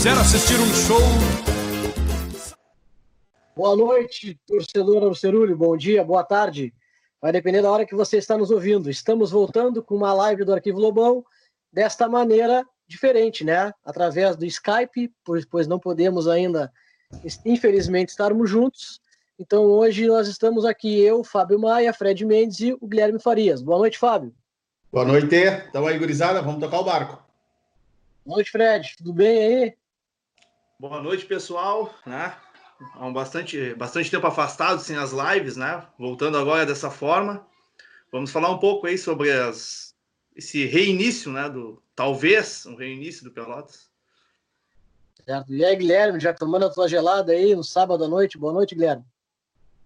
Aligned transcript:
quiser 0.00 0.16
assistir 0.16 0.58
um 0.58 0.72
show. 0.72 0.98
Boa 3.54 3.76
noite, 3.76 4.40
torcedor 4.46 5.14
Cerulho. 5.14 5.54
Bom 5.54 5.76
dia, 5.76 6.02
boa 6.02 6.24
tarde. 6.24 6.72
Vai 7.20 7.32
depender 7.32 7.60
da 7.60 7.70
hora 7.70 7.84
que 7.84 7.94
você 7.94 8.16
está 8.16 8.38
nos 8.38 8.50
ouvindo. 8.50 8.88
Estamos 8.88 9.30
voltando 9.30 9.82
com 9.82 9.94
uma 9.94 10.14
live 10.14 10.42
do 10.42 10.54
Arquivo 10.54 10.80
Lobão 10.80 11.22
desta 11.70 12.08
maneira 12.08 12.64
diferente, 12.88 13.44
né? 13.44 13.74
Através 13.84 14.36
do 14.36 14.46
Skype, 14.46 15.12
pois, 15.22 15.44
pois 15.44 15.66
não 15.66 15.78
podemos 15.78 16.26
ainda, 16.26 16.72
infelizmente, 17.44 18.08
estarmos 18.08 18.48
juntos. 18.48 19.02
Então 19.38 19.64
hoje 19.64 20.06
nós 20.06 20.28
estamos 20.28 20.64
aqui, 20.64 20.98
eu, 20.98 21.22
Fábio 21.22 21.58
Maia, 21.58 21.92
Fred 21.92 22.24
Mendes 22.24 22.60
e 22.60 22.72
o 22.72 22.86
Guilherme 22.86 23.20
Farias. 23.20 23.60
Boa 23.60 23.76
noite, 23.76 23.98
Fábio. 23.98 24.34
Boa 24.90 25.04
noite, 25.04 25.28
tamo 25.70 25.88
aí, 25.88 25.98
gurizada, 25.98 26.40
vamos 26.40 26.58
tocar 26.58 26.80
o 26.80 26.84
barco. 26.84 27.22
Boa 28.24 28.36
noite, 28.36 28.50
Fred, 28.50 28.94
tudo 28.96 29.12
bem 29.12 29.38
aí? 29.42 29.79
Boa 30.80 31.02
noite, 31.02 31.26
pessoal, 31.26 31.92
né? 32.06 32.34
há 32.94 33.04
um 33.04 33.12
bastante, 33.12 33.74
bastante 33.74 34.10
tempo 34.10 34.26
afastado 34.26 34.80
sem 34.80 34.96
as 34.96 35.12
lives, 35.12 35.54
né? 35.54 35.86
Voltando 35.98 36.38
agora 36.38 36.64
dessa 36.64 36.90
forma, 36.90 37.46
vamos 38.10 38.30
falar 38.30 38.48
um 38.48 38.56
pouco 38.56 38.86
aí 38.86 38.96
sobre 38.96 39.30
as, 39.30 39.94
esse 40.34 40.64
reinício, 40.64 41.30
né? 41.30 41.50
Do 41.50 41.82
talvez 41.94 42.64
um 42.64 42.76
reinício 42.76 43.24
do 43.24 43.30
Pelotas. 43.30 43.90
Certo. 45.22 45.52
E 45.52 45.62
aí, 45.62 45.76
Guilherme, 45.76 46.18
já 46.18 46.32
tomando 46.32 46.64
a 46.64 46.72
tua 46.72 46.88
gelada 46.88 47.32
aí 47.32 47.54
no 47.54 47.62
sábado 47.62 48.04
à 48.04 48.08
noite? 48.08 48.38
Boa 48.38 48.54
noite, 48.54 48.74
Guilherme. 48.74 49.04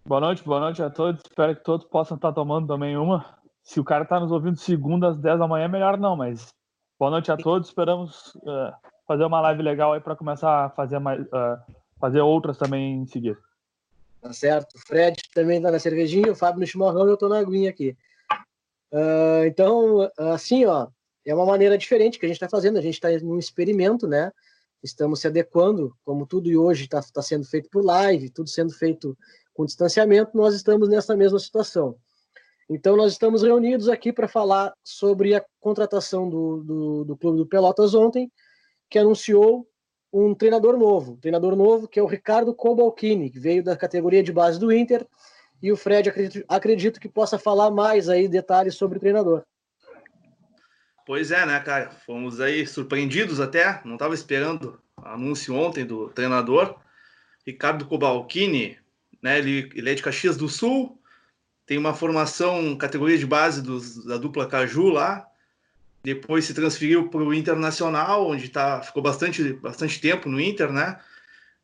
Boa 0.07 0.21
noite, 0.21 0.45
boa 0.45 0.61
noite 0.61 0.81
a 0.81 0.89
todos. 0.89 1.23
Espero 1.25 1.57
que 1.57 1.65
todos 1.65 1.85
possam 1.89 2.15
estar 2.15 2.33
tomando 2.33 2.69
também 2.69 2.97
uma. 2.97 3.37
Se 3.65 3.81
o 3.81 3.85
cara 3.85 4.05
está 4.05 4.21
nos 4.21 4.31
ouvindo 4.31 4.61
segunda 4.61 5.09
às 5.09 5.19
10 5.19 5.41
da 5.41 5.49
manhã, 5.49 5.67
melhor 5.67 5.99
não, 5.99 6.15
mas 6.15 6.55
boa 6.97 7.11
noite 7.11 7.33
a 7.33 7.37
todos. 7.37 7.67
Esperamos 7.67 8.37
uh, 8.37 8.73
fazer 9.07 9.25
uma 9.25 9.41
live 9.41 9.63
legal 9.63 9.93
aí 9.93 10.01
para 10.01 10.17
começar 10.17 10.67
a 10.67 10.71
fazer 10.71 10.99
mais, 10.99 11.21
uh, 11.27 11.61
fazer 12.01 12.21
outras 12.21 12.57
também 12.57 13.03
em 13.03 13.07
seguida. 13.07 13.39
Tá 14.21 14.33
certo. 14.33 14.75
O 14.75 14.79
Fred 14.79 15.21
também 15.35 15.61
tá 15.61 15.71
na 15.71 15.79
cervejinha, 15.79 16.33
o 16.33 16.37
Fábio 16.37 16.61
no 16.61 16.67
chimarrão 16.67 17.07
e 17.07 17.11
eu 17.11 17.17
tô 17.17 17.29
na 17.29 17.39
aguinha 17.39 17.71
aqui. 17.71 17.97
Uh, 18.93 19.45
então, 19.47 20.11
assim, 20.17 20.65
ó, 20.65 20.89
é 21.27 21.35
uma 21.35 21.45
maneira 21.45 21.77
diferente 21.77 22.19
que 22.19 22.25
a 22.25 22.29
gente 22.29 22.37
está 22.37 22.49
fazendo. 22.49 22.79
A 22.79 22.83
gente 22.83 22.95
está 22.95 23.09
um 23.25 23.39
experimento, 23.39 24.07
né? 24.07 24.33
Estamos 24.83 25.21
se 25.21 25.27
adequando, 25.27 25.97
como 26.05 26.27
tudo 26.27 26.51
e 26.51 26.57
hoje 26.57 26.85
está 26.85 27.03
tá 27.03 27.23
sendo 27.23 27.45
feito 27.47 27.69
por 27.71 27.85
live, 27.85 28.31
tudo 28.31 28.49
sendo 28.49 28.73
feito 28.73 29.17
com 29.55 29.65
distanciamento, 29.65 30.37
nós 30.37 30.55
estamos 30.55 30.89
nessa 30.89 31.17
mesma 31.17 31.39
situação. 31.39 31.97
Então, 32.69 32.97
nós 32.97 33.13
estamos 33.13 33.43
reunidos 33.43 33.89
aqui 33.89 34.13
para 34.13 34.27
falar 34.27 34.75
sobre 34.83 35.35
a 35.35 35.45
contratação 35.61 36.29
do, 36.29 36.63
do, 36.63 37.05
do 37.05 37.17
Clube 37.17 37.39
do 37.39 37.47
Pelotas 37.47 37.95
ontem, 37.95 38.31
que 38.91 38.99
anunciou 38.99 39.69
um 40.13 40.35
treinador 40.35 40.77
novo, 40.77 41.13
um 41.13 41.17
treinador 41.17 41.57
novo 41.57 41.89
que 41.89 41.99
é 41.99 42.03
o 42.03 42.07
Ricardo 42.07 42.55
Cobalcini, 42.55 43.31
que 43.31 43.39
veio 43.39 43.65
da 43.65 43.77
categoria 43.77 44.23
de 44.23 44.33
base 44.33 44.59
do 44.61 44.73
Inter, 44.73 45.07
e 45.61 45.73
o 45.73 45.77
Fred 45.77 46.09
acredito, 46.09 46.45
acredito 46.49 47.01
que 47.01 47.09
possa 47.09 47.39
falar 47.39 47.71
mais 47.71 48.09
aí 48.09 48.29
detalhes 48.29 48.77
sobre 48.77 48.99
o 48.99 49.01
treinador. 49.01 49.43
Pois 51.07 51.31
é, 51.31 51.45
né, 51.45 51.59
cara? 51.61 51.91
Fomos 51.91 52.41
aí 52.41 52.67
surpreendidos 52.67 53.41
até, 53.41 53.81
não 53.85 53.95
estava 53.95 54.15
esperando 54.15 54.81
anúncio 54.97 55.55
ontem 55.55 55.85
do 55.85 56.09
treinador. 56.11 56.79
Ricardo 57.47 57.87
Cobalcini, 57.87 58.79
né, 59.23 59.39
ele, 59.39 59.71
ele 59.75 59.91
é 59.91 59.95
de 59.95 60.03
Caxias 60.03 60.37
do 60.37 60.49
Sul, 60.49 60.99
tem 61.67 61.77
uma 61.77 61.95
formação 61.95 62.77
categoria 62.77 63.19
de 63.19 63.27
base 63.27 63.63
dos, 63.63 64.05
da 64.05 64.17
dupla 64.17 64.47
Caju 64.47 64.89
lá, 64.89 65.27
depois 66.05 66.45
se 66.45 66.53
transferiu 66.53 67.09
para 67.09 67.23
o 67.23 67.33
Internacional, 67.33 68.29
onde 68.29 68.51
tá, 68.51 68.83
ficou 68.83 69.03
bastante, 69.03 69.55
bastante 69.55 69.99
tempo 69.99 70.29
no 70.29 70.39
Inter, 70.39 70.71
né? 70.71 71.01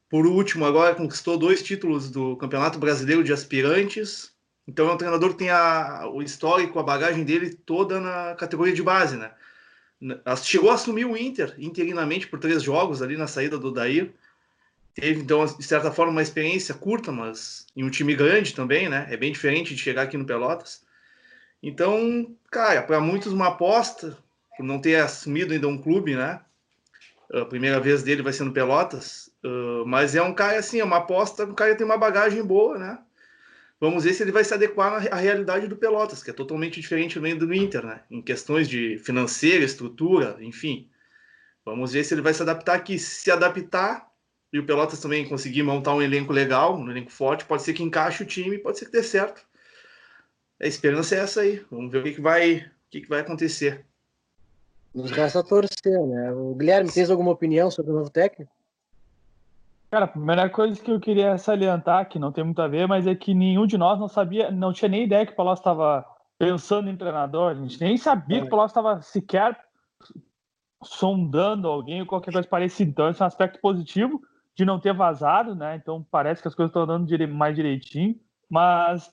Por 0.08 0.26
último, 0.26 0.64
agora 0.64 0.94
conquistou 0.94 1.36
dois 1.36 1.62
títulos 1.62 2.10
do 2.10 2.36
Campeonato 2.36 2.78
Brasileiro 2.78 3.22
de 3.22 3.34
Aspirantes. 3.34 4.32
Então 4.66 4.88
é 4.88 4.94
um 4.94 4.96
treinador 4.96 5.30
que 5.30 5.36
tem 5.36 5.50
a, 5.50 6.08
o 6.10 6.22
histórico, 6.22 6.78
a 6.78 6.82
bagagem 6.82 7.22
dele 7.22 7.54
toda 7.54 8.00
na 8.00 8.34
categoria 8.34 8.74
de 8.74 8.82
base, 8.82 9.16
né? 9.16 9.30
Chegou 10.42 10.70
a 10.70 10.74
assumir 10.74 11.04
o 11.04 11.16
Inter 11.16 11.54
interinamente 11.58 12.26
por 12.26 12.40
três 12.40 12.62
jogos 12.62 13.02
ali 13.02 13.18
na 13.18 13.26
saída 13.26 13.58
do 13.58 13.70
Dair. 13.70 14.14
Teve, 14.94 15.20
então, 15.20 15.44
de 15.44 15.62
certa 15.62 15.92
forma, 15.92 16.12
uma 16.12 16.22
experiência 16.22 16.74
curta, 16.74 17.12
mas 17.12 17.66
em 17.76 17.84
um 17.84 17.90
time 17.90 18.14
grande 18.14 18.54
também, 18.54 18.88
né? 18.88 19.06
É 19.10 19.18
bem 19.18 19.30
diferente 19.30 19.74
de 19.74 19.82
chegar 19.82 20.02
aqui 20.02 20.16
no 20.16 20.24
Pelotas. 20.24 20.82
Então, 21.62 22.34
cara, 22.50 22.82
para 22.82 23.00
muitos 23.00 23.32
uma 23.32 23.48
aposta, 23.48 24.16
por 24.60 24.66
não 24.66 24.78
ter 24.78 24.96
assumido 24.96 25.54
ainda 25.54 25.66
um 25.66 25.78
clube, 25.78 26.14
né? 26.14 26.38
A 27.32 27.46
primeira 27.46 27.80
vez 27.80 28.02
dele 28.02 28.20
vai 28.20 28.30
ser 28.30 28.44
no 28.44 28.52
Pelotas, 28.52 29.32
uh, 29.42 29.86
mas 29.86 30.14
é 30.14 30.20
um 30.20 30.34
cara 30.34 30.58
assim, 30.58 30.80
é 30.80 30.84
uma 30.84 30.98
aposta, 30.98 31.46
um 31.46 31.54
cara 31.54 31.70
que 31.70 31.78
tem 31.78 31.86
uma 31.86 31.96
bagagem 31.96 32.44
boa, 32.44 32.76
né? 32.76 32.98
Vamos 33.80 34.04
ver 34.04 34.12
se 34.12 34.22
ele 34.22 34.32
vai 34.32 34.44
se 34.44 34.52
adequar 34.52 35.08
à 35.10 35.16
realidade 35.16 35.66
do 35.66 35.76
Pelotas, 35.76 36.22
que 36.22 36.28
é 36.28 36.34
totalmente 36.34 36.78
diferente 36.78 37.18
do 37.18 37.54
Inter, 37.54 37.86
né? 37.86 38.02
Em 38.10 38.20
questões 38.20 38.68
de 38.68 38.98
financeira, 38.98 39.64
estrutura, 39.64 40.36
enfim. 40.40 40.90
Vamos 41.64 41.94
ver 41.94 42.04
se 42.04 42.12
ele 42.12 42.20
vai 42.20 42.34
se 42.34 42.42
adaptar 42.42 42.74
aqui. 42.74 42.98
Se 42.98 43.30
adaptar 43.30 44.10
e 44.52 44.58
o 44.58 44.66
Pelotas 44.66 45.00
também 45.00 45.26
conseguir 45.26 45.62
montar 45.62 45.94
um 45.94 46.02
elenco 46.02 46.34
legal, 46.34 46.76
um 46.76 46.90
elenco 46.90 47.10
forte, 47.10 47.46
pode 47.46 47.62
ser 47.62 47.72
que 47.72 47.82
encaixe 47.82 48.24
o 48.24 48.26
time, 48.26 48.58
pode 48.58 48.78
ser 48.78 48.84
que 48.84 48.92
dê 48.92 49.02
certo. 49.02 49.42
A 50.60 50.66
esperança 50.66 51.14
é 51.14 51.20
essa 51.20 51.40
aí. 51.40 51.64
Vamos 51.70 51.90
ver 51.90 52.00
o 52.00 52.02
que, 52.02 52.12
que 52.12 52.20
vai, 52.20 52.56
o 52.58 52.90
que, 52.90 53.00
que 53.00 53.08
vai 53.08 53.20
acontecer. 53.20 53.86
Nos 54.94 55.10
resta 55.10 55.42
torcer, 55.42 56.06
né? 56.06 56.32
O 56.32 56.54
Guilherme, 56.54 56.90
tens 56.90 57.10
alguma 57.10 57.30
opinião 57.30 57.70
sobre 57.70 57.92
o 57.92 57.94
novo 57.94 58.10
técnico? 58.10 58.52
Cara, 59.90 60.04
a 60.04 60.08
primeira 60.08 60.48
coisa 60.48 60.80
que 60.80 60.90
eu 60.90 61.00
queria 61.00 61.36
salientar, 61.36 62.08
que 62.08 62.18
não 62.18 62.30
tem 62.30 62.44
muito 62.44 62.62
a 62.62 62.68
ver, 62.68 62.86
mas 62.86 63.06
é 63.06 63.14
que 63.14 63.34
nenhum 63.34 63.66
de 63.66 63.76
nós 63.76 63.98
não 63.98 64.08
sabia, 64.08 64.50
não 64.50 64.72
tinha 64.72 64.88
nem 64.88 65.04
ideia 65.04 65.26
que 65.26 65.32
o 65.32 65.36
Palocci 65.36 65.60
estava 65.60 66.04
pensando 66.38 66.88
em 66.88 66.96
treinador, 66.96 67.50
a 67.50 67.54
gente 67.54 67.80
nem 67.80 67.96
sabia 67.96 68.38
é. 68.38 68.40
que 68.40 68.46
o 68.46 68.50
Palocci 68.50 68.70
estava 68.70 69.02
sequer 69.02 69.58
sondando 70.82 71.68
alguém 71.68 72.00
ou 72.00 72.06
qualquer 72.06 72.32
coisa 72.32 72.48
parecida. 72.48 72.90
Então, 72.90 73.08
esse 73.08 73.20
é 73.20 73.24
um 73.24 73.26
aspecto 73.26 73.60
positivo 73.60 74.22
de 74.54 74.64
não 74.64 74.80
ter 74.80 74.94
vazado, 74.94 75.54
né? 75.54 75.76
Então, 75.76 76.06
parece 76.10 76.40
que 76.40 76.48
as 76.48 76.54
coisas 76.54 76.70
estão 76.70 76.82
andando 76.82 77.28
mais 77.28 77.54
direitinho, 77.54 78.18
mas 78.48 79.10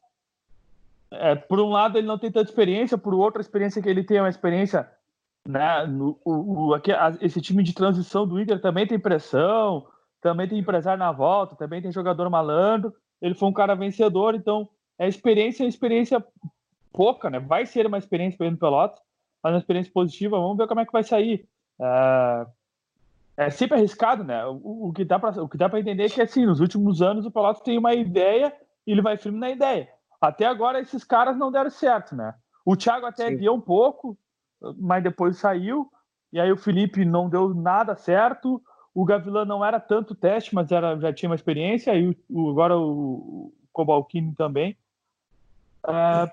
é, 1.12 1.36
por 1.36 1.60
um 1.60 1.70
lado 1.70 1.98
ele 1.98 2.08
não 2.08 2.18
tem 2.18 2.32
tanta 2.32 2.50
experiência, 2.50 2.98
por 2.98 3.14
outra 3.14 3.40
a 3.40 3.44
experiência 3.44 3.82
que 3.82 3.90
ele 3.90 4.04
tem 4.04 4.18
é 4.18 4.22
uma 4.22 4.30
experiência 4.30 4.90
né? 5.48 5.86
No, 5.86 6.20
o, 6.26 6.68
o, 6.68 6.74
aqui, 6.74 6.92
esse 7.22 7.40
time 7.42 7.64
de 7.64 7.74
transição 7.74 8.28
do 8.28 8.40
Inter 8.40 8.60
também 8.62 8.86
tem 8.86 9.00
pressão, 9.00 9.88
também 10.22 10.48
tem 10.48 10.60
empresário 10.60 11.00
na 11.00 11.12
volta, 11.12 11.56
também 11.56 11.82
tem 11.82 11.92
jogador 11.92 12.30
malandro. 12.30 12.94
Ele 13.22 13.34
foi 13.34 13.48
um 13.50 13.54
cara 13.54 13.76
vencedor, 13.76 14.36
então 14.36 14.70
é 15.00 15.08
experiência, 15.08 15.64
é 15.64 15.68
experiência 15.68 16.24
pouca, 16.92 17.30
né? 17.30 17.40
Vai 17.40 17.66
ser 17.66 17.86
uma 17.86 17.98
experiência 17.98 18.38
para 18.38 18.52
no 18.52 18.58
Pelotas, 18.58 19.00
mas 19.42 19.54
uma 19.54 19.60
experiência 19.60 19.92
positiva. 19.94 20.38
Vamos 20.38 20.58
ver 20.58 20.68
como 20.68 20.82
é 20.82 20.86
que 20.86 20.92
vai 20.92 21.04
sair. 21.04 21.48
É, 21.80 22.46
é 23.38 23.50
sempre 23.50 23.78
arriscado, 23.78 24.24
né? 24.24 24.46
O, 24.46 24.90
o 24.90 24.94
que 24.94 25.06
dá 25.06 25.18
para 25.18 25.42
o 25.42 25.48
que 25.48 25.58
dá 25.58 25.70
para 25.70 25.80
entender 25.80 26.04
é 26.04 26.10
que 26.10 26.22
assim, 26.22 26.46
nos 26.46 26.60
últimos 26.60 27.02
anos 27.02 27.26
o 27.26 27.32
Pelotas 27.32 27.62
tem 27.62 27.78
uma 27.78 27.94
ideia 27.94 28.54
e 28.86 28.92
ele 28.92 29.02
vai 29.02 29.18
firme 29.18 29.40
na 29.40 29.50
ideia. 29.50 29.88
Até 30.20 30.46
agora 30.46 30.80
esses 30.80 31.04
caras 31.04 31.38
não 31.38 31.52
deram 31.52 31.70
certo, 31.70 32.16
né? 32.16 32.34
O 32.66 32.76
Thiago 32.76 33.06
até 33.06 33.30
Sim. 33.30 33.38
guiou 33.38 33.56
um 33.56 33.62
pouco, 33.62 34.18
mas 34.78 35.04
depois 35.04 35.38
saiu. 35.38 35.90
E 36.32 36.40
aí 36.40 36.52
o 36.52 36.58
Felipe 36.58 37.06
não 37.06 37.30
deu 37.30 37.54
nada 37.54 37.96
certo. 37.96 38.62
O 38.94 39.06
Gavilan 39.06 39.46
não 39.46 39.64
era 39.64 39.80
tanto 39.80 40.16
teste, 40.16 40.54
mas 40.54 40.72
era, 40.72 41.00
já 41.00 41.14
tinha 41.14 41.30
uma 41.30 41.36
experiência. 41.36 41.96
E 41.96 42.10
o, 42.10 42.16
o 42.30 42.50
agora 42.50 42.78
o, 42.78 42.84
o 42.84 43.54
Cobalcini 43.72 44.34
também. 44.36 44.78
É, 45.88 46.32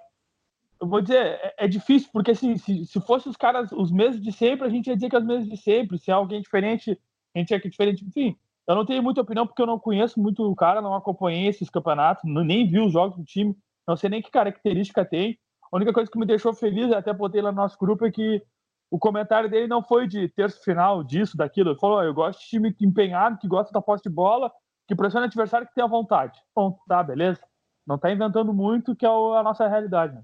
eu 0.81 0.89
vou 0.89 1.01
dizer, 1.01 1.19
é, 1.19 1.55
é, 1.59 1.69
difícil, 1.69 2.09
porque 2.13 2.33
assim, 2.33 2.57
se, 2.57 2.87
se 2.87 3.01
fosse 3.01 3.29
os 3.29 3.37
caras, 3.37 3.71
os 3.73 3.91
mesmos 3.93 4.23
de 4.23 4.33
sempre, 4.33 4.67
a 4.67 4.71
gente 4.71 4.89
ia 4.89 4.95
dizer 4.95 5.09
que 5.09 5.17
é 5.17 5.19
os 5.19 5.25
mesmos 5.25 5.49
de 5.49 5.57
sempre. 5.57 5.99
Se 5.99 6.11
é 6.11 6.15
alguém 6.15 6.41
diferente, 6.41 6.99
a 7.35 7.39
gente 7.39 7.51
ia 7.51 7.61
que 7.61 7.69
diferente. 7.69 8.05
Enfim, 8.05 8.37
eu 8.67 8.75
não 8.75 8.85
tenho 8.85 9.03
muita 9.03 9.21
opinião 9.21 9.47
porque 9.47 9.63
eu 9.63 9.67
não 9.67 9.79
conheço 9.79 10.21
muito 10.21 10.43
o 10.43 10.57
cara, 10.57 10.81
não 10.81 10.95
acompanhei 10.95 11.47
esses 11.47 11.71
campeonatos, 11.71 12.25
nem 12.25 12.69
vi 12.69 12.81
os 12.81 12.93
jogos 12.93 13.17
do 13.17 13.25
time, 13.25 13.57
não 13.87 13.97
sei 13.97 14.09
nem 14.11 14.23
que 14.23 14.31
característica 14.31 15.05
tem. 15.05 15.39
A 15.75 15.77
única 15.77 15.93
coisa 15.93 16.09
que 16.09 16.17
me 16.17 16.25
deixou 16.25 16.55
feliz, 16.55 16.93
até 16.93 17.13
botei 17.13 17.43
lá 17.43 17.51
no 17.51 17.57
nosso 17.57 17.77
grupo, 17.77 18.07
é 18.07 18.11
que 18.13 18.41
o 18.89 18.97
comentário 18.97 19.51
dele 19.51 19.67
não 19.67 19.83
foi 19.83 20.07
de 20.07 20.29
terço 20.29 20.63
final, 20.63 21.03
disso, 21.03 21.37
daquilo. 21.37 21.71
Ele 21.71 21.81
falou: 21.81 22.01
eu 22.01 22.15
gosto 22.15 22.39
de 22.39 22.47
time 22.47 22.77
empenhado, 22.81 23.39
que 23.39 23.49
gosta 23.49 23.73
da 23.73 23.83
posse 23.83 24.05
de 24.05 24.09
bola, 24.09 24.53
que 24.87 24.95
pressiona 24.95 25.27
o 25.27 25.29
adversário 25.29 25.67
que 25.67 25.75
tem 25.75 25.83
a 25.83 25.89
vontade. 25.89 26.41
Bom, 26.55 26.79
tá, 26.87 27.03
beleza. 27.03 27.41
Não 27.85 27.99
tá 27.99 28.13
inventando 28.13 28.55
muito, 28.55 28.95
que 28.95 29.05
é 29.05 29.09
a 29.09 29.43
nossa 29.43 29.67
realidade. 29.67 30.15
Né? 30.15 30.23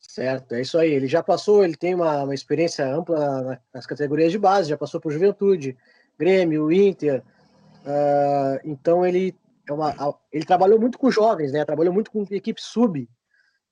Certo, 0.00 0.54
é 0.54 0.62
isso 0.62 0.78
aí. 0.78 0.90
Ele 0.90 1.06
já 1.06 1.22
passou, 1.22 1.62
ele 1.62 1.76
tem 1.76 1.94
uma, 1.94 2.22
uma 2.22 2.34
experiência 2.34 2.90
ampla 2.90 3.60
nas 3.74 3.84
categorias 3.84 4.32
de 4.32 4.38
base, 4.38 4.70
já 4.70 4.78
passou 4.78 4.98
por 4.98 5.12
Juventude, 5.12 5.76
Grêmio, 6.18 6.72
Inter. 6.72 7.22
Uh, 7.84 8.60
então 8.64 9.04
ele 9.04 9.36
é 9.68 9.72
uma, 9.74 9.94
ele 10.32 10.46
trabalhou 10.46 10.80
muito 10.80 10.98
com 10.98 11.10
jovens, 11.10 11.52
né? 11.52 11.66
Trabalhou 11.66 11.92
muito 11.92 12.10
com 12.10 12.24
equipe 12.30 12.62
sub. 12.62 13.06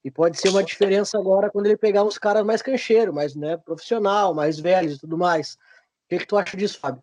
E 0.05 0.11
pode 0.11 0.39
ser 0.39 0.51
uma 0.51 0.63
diferença 0.63 1.19
agora 1.19 1.51
quando 1.51 1.67
ele 1.67 1.77
pegar 1.77 2.05
uns 2.05 2.17
caras 2.17 2.45
mais 2.45 2.63
cancheiros, 2.63 3.15
mais 3.15 3.35
né, 3.35 3.57
profissional, 3.57 4.33
mais 4.35 4.59
velhos 4.59 4.97
e 4.97 5.01
tudo 5.01 5.19
mais. 5.19 5.55
O 5.55 6.09
que, 6.09 6.19
que 6.19 6.27
tu 6.27 6.37
acha 6.37 6.57
disso, 6.57 6.79
Fábio? 6.79 7.03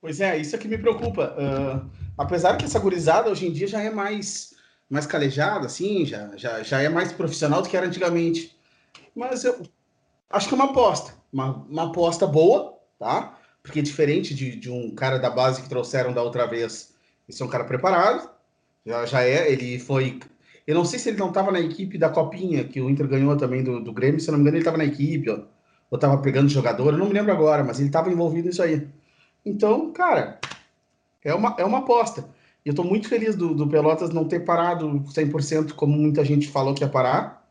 Pois 0.00 0.20
é, 0.20 0.36
isso 0.36 0.54
é 0.54 0.58
que 0.58 0.68
me 0.68 0.78
preocupa. 0.78 1.34
Uh, 1.34 1.90
apesar 2.16 2.56
que 2.56 2.64
essa 2.64 2.78
gurizada 2.78 3.28
hoje 3.28 3.48
em 3.48 3.52
dia 3.52 3.66
já 3.66 3.82
é 3.82 3.90
mais, 3.90 4.54
mais 4.88 5.04
calejada, 5.04 5.66
assim, 5.66 6.06
já, 6.06 6.36
já, 6.36 6.62
já 6.62 6.80
é 6.80 6.88
mais 6.88 7.12
profissional 7.12 7.60
do 7.60 7.68
que 7.68 7.76
era 7.76 7.86
antigamente. 7.86 8.56
Mas 9.14 9.44
eu 9.44 9.66
acho 10.30 10.48
que 10.48 10.54
é 10.54 10.56
uma 10.56 10.70
aposta. 10.70 11.14
Uma, 11.32 11.56
uma 11.68 11.84
aposta 11.88 12.26
boa, 12.26 12.78
tá? 12.98 13.36
Porque 13.62 13.82
diferente 13.82 14.32
de, 14.32 14.54
de 14.54 14.70
um 14.70 14.94
cara 14.94 15.18
da 15.18 15.28
base 15.28 15.60
que 15.60 15.68
trouxeram 15.68 16.12
da 16.12 16.22
outra 16.22 16.46
vez, 16.46 16.94
esse 17.28 17.42
é 17.42 17.44
um 17.44 17.48
cara 17.48 17.64
preparado. 17.64 18.30
Já, 18.84 19.04
já 19.06 19.22
é, 19.24 19.50
ele 19.50 19.78
foi. 19.78 20.20
Eu 20.66 20.74
não 20.74 20.84
sei 20.84 20.98
se 20.98 21.10
ele 21.10 21.18
não 21.18 21.28
estava 21.28 21.52
na 21.52 21.60
equipe 21.60 21.96
da 21.96 22.08
Copinha, 22.08 22.64
que 22.64 22.80
o 22.80 22.90
Inter 22.90 23.06
ganhou 23.06 23.36
também 23.36 23.62
do, 23.62 23.80
do 23.80 23.92
Grêmio, 23.92 24.20
se 24.20 24.28
eu 24.28 24.32
não 24.32 24.38
me 24.38 24.42
engano, 24.42 24.56
ele 24.56 24.62
estava 24.62 24.78
na 24.78 24.84
equipe, 24.84 25.30
ó, 25.30 25.40
ou 25.90 25.96
estava 25.96 26.18
pegando 26.18 26.48
jogador, 26.48 26.92
eu 26.92 26.98
não 26.98 27.06
me 27.06 27.12
lembro 27.12 27.32
agora, 27.32 27.62
mas 27.62 27.78
ele 27.78 27.88
estava 27.88 28.10
envolvido 28.10 28.48
nisso 28.48 28.62
aí. 28.62 28.88
Então, 29.44 29.92
cara, 29.92 30.40
é 31.24 31.32
uma, 31.32 31.54
é 31.58 31.64
uma 31.64 31.78
aposta. 31.78 32.28
Eu 32.64 32.70
estou 32.70 32.84
muito 32.84 33.08
feliz 33.08 33.36
do, 33.36 33.54
do, 33.54 33.68
Pelotas 33.68 34.10
não 34.10 34.26
ter 34.26 34.40
parado 34.40 34.88
100%, 34.88 35.72
como 35.74 35.96
muita 35.96 36.24
gente 36.24 36.48
falou 36.48 36.74
que 36.74 36.82
ia 36.82 36.88
parar. 36.88 37.48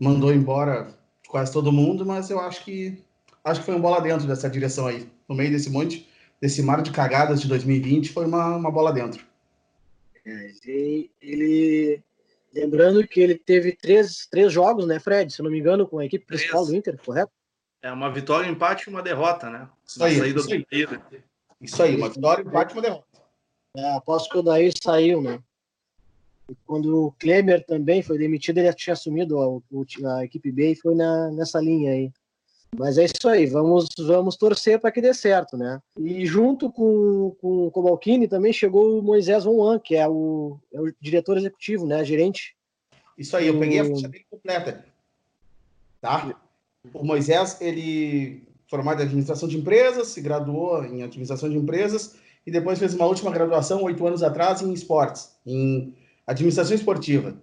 Mandou 0.00 0.32
embora 0.34 0.88
quase 1.28 1.52
todo 1.52 1.72
mundo, 1.72 2.04
mas 2.04 2.28
eu 2.28 2.40
acho 2.40 2.64
que 2.64 3.00
acho 3.44 3.60
que 3.60 3.66
foi 3.66 3.74
uma 3.74 3.82
bola 3.82 4.00
dentro 4.00 4.26
dessa 4.26 4.50
direção 4.50 4.88
aí. 4.88 5.08
No 5.28 5.34
meio 5.36 5.50
desse 5.50 5.70
monte, 5.70 6.08
desse 6.40 6.60
mar 6.60 6.82
de 6.82 6.90
cagadas 6.90 7.40
de 7.40 7.46
2020, 7.46 8.12
foi 8.12 8.26
uma, 8.26 8.56
uma 8.56 8.70
bola 8.70 8.92
dentro. 8.92 9.24
É, 10.26 10.50
ele, 11.22 12.02
lembrando 12.52 13.06
que 13.06 13.20
ele 13.20 13.36
teve 13.36 13.76
três, 13.76 14.26
três 14.30 14.52
jogos, 14.52 14.86
né, 14.86 14.98
Fred? 14.98 15.32
Se 15.32 15.42
não 15.42 15.50
me 15.50 15.58
engano, 15.58 15.86
com 15.86 15.98
a 15.98 16.04
equipe 16.04 16.26
principal 16.26 16.64
três. 16.64 16.68
do 16.68 16.76
Inter, 16.76 17.04
correto? 17.04 17.32
É 17.82 17.92
uma 17.92 18.10
vitória, 18.10 18.48
um 18.48 18.52
empate 18.52 18.88
e 18.88 18.92
uma 18.92 19.02
derrota, 19.02 19.48
né? 19.48 19.68
Isso 19.86 20.02
aí, 20.02 20.14
isso 20.14 20.52
aí. 20.52 20.66
Isso 21.60 21.82
aí, 21.82 21.96
uma 21.96 22.08
vitória, 22.08 22.44
um 22.44 22.48
empate 22.48 22.72
e 22.72 22.76
uma 22.76 22.82
derrota. 22.82 23.06
É, 23.76 23.96
após 23.96 24.28
que 24.28 24.38
o 24.38 24.42
Daí 24.42 24.70
saiu, 24.82 25.22
né? 25.22 25.40
E 26.50 26.54
quando 26.66 27.06
o 27.06 27.12
Klemer 27.12 27.64
também 27.66 28.02
foi 28.02 28.16
demitido, 28.16 28.58
ele 28.58 28.72
tinha 28.72 28.94
assumido 28.94 29.38
a, 29.38 30.18
a, 30.18 30.24
equipe 30.24 30.50
B 30.50 30.72
e 30.72 30.76
foi 30.76 30.94
na, 30.94 31.30
nessa 31.30 31.60
linha 31.60 31.92
aí. 31.92 32.10
Mas 32.76 32.98
é 32.98 33.04
isso 33.04 33.28
aí, 33.28 33.46
vamos, 33.46 33.88
vamos 33.98 34.36
torcer 34.36 34.78
para 34.78 34.92
que 34.92 35.00
dê 35.00 35.14
certo, 35.14 35.56
né? 35.56 35.80
E 35.98 36.26
junto 36.26 36.70
com, 36.70 37.34
com 37.40 37.66
o 37.66 37.70
Cobalcini 37.70 38.28
também 38.28 38.52
chegou 38.52 38.98
o 38.98 39.02
Moisés 39.02 39.44
Von 39.44 39.78
que 39.78 39.96
é 39.96 40.08
o, 40.08 40.58
é 40.72 40.80
o 40.80 40.92
diretor 41.00 41.36
executivo, 41.38 41.86
né? 41.86 42.04
Gerente. 42.04 42.54
Isso 43.16 43.36
aí, 43.36 43.48
eu 43.48 43.58
peguei 43.58 43.80
a 43.80 43.84
ficha 43.84 44.08
bem 44.08 44.24
completa. 44.30 44.84
Tá? 46.00 46.36
O 46.94 47.04
Moisés, 47.04 47.60
ele 47.60 48.46
formado 48.68 49.00
em 49.00 49.04
administração 49.04 49.48
de 49.48 49.56
empresas, 49.56 50.08
se 50.08 50.20
graduou 50.20 50.84
em 50.84 51.02
administração 51.02 51.48
de 51.48 51.56
empresas 51.56 52.16
e 52.46 52.50
depois 52.50 52.78
fez 52.78 52.94
uma 52.94 53.06
última 53.06 53.30
graduação, 53.30 53.82
oito 53.82 54.06
anos 54.06 54.22
atrás, 54.22 54.62
em 54.62 54.72
esportes, 54.72 55.32
em 55.44 55.94
administração 56.26 56.74
esportiva. 56.74 57.34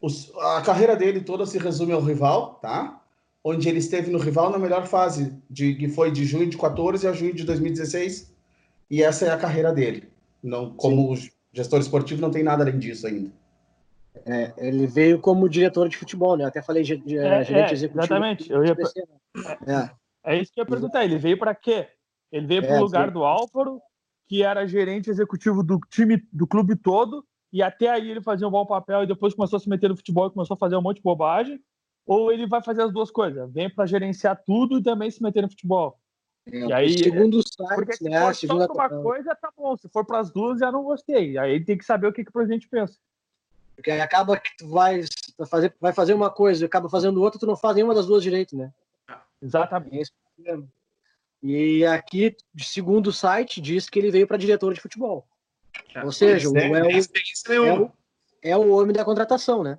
Os, 0.00 0.32
a 0.36 0.60
carreira 0.62 0.96
dele 0.96 1.20
toda 1.20 1.46
se 1.46 1.58
resume 1.58 1.92
ao 1.92 2.00
rival, 2.00 2.58
tá? 2.60 2.99
Onde 3.42 3.68
ele 3.68 3.78
esteve 3.78 4.10
no 4.10 4.18
rival 4.18 4.50
na 4.50 4.58
melhor 4.58 4.86
fase, 4.86 5.36
de, 5.48 5.74
que 5.74 5.88
foi 5.88 6.10
de 6.10 6.24
junho 6.24 6.48
de 6.48 6.58
14 6.58 7.06
a 7.06 7.12
junho 7.12 7.34
de 7.34 7.44
2016, 7.44 8.34
e 8.90 9.02
essa 9.02 9.26
é 9.26 9.30
a 9.30 9.38
carreira 9.38 9.72
dele. 9.72 10.08
Não, 10.42 10.74
como 10.74 11.16
Sim. 11.16 11.30
gestor 11.52 11.80
esportivo, 11.80 12.20
não 12.20 12.30
tem 12.30 12.42
nada 12.42 12.62
além 12.62 12.78
disso 12.78 13.06
ainda. 13.06 13.30
É, 14.26 14.52
ele 14.58 14.86
veio 14.86 15.20
como 15.20 15.48
diretor 15.48 15.88
de 15.88 15.96
futebol, 15.96 16.36
né? 16.36 16.44
Até 16.44 16.60
falei 16.60 16.82
de, 16.82 16.94
é, 17.16 17.44
gerente 17.44 17.70
é, 17.70 17.72
executivo. 17.72 18.00
Exatamente. 18.00 18.50
Eu 18.50 18.64
ia... 18.64 18.76
é. 19.66 19.90
é 20.32 20.38
isso 20.40 20.52
que 20.52 20.60
eu 20.60 20.62
ia 20.62 20.68
perguntar. 20.68 21.04
Ele 21.04 21.18
veio 21.18 21.38
para 21.38 21.54
quê? 21.54 21.88
Ele 22.30 22.46
veio 22.46 22.62
para 22.62 22.74
o 22.74 22.76
é, 22.76 22.80
lugar 22.80 23.06
sim. 23.08 23.12
do 23.12 23.24
Álvaro, 23.24 23.80
que 24.28 24.42
era 24.42 24.66
gerente 24.66 25.10
executivo 25.10 25.62
do 25.62 25.80
time, 25.90 26.22
do 26.32 26.46
clube 26.46 26.76
todo, 26.76 27.24
e 27.52 27.62
até 27.62 27.88
aí 27.88 28.10
ele 28.10 28.20
fazia 28.20 28.46
um 28.46 28.50
bom 28.50 28.64
papel 28.64 29.02
e 29.02 29.06
depois 29.06 29.34
começou 29.34 29.56
a 29.56 29.60
se 29.60 29.68
meter 29.68 29.88
no 29.88 29.96
futebol 29.96 30.28
e 30.28 30.30
começou 30.30 30.54
a 30.54 30.58
fazer 30.58 30.76
um 30.76 30.82
monte 30.82 30.96
de 30.96 31.02
bobagem. 31.02 31.60
Ou 32.06 32.32
ele 32.32 32.46
vai 32.46 32.62
fazer 32.62 32.82
as 32.82 32.92
duas 32.92 33.10
coisas, 33.10 33.50
vem 33.52 33.68
para 33.68 33.86
gerenciar 33.86 34.42
tudo 34.44 34.78
e 34.78 34.82
também 34.82 35.10
se 35.10 35.22
meter 35.22 35.42
no 35.42 35.50
futebol. 35.50 35.98
É, 36.46 36.58
e 36.58 36.72
aí, 36.72 36.98
segundo 36.98 37.38
o 37.38 37.42
site, 37.42 37.74
porque 37.76 37.92
se 37.92 38.04
né, 38.04 38.20
for 38.20 38.34
só 38.34 38.66
uma 38.66 38.88
coisa, 38.88 39.34
tá 39.34 39.52
bom. 39.56 39.76
Se 39.76 39.88
for 39.88 40.04
para 40.04 40.18
as 40.18 40.30
duas, 40.32 40.58
já 40.58 40.72
não 40.72 40.82
gostei. 40.82 41.38
Aí 41.38 41.62
tem 41.64 41.76
que 41.76 41.84
saber 41.84 42.06
o 42.06 42.12
que, 42.12 42.24
que 42.24 42.30
o 42.30 42.32
presidente 42.32 42.68
pensa. 42.68 42.98
Porque 43.76 43.90
acaba 43.90 44.38
que 44.38 44.56
tu 44.56 44.68
vai 44.68 45.02
fazer, 45.48 45.74
vai 45.80 45.92
fazer 45.92 46.14
uma 46.14 46.30
coisa 46.30 46.64
e 46.64 46.66
acaba 46.66 46.88
fazendo 46.88 47.22
outra, 47.22 47.38
tu 47.38 47.46
não 47.46 47.56
faz 47.56 47.76
nenhuma 47.76 47.94
das 47.94 48.06
duas 48.06 48.22
direito, 48.22 48.56
né? 48.56 48.72
Exatamente. 49.40 50.12
É 50.44 50.58
e 51.42 51.86
aqui, 51.86 52.36
segundo 52.58 53.06
o 53.06 53.12
site, 53.12 53.60
diz 53.60 53.88
que 53.88 53.98
ele 53.98 54.10
veio 54.10 54.26
para 54.26 54.36
diretor 54.36 54.74
de 54.74 54.80
futebol. 54.80 55.26
É, 55.94 56.04
Ou 56.04 56.12
seja, 56.12 56.48
é, 56.54 56.66
é, 56.66 57.60
o, 57.60 57.64
é, 57.64 57.72
o, 57.72 57.92
é 58.42 58.56
o 58.56 58.70
homem 58.70 58.92
da 58.92 59.04
contratação, 59.04 59.62
né? 59.62 59.78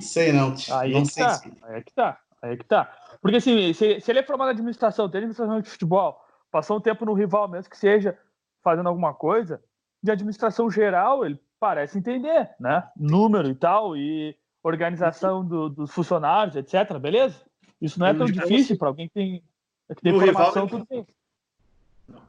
Sei, 0.00 0.32
não. 0.32 0.54
Aí 0.72 0.92
não 0.92 1.00
é 1.00 1.02
que 1.02 1.12
sei 1.12 1.24
tá. 1.24 1.34
Se... 1.34 1.52
Aí 1.62 1.76
é 1.76 1.82
que 1.82 1.92
tá. 1.92 2.18
Aí 2.42 2.52
é 2.52 2.56
que 2.56 2.64
tá. 2.64 2.92
Porque 3.20 3.36
assim, 3.36 3.72
se, 3.72 4.00
se 4.00 4.10
ele 4.10 4.20
é 4.20 4.22
formado 4.22 4.48
em 4.48 4.52
administração, 4.52 5.08
tem 5.08 5.18
administração 5.18 5.60
de 5.60 5.70
futebol, 5.70 6.20
passou 6.50 6.76
um 6.76 6.80
tempo 6.80 7.04
no 7.04 7.14
rival 7.14 7.48
mesmo 7.48 7.70
que 7.70 7.78
seja 7.78 8.18
fazendo 8.62 8.88
alguma 8.88 9.14
coisa, 9.14 9.62
de 10.02 10.10
administração 10.10 10.70
geral, 10.70 11.24
ele 11.24 11.40
parece 11.58 11.98
entender, 11.98 12.50
né? 12.58 12.88
Número 12.96 13.48
e 13.48 13.54
tal, 13.54 13.96
e 13.96 14.36
organização 14.62 15.44
do, 15.44 15.68
dos 15.68 15.92
funcionários, 15.92 16.56
etc. 16.56 16.98
Beleza? 16.98 17.40
Isso 17.80 17.98
não 17.98 18.06
é 18.06 18.14
tão 18.14 18.26
difícil 18.26 18.76
para 18.76 18.88
alguém 18.88 19.08
que 19.08 19.14
tem, 19.14 19.42
que 19.94 20.02
tem 20.02 20.12
formação, 20.12 20.64
rival, 20.64 20.68
tudo 20.68 20.86
bem. 20.88 21.06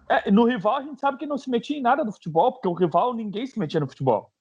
É, 0.09 0.31
no 0.31 0.45
rival 0.45 0.77
a 0.77 0.81
gente 0.81 0.99
sabe 0.99 1.17
que 1.17 1.25
não 1.25 1.37
se 1.37 1.49
metia 1.49 1.77
em 1.77 1.81
nada 1.81 2.05
do 2.05 2.11
futebol, 2.11 2.51
porque 2.51 2.67
o 2.67 2.73
rival 2.73 3.13
ninguém 3.13 3.45
se 3.45 3.57
metia 3.57 3.79
no 3.79 3.87
futebol. 3.87 4.31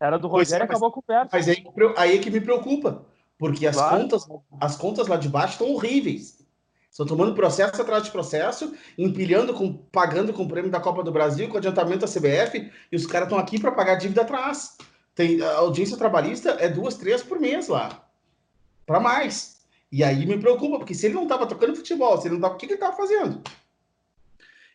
Era 0.00 0.18
do 0.18 0.28
Rogério 0.28 0.64
e 0.64 0.66
acabou 0.66 0.90
com 0.90 1.00
o 1.00 1.02
perto. 1.02 1.30
Mas 1.32 1.48
aí, 1.48 1.64
aí 1.96 2.16
é 2.16 2.18
que 2.18 2.30
me 2.30 2.40
preocupa, 2.40 3.04
porque 3.38 3.66
as, 3.66 3.76
claro. 3.76 4.02
contas, 4.02 4.26
as 4.60 4.76
contas 4.76 5.06
lá 5.06 5.16
de 5.16 5.28
baixo 5.28 5.52
estão 5.54 5.72
horríveis. 5.72 6.44
Estão 6.90 7.06
tomando 7.06 7.34
processo 7.34 7.82
atrás 7.82 8.04
de 8.04 8.10
processo, 8.12 8.72
empilhando, 8.96 9.52
com, 9.52 9.72
pagando 9.72 10.32
com 10.32 10.44
o 10.44 10.48
prêmio 10.48 10.70
da 10.70 10.78
Copa 10.78 11.02
do 11.02 11.10
Brasil, 11.10 11.48
com 11.48 11.56
adiantamento 11.56 12.06
da 12.06 12.06
CBF, 12.06 12.70
e 12.92 12.94
os 12.94 13.04
caras 13.04 13.26
estão 13.26 13.38
aqui 13.38 13.58
para 13.58 13.72
pagar 13.72 13.96
dívida 13.96 14.22
atrás. 14.22 14.76
Tem, 15.12 15.42
a 15.42 15.56
audiência 15.56 15.96
trabalhista 15.96 16.50
é 16.50 16.68
duas, 16.68 16.94
três 16.96 17.20
por 17.20 17.40
mês 17.40 17.66
lá. 17.66 18.04
Para 18.86 19.00
mais. 19.00 19.54
E 19.90 20.04
aí 20.04 20.24
me 20.24 20.38
preocupa, 20.38 20.78
porque 20.78 20.94
se 20.94 21.06
ele 21.06 21.14
não 21.14 21.24
estava 21.24 21.46
tocando 21.46 21.74
futebol, 21.74 22.20
se 22.20 22.28
ele 22.28 22.34
não 22.34 22.40
tava, 22.40 22.54
o 22.54 22.56
que, 22.56 22.66
que 22.66 22.74
ele 22.74 22.80
estava 22.80 22.96
fazendo? 22.96 23.42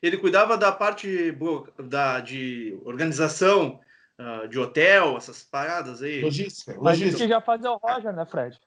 Ele 0.02 0.18
cuidava 0.18 0.58
da 0.58 0.72
parte 0.72 1.34
da, 1.78 2.20
de 2.20 2.78
organização 2.84 3.80
uh, 4.20 4.48
de 4.48 4.60
hotel, 4.60 5.18
essas 5.18 5.44
paradas 5.44 6.04
aí. 6.04 6.22
Logística. 6.22 6.76
Mas 6.80 7.00
isso 7.00 7.18
que 7.18 7.28
já 7.28 7.42
fazia 7.42 7.72
o 7.72 7.78
Roger, 7.78 8.14
né, 8.14 8.26
Fred? 8.26 8.60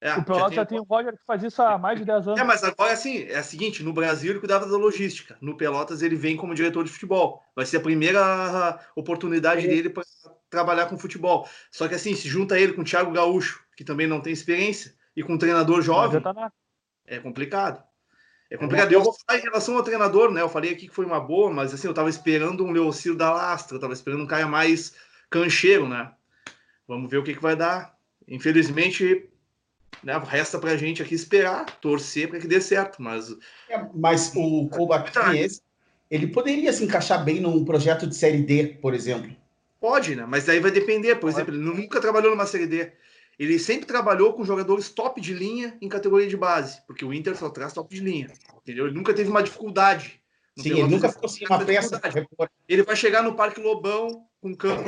É, 0.00 0.16
o 0.16 0.24
Pelotas 0.24 0.54
já 0.56 0.66
tem 0.66 0.80
o 0.80 0.82
Roger 0.82 1.12
que 1.12 1.24
faz 1.24 1.44
isso 1.44 1.62
há 1.62 1.78
mais 1.78 1.96
de 1.96 2.04
10 2.04 2.26
anos. 2.26 2.40
É, 2.40 2.42
mas 2.42 2.64
agora 2.64 2.92
assim, 2.92 3.24
é 3.28 3.38
o 3.38 3.44
seguinte, 3.44 3.84
no 3.84 3.92
Brasil 3.92 4.32
ele 4.32 4.40
cuidava 4.40 4.66
da 4.66 4.76
logística, 4.76 5.36
no 5.40 5.56
Pelotas 5.56 6.02
ele 6.02 6.16
vem 6.16 6.36
como 6.36 6.56
diretor 6.56 6.82
de 6.82 6.90
futebol. 6.90 7.40
Vai 7.54 7.64
ser 7.66 7.76
a 7.76 7.80
primeira 7.80 8.80
oportunidade 8.96 9.64
é. 9.64 9.68
dele 9.68 9.90
para 9.90 10.02
trabalhar 10.50 10.86
com 10.86 10.98
futebol. 10.98 11.48
Só 11.70 11.86
que 11.86 11.94
assim, 11.94 12.16
se 12.16 12.28
junta 12.28 12.58
ele 12.58 12.72
com 12.72 12.80
o 12.80 12.84
Thiago 12.84 13.12
Gaúcho, 13.12 13.64
que 13.76 13.84
também 13.84 14.08
não 14.08 14.20
tem 14.20 14.32
experiência, 14.32 14.92
e 15.14 15.22
com 15.22 15.34
um 15.34 15.38
treinador 15.38 15.80
jovem, 15.82 16.20
tá 16.20 16.52
é 17.06 17.20
complicado. 17.20 17.84
É 18.52 18.56
complicado. 18.58 18.92
Eu 18.92 19.02
vou 19.02 19.14
falar 19.14 19.38
em 19.38 19.42
relação 19.42 19.74
ao 19.78 19.82
treinador, 19.82 20.30
né? 20.30 20.42
Eu 20.42 20.48
falei 20.48 20.72
aqui 20.72 20.86
que 20.86 20.94
foi 20.94 21.06
uma 21.06 21.18
boa, 21.18 21.50
mas 21.50 21.72
assim, 21.72 21.88
eu 21.88 21.94
tava 21.94 22.10
esperando 22.10 22.62
um 22.62 22.70
Leociro 22.70 23.16
da 23.16 23.32
Lastra, 23.32 23.76
eu 23.76 23.80
tava 23.80 23.94
esperando 23.94 24.22
um 24.22 24.26
cara 24.26 24.46
mais 24.46 24.92
cancheiro, 25.30 25.88
né? 25.88 26.12
Vamos 26.86 27.10
ver 27.10 27.16
o 27.16 27.22
que, 27.22 27.34
que 27.34 27.40
vai 27.40 27.56
dar. 27.56 27.96
Infelizmente, 28.28 29.26
né? 30.04 30.20
Resta 30.22 30.58
para 30.58 30.72
a 30.72 30.76
gente 30.76 31.02
aqui 31.02 31.14
esperar, 31.14 31.64
torcer 31.80 32.28
para 32.28 32.38
que 32.38 32.46
dê 32.46 32.60
certo. 32.60 33.00
Mas, 33.00 33.34
é, 33.70 33.86
mas 33.94 34.30
o 34.36 34.68
Colbaquinense, 34.68 35.62
ele 36.10 36.26
poderia 36.26 36.74
se 36.74 36.84
encaixar 36.84 37.24
bem 37.24 37.40
num 37.40 37.64
projeto 37.64 38.06
de 38.06 38.14
Série 38.14 38.42
D, 38.42 38.76
por 38.82 38.92
exemplo. 38.92 39.34
Pode, 39.80 40.14
né? 40.14 40.26
Mas 40.28 40.44
daí 40.44 40.60
vai 40.60 40.70
depender. 40.70 41.14
Por 41.14 41.22
Pode. 41.22 41.36
exemplo, 41.36 41.54
ele 41.54 41.64
nunca 41.64 42.02
trabalhou 42.02 42.32
numa 42.32 42.44
Série 42.44 42.66
D. 42.66 42.92
Ele 43.42 43.58
sempre 43.58 43.86
trabalhou 43.86 44.32
com 44.34 44.44
jogadores 44.44 44.88
top 44.88 45.20
de 45.20 45.34
linha 45.34 45.76
em 45.80 45.88
categoria 45.88 46.28
de 46.28 46.36
base, 46.36 46.80
porque 46.86 47.04
o 47.04 47.12
Inter 47.12 47.36
só 47.36 47.50
traz 47.50 47.72
top 47.72 47.94
de 47.94 48.00
linha. 48.00 48.30
Entendeu? 48.56 48.86
Ele 48.86 48.94
nunca 48.94 49.12
teve 49.14 49.30
uma 49.30 49.42
dificuldade. 49.42 50.20
Sim, 50.58 50.70
ele 50.70 50.88
nunca 50.88 51.10
ficou 51.10 51.28
sem 51.28 51.46
uma 51.46 51.64
peça. 51.64 52.00
Ele 52.68 52.82
vai 52.82 52.94
chegar 52.94 53.22
no 53.22 53.34
Parque 53.34 53.60
Lobão 53.60 54.26
com 54.40 54.54
campo 54.54 54.82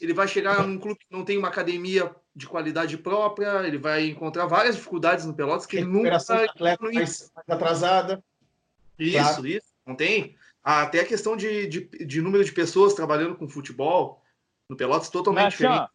ele 0.00 0.12
vai 0.12 0.28
chegar 0.28 0.66
num 0.66 0.78
clube 0.78 0.98
que 0.98 1.06
não 1.10 1.24
tem 1.24 1.38
uma 1.38 1.48
academia 1.48 2.14
de 2.34 2.46
qualidade 2.46 2.98
própria, 2.98 3.66
ele 3.66 3.78
vai 3.78 4.08
encontrar 4.08 4.46
várias 4.46 4.76
dificuldades 4.76 5.24
no 5.24 5.34
Pelotas 5.34 5.66
que 5.66 5.78
ele 5.78 5.86
nunca 5.86 6.16
atleta 6.16 6.82
mais, 6.82 6.94
mais 7.34 7.48
atrasada. 7.48 8.22
Isso, 8.98 9.18
claro. 9.18 9.46
isso, 9.46 9.68
não 9.86 9.94
tem. 9.94 10.36
Até 10.62 11.00
a 11.00 11.06
questão 11.06 11.36
de, 11.36 11.66
de, 11.66 11.80
de, 12.04 12.20
número 12.20 12.44
de 12.44 12.52
pessoas 12.52 12.92
trabalhando 12.92 13.36
com 13.36 13.48
futebol 13.48 14.22
no 14.68 14.76
Pelotas 14.76 15.08
totalmente 15.08 15.44
Mas, 15.44 15.52
diferente. 15.52 15.90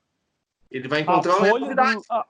Ele 0.72 0.88
vai 0.88 1.02
encontrar 1.02 1.38
uma 1.38 1.60
do, 1.60 2.04
a, 2.10 2.26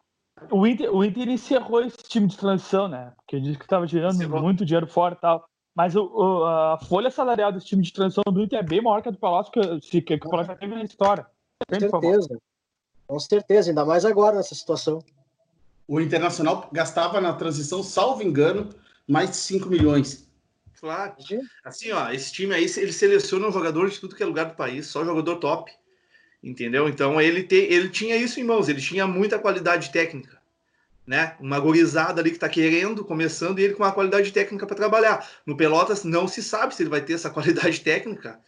o, 0.49 0.65
Inter, 0.65 0.93
o 0.93 1.05
Inter 1.05 1.29
encerrou 1.29 1.83
esse 1.83 1.97
time 1.97 2.27
de 2.27 2.35
transição, 2.35 2.87
né? 2.87 3.13
Porque 3.17 3.39
disse 3.39 3.57
que 3.57 3.65
estava 3.65 3.85
tirando 3.85 4.15
encerrou. 4.15 4.41
muito 4.41 4.65
dinheiro 4.65 4.87
fora 4.87 5.13
e 5.13 5.17
tal. 5.17 5.47
Mas 5.75 5.95
o, 5.95 6.03
o, 6.03 6.43
a 6.45 6.79
folha 6.79 7.11
salarial 7.11 7.51
desse 7.51 7.67
time 7.67 7.83
de 7.83 7.93
transição 7.93 8.23
do 8.25 8.41
Inter 8.41 8.59
é 8.59 8.63
bem 8.63 8.81
maior 8.81 9.01
que 9.01 9.09
a 9.09 9.11
do 9.11 9.17
Pelotas, 9.17 9.79
que, 9.89 10.01
que, 10.01 10.17
que 10.17 10.27
o 10.27 10.43
já 10.43 10.55
teve 10.55 10.75
na 10.75 10.83
história. 10.83 11.25
Com 11.69 11.79
certeza. 11.79 12.37
Com 13.07 13.19
certeza, 13.19 13.69
ainda 13.69 13.85
mais 13.85 14.03
agora 14.03 14.37
nessa 14.37 14.55
situação. 14.55 15.03
O 15.87 15.99
Internacional 15.99 16.69
gastava 16.71 17.21
na 17.21 17.33
transição, 17.33 17.83
salvo 17.83 18.23
engano, 18.23 18.69
mais 19.07 19.31
de 19.31 19.35
5 19.35 19.69
milhões. 19.69 20.29
Claro. 20.79 21.13
Assim, 21.63 21.91
ó, 21.91 22.09
esse 22.09 22.31
time 22.31 22.55
aí, 22.55 22.63
ele 22.63 22.91
seleciona 22.91 23.47
um 23.47 23.51
jogador 23.51 23.89
de 23.89 23.99
tudo 23.99 24.15
que 24.15 24.23
é 24.23 24.25
lugar 24.25 24.45
do 24.45 24.55
país, 24.55 24.87
só 24.87 25.05
jogador 25.05 25.35
top. 25.37 25.71
Entendeu? 26.43 26.89
Então 26.89 27.21
ele, 27.21 27.43
te, 27.43 27.55
ele 27.55 27.89
tinha 27.89 28.15
isso 28.15 28.39
em 28.39 28.43
mãos, 28.43 28.67
ele 28.67 28.81
tinha 28.81 29.05
muita 29.05 29.37
qualidade 29.37 29.91
técnica. 29.91 30.41
Né? 31.05 31.35
Uma 31.39 31.59
gorizada 31.59 32.21
ali 32.21 32.29
que 32.29 32.37
está 32.37 32.47
querendo, 32.47 33.03
começando, 33.03 33.59
e 33.59 33.63
ele 33.63 33.73
com 33.73 33.83
uma 33.83 33.91
qualidade 33.91 34.31
técnica 34.31 34.65
para 34.65 34.75
trabalhar. 34.75 35.27
No 35.45 35.57
Pelotas 35.57 36.03
não 36.03 36.27
se 36.27 36.41
sabe 36.41 36.73
se 36.73 36.83
ele 36.83 36.89
vai 36.89 37.01
ter 37.01 37.13
essa 37.13 37.29
qualidade 37.31 37.81
técnica, 37.81 38.39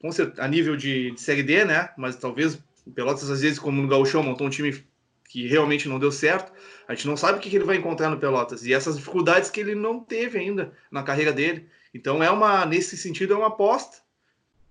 com 0.00 0.12
certeza, 0.12 0.42
a 0.42 0.48
nível 0.48 0.76
de, 0.76 1.10
de 1.12 1.20
Série 1.20 1.42
D, 1.42 1.64
né? 1.64 1.90
Mas 1.96 2.16
talvez 2.16 2.58
o 2.86 2.90
Pelotas, 2.90 3.30
às 3.30 3.40
vezes, 3.40 3.58
como 3.58 3.80
no 3.80 3.88
Gauchão, 3.88 4.22
montou 4.22 4.46
um 4.46 4.50
time 4.50 4.84
que 5.28 5.48
realmente 5.48 5.88
não 5.88 5.98
deu 5.98 6.12
certo. 6.12 6.52
A 6.86 6.94
gente 6.94 7.06
não 7.06 7.16
sabe 7.16 7.38
o 7.38 7.40
que, 7.40 7.50
que 7.50 7.56
ele 7.56 7.64
vai 7.64 7.76
encontrar 7.76 8.10
no 8.10 8.18
Pelotas. 8.18 8.64
E 8.64 8.72
essas 8.72 8.96
dificuldades 8.96 9.50
que 9.50 9.60
ele 9.60 9.74
não 9.74 10.00
teve 10.00 10.38
ainda 10.38 10.72
na 10.90 11.02
carreira 11.02 11.32
dele. 11.32 11.66
Então 11.92 12.22
é 12.22 12.30
uma, 12.30 12.66
nesse 12.66 12.96
sentido, 12.96 13.34
é 13.34 13.36
uma 13.36 13.48
aposta. 13.48 14.03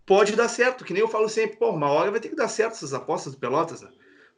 Pode 0.05 0.35
dar 0.35 0.49
certo, 0.49 0.83
que 0.83 0.93
nem 0.93 1.01
eu 1.01 1.07
falo 1.07 1.29
sempre, 1.29 1.57
pô, 1.57 1.69
uma 1.69 1.89
hora 1.89 2.11
vai 2.11 2.19
ter 2.19 2.29
que 2.29 2.35
dar 2.35 2.47
certo 2.47 2.73
essas 2.73 2.93
apostas 2.93 3.33
do 3.33 3.39
Pelotas, 3.39 3.81
né? 3.81 3.89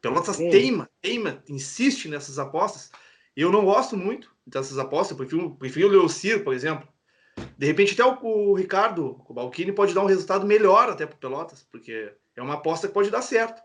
Pelotas 0.01 0.35
Sim. 0.35 0.49
teima, 0.49 0.89
teima, 1.01 1.43
insiste 1.49 2.07
nessas 2.07 2.37
apostas. 2.37 2.91
Eu 3.35 3.51
não 3.51 3.65
gosto 3.65 3.97
muito 3.97 4.31
dessas 4.45 4.77
apostas, 4.77 5.11
eu 5.11 5.17
prefiro, 5.17 5.55
prefiro 5.55 5.87
o 5.87 5.91
Leocir, 5.91 6.43
por 6.43 6.53
exemplo. 6.53 6.87
De 7.57 7.65
repente, 7.65 7.93
até 7.93 8.05
o, 8.05 8.49
o 8.51 8.53
Ricardo, 8.53 9.21
o 9.27 9.33
Balquini, 9.33 9.71
pode 9.71 9.93
dar 9.93 10.01
um 10.01 10.07
resultado 10.07 10.45
melhor 10.45 10.89
até 10.89 11.05
para 11.05 11.17
Pelotas, 11.17 11.67
porque 11.71 12.13
é 12.35 12.41
uma 12.41 12.53
aposta 12.53 12.87
que 12.87 12.93
pode 12.93 13.09
dar 13.09 13.21
certo. 13.21 13.61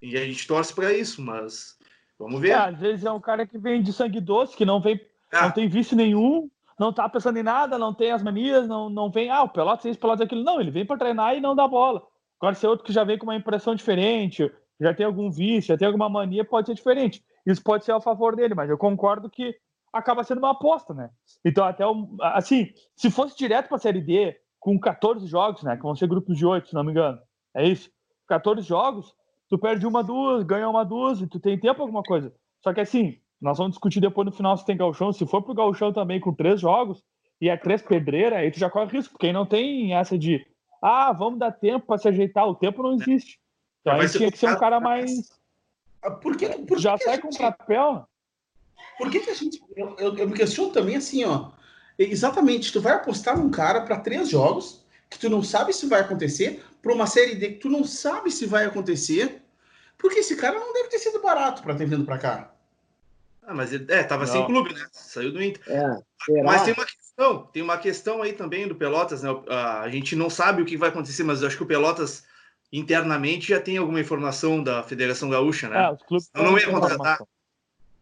E 0.00 0.16
a 0.16 0.24
gente 0.24 0.46
torce 0.46 0.72
para 0.72 0.92
isso, 0.92 1.20
mas 1.20 1.76
vamos 2.18 2.40
ver. 2.40 2.50
É, 2.50 2.54
às 2.54 2.78
vezes 2.78 3.04
é 3.04 3.10
um 3.10 3.20
cara 3.20 3.46
que 3.46 3.58
vem 3.58 3.82
de 3.82 3.92
sangue 3.92 4.20
doce, 4.20 4.56
que 4.56 4.64
não 4.64 4.80
vem, 4.80 5.00
ah. 5.32 5.42
não 5.42 5.50
tem 5.50 5.68
vício 5.68 5.96
nenhum, 5.96 6.48
não 6.78 6.92
tá 6.92 7.08
pensando 7.08 7.38
em 7.38 7.42
nada, 7.42 7.78
não 7.78 7.94
tem 7.94 8.12
as 8.12 8.22
manias, 8.22 8.68
não, 8.68 8.90
não 8.90 9.10
vem, 9.10 9.30
ah, 9.30 9.42
o 9.42 9.48
Pelotas 9.48 9.86
é 9.86 9.90
isso, 9.90 10.00
Pelotas 10.00 10.20
é 10.20 10.24
aquilo. 10.24 10.44
Não, 10.44 10.60
ele 10.60 10.70
vem 10.70 10.84
para 10.84 10.98
treinar 10.98 11.36
e 11.36 11.40
não 11.40 11.54
dá 11.54 11.66
bola. 11.66 12.02
Agora, 12.38 12.54
se 12.54 12.66
é 12.66 12.68
outro 12.68 12.84
que 12.84 12.92
já 12.92 13.02
vem 13.02 13.18
com 13.18 13.24
uma 13.24 13.36
impressão 13.36 13.74
diferente, 13.74 14.50
já 14.80 14.92
tem 14.92 15.06
algum 15.06 15.30
vício, 15.30 15.68
já 15.68 15.78
tem 15.78 15.86
alguma 15.86 16.08
mania, 16.08 16.44
pode 16.44 16.66
ser 16.66 16.74
diferente. 16.74 17.24
Isso 17.46 17.62
pode 17.62 17.84
ser 17.84 17.92
a 17.92 18.00
favor 18.00 18.36
dele, 18.36 18.54
mas 18.54 18.68
eu 18.68 18.76
concordo 18.76 19.30
que 19.30 19.56
acaba 19.92 20.22
sendo 20.22 20.38
uma 20.38 20.50
aposta, 20.50 20.92
né? 20.92 21.10
Então, 21.44 21.64
até, 21.64 21.84
assim, 22.34 22.70
se 22.94 23.10
fosse 23.10 23.36
direto 23.36 23.68
para 23.68 23.76
a 23.76 23.80
Série 23.80 24.00
D, 24.00 24.36
com 24.60 24.78
14 24.78 25.26
jogos, 25.26 25.62
né, 25.62 25.76
que 25.76 25.82
vão 25.82 25.94
ser 25.94 26.08
grupos 26.08 26.36
de 26.36 26.44
8, 26.44 26.68
se 26.68 26.74
não 26.74 26.84
me 26.84 26.90
engano, 26.90 27.18
é 27.54 27.66
isso? 27.66 27.90
14 28.26 28.66
jogos, 28.66 29.14
tu 29.48 29.56
perde 29.58 29.86
uma, 29.86 30.02
duas, 30.02 30.42
ganha 30.42 30.68
uma, 30.68 30.84
duas, 30.84 31.20
e 31.20 31.26
tu 31.26 31.38
tem 31.38 31.58
tempo 31.58 31.80
alguma 31.80 32.02
coisa. 32.02 32.34
Só 32.62 32.74
que 32.74 32.80
assim, 32.80 33.18
nós 33.40 33.58
vamos 33.58 33.72
discutir 33.72 34.00
depois 34.00 34.26
no 34.26 34.32
final 34.32 34.56
se 34.56 34.64
tem 34.64 34.76
galchão. 34.76 35.12
Se 35.12 35.26
for 35.26 35.42
pro 35.42 35.54
galchão 35.54 35.92
também 35.92 36.20
com 36.20 36.32
três 36.32 36.60
jogos 36.60 37.02
e 37.40 37.48
é 37.48 37.56
três 37.56 37.82
pedreiras, 37.82 38.38
aí 38.38 38.50
tu 38.50 38.58
já 38.58 38.70
corre 38.70 38.90
risco, 38.90 39.12
porque 39.12 39.26
aí 39.26 39.32
não 39.32 39.46
tem 39.46 39.94
essa 39.94 40.18
de 40.18 40.46
ah, 40.80 41.12
vamos 41.12 41.38
dar 41.38 41.52
tempo 41.52 41.86
para 41.86 41.98
se 41.98 42.08
ajeitar. 42.08 42.46
O 42.48 42.54
tempo 42.54 42.82
não 42.82 42.94
existe. 42.94 43.38
Então 43.80 44.00
aí 44.00 44.08
tinha 44.08 44.30
que 44.30 44.38
ser 44.38 44.50
um 44.50 44.58
cara 44.58 44.80
mais. 44.80 45.30
Ah, 46.02 46.10
por 46.10 46.36
que, 46.36 46.48
por 46.48 46.78
já 46.78 46.96
que 46.96 47.04
sai 47.04 47.18
com 47.18 47.30
papel? 47.30 48.06
Por 48.98 49.10
que, 49.10 49.20
que 49.20 49.30
a 49.30 49.34
gente. 49.34 49.60
Eu, 49.76 49.96
eu, 49.98 50.16
eu 50.16 50.28
me 50.28 50.34
questiono 50.34 50.72
também 50.72 50.96
assim, 50.96 51.24
ó. 51.24 51.50
Exatamente, 51.98 52.72
tu 52.72 52.80
vai 52.80 52.92
apostar 52.92 53.38
num 53.38 53.50
cara 53.50 53.80
para 53.82 53.98
três 53.98 54.28
jogos 54.28 54.84
que 55.08 55.18
tu 55.18 55.30
não 55.30 55.42
sabe 55.42 55.72
se 55.72 55.86
vai 55.86 56.00
acontecer, 56.00 56.64
para 56.82 56.92
uma 56.92 57.06
série 57.06 57.36
D 57.36 57.52
que 57.52 57.60
tu 57.60 57.68
não 57.68 57.84
sabe 57.84 58.30
se 58.30 58.44
vai 58.44 58.64
acontecer, 58.66 59.42
porque 59.96 60.18
esse 60.18 60.36
cara 60.36 60.58
não 60.58 60.72
deve 60.72 60.88
ter 60.88 60.98
sido 60.98 61.22
barato 61.22 61.62
para 61.62 61.74
ter 61.74 61.86
vindo 61.86 62.04
para 62.04 62.18
cá. 62.18 62.55
Ah, 63.46 63.54
mas 63.54 63.72
ele 63.72 63.86
é, 63.88 64.02
tava 64.02 64.26
não. 64.26 64.32
sem 64.32 64.44
clube, 64.44 64.74
né? 64.74 64.86
Saiu 64.90 65.32
do 65.32 65.40
Inter. 65.40 65.62
É, 65.68 66.42
mas 66.42 66.64
tem 66.64 66.74
uma 66.74 66.84
questão, 66.84 67.46
tem 67.46 67.62
uma 67.62 67.78
questão 67.78 68.20
aí 68.20 68.32
também 68.32 68.66
do 68.66 68.74
Pelotas, 68.74 69.22
né? 69.22 69.30
A 69.48 69.88
gente 69.88 70.16
não 70.16 70.28
sabe 70.28 70.62
o 70.62 70.66
que 70.66 70.76
vai 70.76 70.88
acontecer, 70.88 71.22
mas 71.22 71.40
eu 71.40 71.46
acho 71.46 71.56
que 71.56 71.62
o 71.62 71.66
Pelotas 71.66 72.24
internamente 72.72 73.48
já 73.48 73.60
tem 73.60 73.76
alguma 73.76 74.00
informação 74.00 74.62
da 74.62 74.82
Federação 74.82 75.30
Gaúcha, 75.30 75.68
né? 75.68 75.84
É, 75.84 75.92
os 75.92 76.02
clubes 76.02 76.28
eu 76.34 76.42
não 76.42 76.58
ia 76.58 76.68
contratar. 76.68 77.20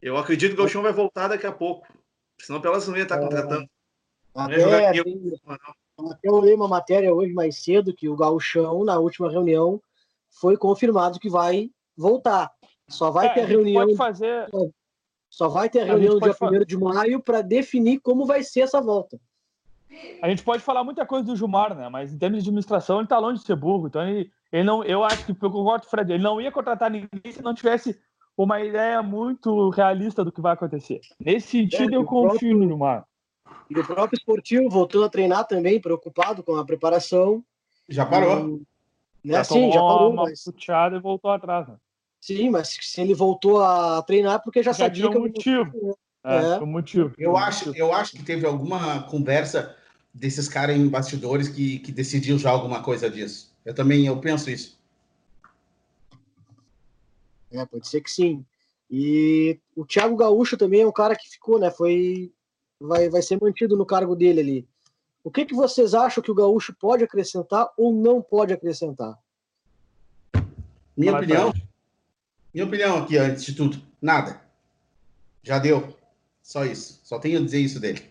Eu 0.00 0.16
acredito 0.16 0.50
que 0.50 0.60
o 0.60 0.62
Gauchão 0.62 0.82
vai 0.82 0.92
voltar 0.92 1.28
daqui 1.28 1.46
a 1.46 1.52
pouco. 1.52 1.86
Senão 2.40 2.58
o 2.58 2.62
Pelotas 2.62 2.88
não 2.88 2.96
ia 2.96 3.02
estar 3.02 3.16
é, 3.16 3.20
contratando. 3.20 3.68
Até, 4.34 4.56
tem, 4.56 4.64
até 4.64 6.18
eu 6.22 6.40
li 6.40 6.54
uma 6.54 6.68
matéria 6.68 7.14
hoje 7.14 7.32
mais 7.34 7.62
cedo 7.62 7.94
que 7.94 8.08
o 8.08 8.16
Gauchão, 8.16 8.82
na 8.82 8.98
última 8.98 9.30
reunião, 9.30 9.80
foi 10.30 10.56
confirmado 10.56 11.20
que 11.20 11.28
vai 11.28 11.70
voltar. 11.96 12.50
Só 12.88 13.10
vai 13.10 13.26
é, 13.26 13.34
ter 13.34 13.40
a 13.42 13.46
reunião. 13.46 13.84
Pode 13.84 13.96
fazer, 13.96 14.48
só 15.34 15.48
vai 15.48 15.68
ter 15.68 15.80
a 15.80 15.84
reunião 15.84 16.14
no 16.14 16.20
dia 16.20 16.32
1 16.40 16.64
de 16.64 16.78
maio 16.78 17.20
para 17.20 17.42
definir 17.42 17.98
como 17.98 18.24
vai 18.24 18.44
ser 18.44 18.60
essa 18.60 18.80
volta. 18.80 19.18
A 20.22 20.28
gente 20.28 20.44
pode 20.44 20.62
falar 20.62 20.84
muita 20.84 21.04
coisa 21.04 21.24
do 21.24 21.36
Gilmar, 21.36 21.74
né? 21.74 21.88
Mas 21.88 22.12
em 22.12 22.18
termos 22.18 22.38
de 22.38 22.48
administração, 22.48 22.98
ele 22.98 23.04
está 23.04 23.18
longe 23.18 23.40
de 23.40 23.46
ser 23.46 23.56
burro. 23.56 23.88
Então, 23.88 24.06
ele, 24.06 24.30
ele 24.52 24.62
não, 24.62 24.84
eu 24.84 25.02
acho 25.02 25.26
que, 25.26 25.32
eu 25.32 25.50
concordo 25.50 25.82
com 25.82 25.88
o 25.88 25.90
Fred, 25.90 26.12
ele 26.12 26.22
não 26.22 26.40
ia 26.40 26.52
contratar 26.52 26.88
ninguém 26.88 27.32
se 27.32 27.42
não 27.42 27.52
tivesse 27.52 27.98
uma 28.36 28.62
ideia 28.62 29.02
muito 29.02 29.70
realista 29.70 30.24
do 30.24 30.30
que 30.30 30.40
vai 30.40 30.52
acontecer. 30.52 31.00
Nesse 31.18 31.48
sentido, 31.48 31.94
é, 31.94 31.96
eu 31.96 32.04
confio 32.04 32.28
próprio, 32.30 32.56
no 32.56 32.68
Gilmar. 32.68 33.04
E 33.68 33.76
o 33.76 33.84
próprio 33.84 34.16
esportivo 34.16 34.68
voltou 34.68 35.04
a 35.04 35.08
treinar 35.08 35.48
também, 35.48 35.80
preocupado 35.80 36.44
com 36.44 36.54
a 36.56 36.64
preparação. 36.64 37.44
Já 37.88 38.06
parou. 38.06 38.60
E, 39.24 39.28
né? 39.28 39.34
Já 39.34 39.44
Sim, 39.44 39.72
já 39.72 39.80
parou. 39.80 40.12
Uma 40.12 40.24
mas... 40.24 40.46
e 40.46 40.98
voltou 41.00 41.32
atrás. 41.32 41.66
Né? 41.66 41.76
Sim, 42.24 42.48
mas 42.48 42.78
se 42.80 43.02
ele 43.02 43.12
voltou 43.12 43.62
a 43.62 44.00
treinar, 44.00 44.42
porque 44.42 44.62
já, 44.62 44.72
já 44.72 44.84
sabia 44.84 45.10
que. 45.10 45.18
Um 45.18 45.20
motivo. 45.20 45.98
É, 46.24 46.36
é. 46.36 46.58
Um 46.58 46.64
motivo. 46.64 47.12
Eu 47.18 47.36
acho, 47.36 47.76
eu 47.76 47.92
acho 47.92 48.12
que 48.12 48.22
teve 48.22 48.46
alguma 48.46 49.02
conversa 49.02 49.76
desses 50.12 50.48
caras 50.48 50.74
em 50.74 50.88
bastidores 50.88 51.50
que, 51.50 51.80
que 51.80 51.92
decidiu 51.92 52.38
já 52.38 52.48
alguma 52.48 52.82
coisa 52.82 53.10
disso. 53.10 53.54
Eu 53.62 53.74
também 53.74 54.06
eu 54.06 54.18
penso 54.22 54.48
isso. 54.48 54.80
É, 57.52 57.66
pode 57.66 57.86
ser 57.86 58.00
que 58.00 58.10
sim. 58.10 58.42
E 58.90 59.60
o 59.76 59.84
Thiago 59.84 60.16
Gaúcho 60.16 60.56
também 60.56 60.80
é 60.80 60.86
um 60.86 60.92
cara 60.92 61.14
que 61.14 61.28
ficou, 61.28 61.58
né? 61.58 61.70
Foi, 61.70 62.32
vai, 62.80 63.10
vai 63.10 63.20
ser 63.20 63.38
mantido 63.38 63.76
no 63.76 63.84
cargo 63.84 64.16
dele 64.16 64.40
ali. 64.40 64.68
O 65.22 65.30
que, 65.30 65.44
que 65.44 65.54
vocês 65.54 65.92
acham 65.92 66.24
que 66.24 66.30
o 66.30 66.34
Gaúcho 66.34 66.74
pode 66.80 67.04
acrescentar 67.04 67.70
ou 67.76 67.92
não 67.92 68.22
pode 68.22 68.54
acrescentar? 68.54 69.18
Minha 70.96 71.16
opinião, 71.18 71.52
minha 72.54 72.66
opinião 72.66 73.02
aqui, 73.02 73.18
antes 73.18 73.44
de 73.44 73.54
tudo, 73.54 73.82
nada. 74.00 74.40
Já 75.42 75.58
deu. 75.58 75.98
Só 76.40 76.64
isso. 76.64 77.00
Só 77.02 77.18
tenho 77.18 77.40
a 77.40 77.42
dizer 77.42 77.58
isso 77.58 77.80
dele. 77.80 78.02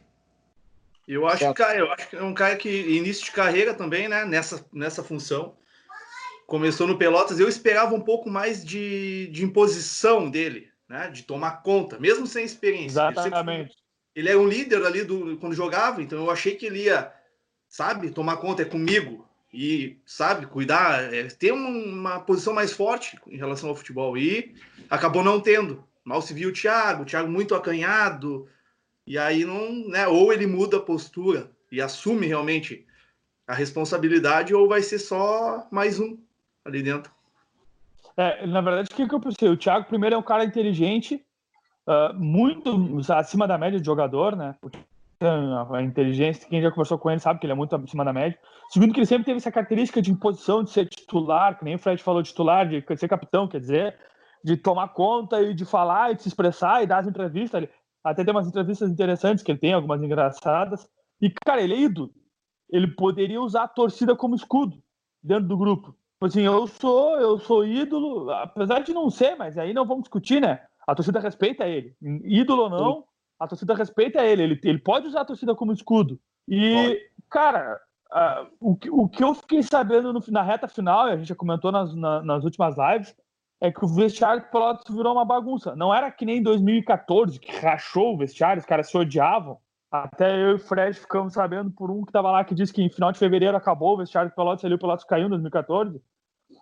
Eu 1.07 1.27
acho, 1.27 1.53
que, 1.53 1.61
eu 1.61 1.91
acho 1.91 2.09
que 2.09 2.15
é 2.15 2.23
um 2.23 2.33
cara 2.33 2.55
que 2.55 2.69
início 2.69 3.25
de 3.25 3.31
carreira 3.31 3.73
também, 3.73 4.07
né? 4.07 4.25
Nessa, 4.25 4.65
nessa 4.71 5.03
função. 5.03 5.55
Começou 6.45 6.85
no 6.85 6.97
Pelotas. 6.97 7.39
Eu 7.39 7.47
esperava 7.47 7.95
um 7.95 8.01
pouco 8.01 8.29
mais 8.29 8.63
de, 8.63 9.27
de 9.27 9.43
imposição 9.43 10.29
dele, 10.29 10.69
né? 10.89 11.09
De 11.09 11.23
tomar 11.23 11.63
conta, 11.63 11.97
mesmo 11.97 12.27
sem 12.27 12.43
experiência. 12.43 13.09
Exatamente. 13.09 13.75
Ele, 14.15 14.27
ele 14.27 14.29
é 14.29 14.37
um 14.37 14.47
líder 14.47 14.85
ali 14.85 15.03
do, 15.03 15.37
quando 15.37 15.55
jogava, 15.55 16.01
então 16.01 16.19
eu 16.19 16.29
achei 16.29 16.55
que 16.55 16.65
ele 16.65 16.83
ia, 16.83 17.13
sabe, 17.67 18.11
tomar 18.11 18.37
conta 18.37 18.61
é 18.61 18.65
comigo 18.65 19.22
e, 19.53 19.99
sabe, 20.03 20.47
cuidar, 20.47 21.13
é, 21.13 21.25
ter 21.25 21.51
uma 21.51 22.19
posição 22.19 22.53
mais 22.53 22.73
forte 22.73 23.19
em 23.27 23.37
relação 23.37 23.69
ao 23.69 23.75
futebol. 23.75 24.17
E 24.17 24.55
acabou 24.89 25.23
não 25.23 25.39
tendo. 25.39 25.83
Mal 26.03 26.21
se 26.21 26.33
viu 26.33 26.49
o 26.49 26.53
Thiago, 26.53 27.03
o 27.03 27.05
Thiago 27.05 27.29
muito 27.29 27.53
acanhado, 27.53 28.49
e 29.05 29.17
aí 29.17 29.45
não, 29.45 29.87
né? 29.87 30.07
Ou 30.07 30.33
ele 30.33 30.47
muda 30.47 30.77
a 30.77 30.81
postura 30.81 31.51
e 31.71 31.79
assume 31.79 32.25
realmente 32.25 32.85
a 33.47 33.53
responsabilidade, 33.53 34.55
ou 34.55 34.67
vai 34.67 34.81
ser 34.81 34.99
só 34.99 35.67
mais 35.69 35.99
um 35.99 36.17
ali 36.65 36.81
dentro. 36.81 37.11
É, 38.17 38.45
na 38.47 38.61
verdade, 38.61 38.89
o 38.91 38.95
que, 38.95 39.13
eu 39.13 39.19
pensei? 39.19 39.49
O 39.49 39.57
Thiago, 39.57 39.85
primeiro, 39.85 40.15
é 40.15 40.17
um 40.17 40.23
cara 40.23 40.43
inteligente, 40.43 41.23
uh, 41.87 42.13
muito 42.13 43.01
acima 43.11 43.47
da 43.47 43.57
média 43.57 43.79
de 43.79 43.85
jogador, 43.85 44.35
né? 44.35 44.55
A 45.25 45.81
inteligência, 45.81 46.47
quem 46.47 46.61
já 46.61 46.69
conversou 46.69 46.97
com 46.97 47.09
ele 47.09 47.19
sabe 47.19 47.39
que 47.39 47.45
ele 47.45 47.53
é 47.53 47.55
muito 47.55 47.75
acima 47.75 48.05
da 48.05 48.13
média. 48.13 48.37
Segundo, 48.69 48.93
que 48.93 48.99
ele 48.99 49.05
sempre 49.05 49.25
teve 49.25 49.37
essa 49.37 49.51
característica 49.51 50.01
de 50.01 50.11
imposição, 50.11 50.63
de 50.63 50.71
ser 50.71 50.87
titular, 50.87 51.57
que 51.57 51.63
nem 51.63 51.75
o 51.75 51.79
Fred 51.79 52.01
falou, 52.01 52.23
titular, 52.23 52.67
de 52.67 52.83
ser 52.97 53.07
capitão, 53.07 53.47
quer 53.47 53.59
dizer, 53.59 53.97
de 54.43 54.57
tomar 54.57 54.89
conta 54.89 55.41
e 55.41 55.53
de 55.53 55.65
falar 55.65 56.11
e 56.11 56.15
de 56.15 56.23
se 56.23 56.27
expressar 56.27 56.83
e 56.83 56.87
dar 56.87 56.99
as 56.99 57.07
entrevistas. 57.07 57.61
Ele, 57.61 57.69
até 58.03 58.23
tem 58.23 58.33
umas 58.33 58.47
entrevistas 58.47 58.89
interessantes 58.89 59.43
que 59.43 59.51
ele 59.51 59.59
tem, 59.59 59.73
algumas 59.73 60.01
engraçadas. 60.01 60.87
E, 61.21 61.29
cara, 61.29 61.61
ele 61.61 61.73
é 61.73 61.79
ídolo. 61.79 62.11
Ele 62.69 62.87
poderia 62.87 63.41
usar 63.41 63.63
a 63.63 63.67
torcida 63.67 64.15
como 64.15 64.35
escudo 64.35 64.81
dentro 65.21 65.47
do 65.47 65.57
grupo. 65.57 65.95
Tipo 66.13 66.25
assim, 66.25 66.41
eu 66.41 66.67
sou, 66.67 67.19
eu 67.19 67.39
sou 67.39 67.65
ídolo, 67.65 68.29
apesar 68.31 68.79
de 68.79 68.93
não 68.93 69.09
ser, 69.09 69.35
mas 69.35 69.57
aí 69.57 69.73
não 69.73 69.85
vamos 69.85 70.03
discutir, 70.03 70.41
né? 70.41 70.61
A 70.87 70.95
torcida 70.95 71.19
respeita 71.19 71.67
ele. 71.67 71.95
Ídolo 72.01 72.63
ou 72.63 72.69
não, 72.69 73.03
a 73.43 73.47
torcida 73.47 73.75
respeita 73.75 74.23
ele. 74.23 74.43
ele. 74.43 74.59
Ele 74.63 74.79
pode 74.79 75.07
usar 75.07 75.21
a 75.21 75.25
torcida 75.25 75.53
como 75.55 75.73
escudo. 75.73 76.19
E, 76.47 76.99
cara, 77.29 77.79
uh, 78.11 78.47
o, 78.59 78.75
que, 78.75 78.89
o 78.89 79.07
que 79.07 79.23
eu 79.23 79.33
fiquei 79.33 79.61
sabendo 79.61 80.13
no, 80.13 80.23
na 80.29 80.41
reta 80.41 80.67
final, 80.67 81.07
e 81.07 81.11
a 81.11 81.17
gente 81.17 81.27
já 81.27 81.35
comentou 81.35 81.71
nas, 81.71 81.93
na, 81.93 82.21
nas 82.21 82.43
últimas 82.43 82.75
lives, 82.77 83.15
é 83.59 83.71
que 83.71 83.83
o 83.83 83.87
vestiário 83.87 84.43
do 84.43 84.49
Pelotas 84.49 84.95
virou 84.95 85.13
uma 85.13 85.25
bagunça. 85.25 85.75
Não 85.75 85.93
era 85.93 86.11
que 86.11 86.25
nem 86.25 86.37
em 86.37 86.43
2014, 86.43 87.39
que 87.39 87.51
rachou 87.57 88.13
o 88.13 88.17
vestiário, 88.17 88.59
os 88.59 88.65
caras 88.65 88.89
se 88.89 88.97
odiavam. 88.97 89.57
Até 89.91 90.35
eu 90.35 90.51
e 90.51 90.53
o 90.55 90.59
Fred 90.59 90.99
ficamos 90.99 91.33
sabendo 91.33 91.69
por 91.71 91.91
um 91.91 92.01
que 92.01 92.09
estava 92.09 92.31
lá 92.31 92.43
que 92.43 92.55
disse 92.55 92.73
que 92.73 92.81
em 92.81 92.89
final 92.89 93.11
de 93.11 93.19
fevereiro 93.19 93.55
acabou 93.55 93.93
o 93.93 93.97
vestiário 93.97 94.31
do 94.31 94.35
Pelotas 94.35 94.65
ali, 94.65 94.73
o 94.73 94.79
Pelotas 94.79 95.05
caiu 95.05 95.27
em 95.27 95.29
2014. 95.29 96.01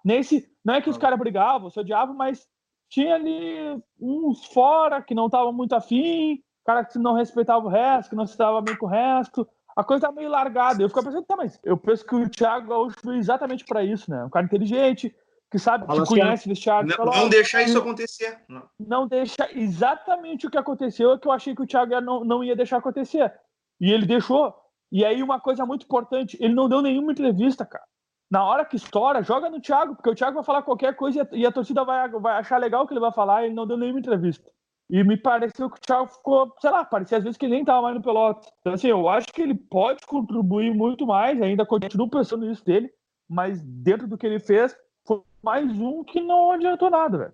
Nesse, 0.04 0.48
não 0.64 0.74
é 0.74 0.82
que 0.82 0.90
os 0.90 0.98
caras 0.98 1.18
brigavam, 1.18 1.70
se 1.70 1.80
odiavam, 1.80 2.14
mas 2.14 2.46
tinha 2.90 3.16
ali 3.16 3.82
uns 4.00 4.46
fora 4.48 5.02
que 5.02 5.16
não 5.16 5.28
estavam 5.28 5.54
muito 5.54 5.74
afim, 5.74 6.44
cara 6.66 6.86
que 6.86 6.98
não 7.00 7.14
respeitava 7.14 7.66
o 7.66 7.70
resto, 7.70 8.10
que 8.10 8.16
não 8.16 8.28
se 8.28 8.38
dava 8.38 8.62
bem 8.62 8.76
com 8.76 8.86
o 8.86 8.90
resto. 8.90 9.48
A 9.76 9.84
coisa 9.84 10.08
tá 10.08 10.12
meio 10.12 10.30
largada. 10.30 10.82
Eu 10.82 10.90
fico 10.90 11.04
pensando, 11.04 11.26
tá, 11.26 11.36
mas 11.36 11.60
eu 11.64 11.78
penso 11.78 12.06
que 12.06 12.16
o 12.16 12.30
Thiago 12.30 12.68
Gaúcho 12.68 13.00
foi 13.02 13.18
exatamente 13.18 13.66
para 13.66 13.84
isso, 13.84 14.12
né? 14.12 14.24
Um 14.26 14.30
cara 14.30 14.46
inteligente, 14.46 15.16
que 15.50 15.60
sabe, 15.60 15.86
que 15.86 16.06
conhece 16.06 16.48
vestiário. 16.48 16.94
Não, 16.98 17.06
não 17.06 17.30
deixar 17.30 17.62
isso 17.62 17.78
acontecer. 17.78 18.40
Não. 18.48 18.64
não 18.80 19.08
deixa 19.08 19.50
exatamente 19.52 20.48
o 20.48 20.50
que 20.50 20.58
aconteceu, 20.58 21.12
é 21.12 21.18
que 21.18 21.28
eu 21.28 21.32
achei 21.32 21.56
que 21.56 21.62
o 21.62 21.68
Thiago 21.68 22.00
não, 22.00 22.24
não 22.24 22.44
ia 22.44 22.56
deixar 22.56 22.78
acontecer. 22.78 23.34
E 23.80 23.92
ele 23.92 24.06
deixou. 24.06 24.54
E 24.92 25.06
aí, 25.06 25.24
uma 25.24 25.40
coisa 25.40 25.66
muito 25.66 25.84
importante, 25.84 26.38
ele 26.40 26.54
não 26.54 26.70
deu 26.70 26.82
nenhuma 26.82 27.12
entrevista, 27.12 27.66
cara. 27.66 27.84
Na 28.30 28.46
hora 28.46 28.64
que 28.64 28.78
estoura, 28.78 29.24
joga 29.24 29.50
no 29.50 29.60
Thiago, 29.60 29.96
porque 29.96 30.10
o 30.10 30.16
Thiago 30.16 30.36
vai 30.36 30.44
falar 30.44 30.62
qualquer 30.62 30.96
coisa 30.96 31.18
e 31.18 31.22
a, 31.22 31.28
e 31.40 31.46
a 31.46 31.52
torcida 31.52 31.84
vai, 31.84 32.10
vai 32.10 32.38
achar 32.38 32.58
legal 32.58 32.84
o 32.84 32.88
que 32.88 32.94
ele 32.94 33.02
vai 33.02 33.12
falar, 33.12 33.44
e 33.44 33.48
ele 33.48 33.56
não 33.56 33.68
deu 33.68 33.78
nenhuma 33.78 34.00
entrevista. 34.00 34.50
E 34.92 35.06
me 35.06 35.16
pareceu 35.16 35.70
que 35.70 35.78
o 35.78 35.82
Thiago 35.82 36.08
ficou, 36.08 36.54
sei 36.60 36.70
lá, 36.70 36.84
parecia 36.84 37.18
às 37.18 37.24
vezes 37.24 37.38
que 37.38 37.46
ele 37.46 37.54
nem 37.54 37.62
estava 37.62 37.82
mais 37.82 37.96
no 37.96 38.02
Pelotas. 38.02 38.52
Então, 38.60 38.74
assim, 38.74 38.90
eu 38.90 39.08
acho 39.08 39.28
que 39.28 39.42
ele 39.42 39.56
pode 39.56 40.06
contribuir 40.06 40.74
muito 40.74 41.08
mais, 41.08 41.42
ainda 41.42 41.66
continuo 41.66 42.10
pensando 42.10 42.46
nisso 42.46 42.66
dele, 42.66 42.92
mas 43.30 43.62
dentro 43.62 44.06
do 44.06 44.18
que 44.18 44.28
ele 44.28 44.38
fez, 44.38 44.76
foi 45.08 45.22
mais 45.42 45.66
um 45.72 46.04
que 46.04 46.20
não 46.20 46.52
adiantou 46.52 46.90
nada, 46.90 47.18
velho. 47.18 47.34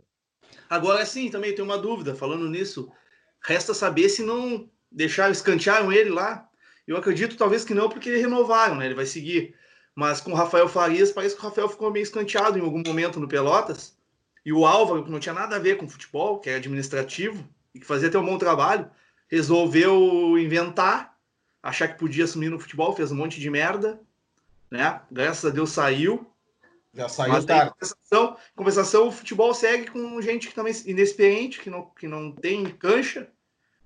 Agora 0.69 1.03
sim, 1.03 1.31
também 1.31 1.55
tem 1.55 1.65
uma 1.65 1.79
dúvida, 1.79 2.13
falando 2.13 2.47
nisso, 2.47 2.91
resta 3.43 3.73
saber 3.73 4.07
se 4.09 4.23
não 4.23 4.69
deixaram, 4.91 5.31
escantearam 5.31 5.91
ele 5.91 6.11
lá. 6.11 6.47
Eu 6.85 6.95
acredito 6.95 7.35
talvez 7.37 7.65
que 7.65 7.73
não, 7.73 7.89
porque 7.89 8.15
renovaram, 8.17 8.75
né? 8.75 8.85
Ele 8.85 8.93
vai 8.93 9.07
seguir. 9.07 9.55
Mas 9.95 10.21
com 10.21 10.31
o 10.31 10.35
Rafael 10.35 10.69
Farias, 10.69 11.11
parece 11.11 11.35
que 11.35 11.41
o 11.41 11.45
Rafael 11.45 11.67
ficou 11.67 11.91
meio 11.91 12.03
escanteado 12.03 12.59
em 12.59 12.61
algum 12.61 12.83
momento 12.85 13.19
no 13.19 13.27
Pelotas. 13.27 13.96
E 14.47 14.53
o 14.53 14.65
Álvaro, 14.65 15.03
que 15.03 15.11
não 15.11 15.19
tinha 15.19 15.35
nada 15.35 15.57
a 15.57 15.59
ver 15.59 15.75
com 15.75 15.89
futebol, 15.89 16.39
que 16.39 16.49
é 16.49 16.55
administrativo, 16.55 17.45
e 17.75 17.81
que 17.81 17.85
fazia 17.85 18.07
até 18.07 18.17
um 18.17 18.25
bom 18.25 18.37
trabalho, 18.37 18.89
resolveu 19.27 20.39
inventar, 20.39 21.17
achar 21.61 21.89
que 21.89 21.99
podia 21.99 22.23
assumir 22.23 22.47
no 22.47 22.57
futebol, 22.57 22.95
fez 22.95 23.11
um 23.11 23.15
monte 23.17 23.41
de 23.41 23.49
merda, 23.49 23.99
né? 24.71 25.01
Graças 25.11 25.43
a 25.43 25.53
Deus 25.53 25.71
saiu. 25.71 26.25
Já 26.93 27.09
saiu, 27.09 27.33
Mas, 27.33 27.43
tá? 27.43 27.71
Compensação, 27.71 28.37
compensação, 28.55 29.07
o 29.09 29.11
futebol 29.11 29.53
segue 29.53 29.91
com 29.91 30.21
gente 30.21 30.47
que 30.47 30.55
também 30.55 30.73
inexperiente, 30.85 31.59
que 31.59 31.69
não, 31.69 31.83
que 31.83 32.07
não 32.07 32.31
tem 32.31 32.67
cancha, 32.67 33.29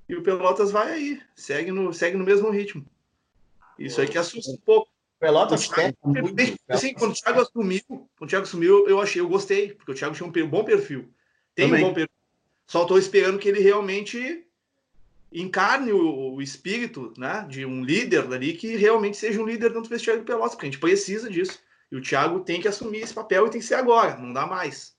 e 0.08 0.16
o 0.16 0.22
Pelotas 0.22 0.70
vai 0.70 0.92
aí, 0.92 1.22
segue 1.36 1.72
no, 1.72 1.92
segue 1.92 2.18
no 2.18 2.24
mesmo 2.24 2.52
ritmo. 2.52 2.86
Isso 3.80 4.00
aí 4.00 4.08
que 4.08 4.20
assusta 4.20 4.52
um 4.52 4.58
pouco. 4.58 4.92
Pelotas 5.22 5.70
muito. 6.04 6.60
Assim, 6.68 6.96
quando 6.96 7.12
o 7.12 7.14
Thiago 7.14 7.42
assumiu, 7.42 7.84
quando 7.88 8.24
o 8.24 8.28
Thiago 8.28 8.44
assumiu, 8.44 8.90
eu 8.90 9.00
achei, 9.00 9.22
eu 9.22 9.30
gostei, 9.30 9.72
porque 9.76 9.92
o 9.92 9.96
Thiago 9.96 10.16
tinha 10.16 10.28
um 10.28 10.50
bom 10.50 10.64
perfil. 10.64 11.14
Tem 11.54 11.68
Também. 11.68 11.84
um 11.84 11.88
bom 11.90 11.94
perfil. 11.94 12.16
Só 12.66 12.82
estou 12.82 12.98
esperando 12.98 13.38
que 13.38 13.48
ele 13.48 13.60
realmente 13.60 14.48
encarne 15.32 15.92
o, 15.92 16.34
o, 16.34 16.42
espírito 16.42 17.14
né, 17.18 17.46
de 17.48 17.64
um 17.64 17.84
líder 17.84 18.34
ali 18.34 18.54
que 18.54 18.76
realmente 18.76 19.16
seja 19.16 19.40
um 19.40 19.46
líder 19.46 19.70
dentro 19.70 19.84
do 19.84 19.90
vestiário 19.90 20.24
do 20.24 20.26
Pelotas, 20.26 20.56
porque 20.56 20.66
a 20.66 20.72
gente 20.72 20.82
precisa 20.82 21.30
disso. 21.30 21.60
E 21.92 21.96
o 21.96 22.02
Thiago 22.02 22.40
tem 22.40 22.60
que 22.60 22.68
assumir 22.68 23.02
esse 23.02 23.14
papel 23.14 23.46
e 23.46 23.52
tem 23.52 23.62
que 23.62 23.68
ser 23.68 23.76
agora, 23.76 24.18
não 24.18 24.34
dá 24.34 24.48
mais. 24.48 24.96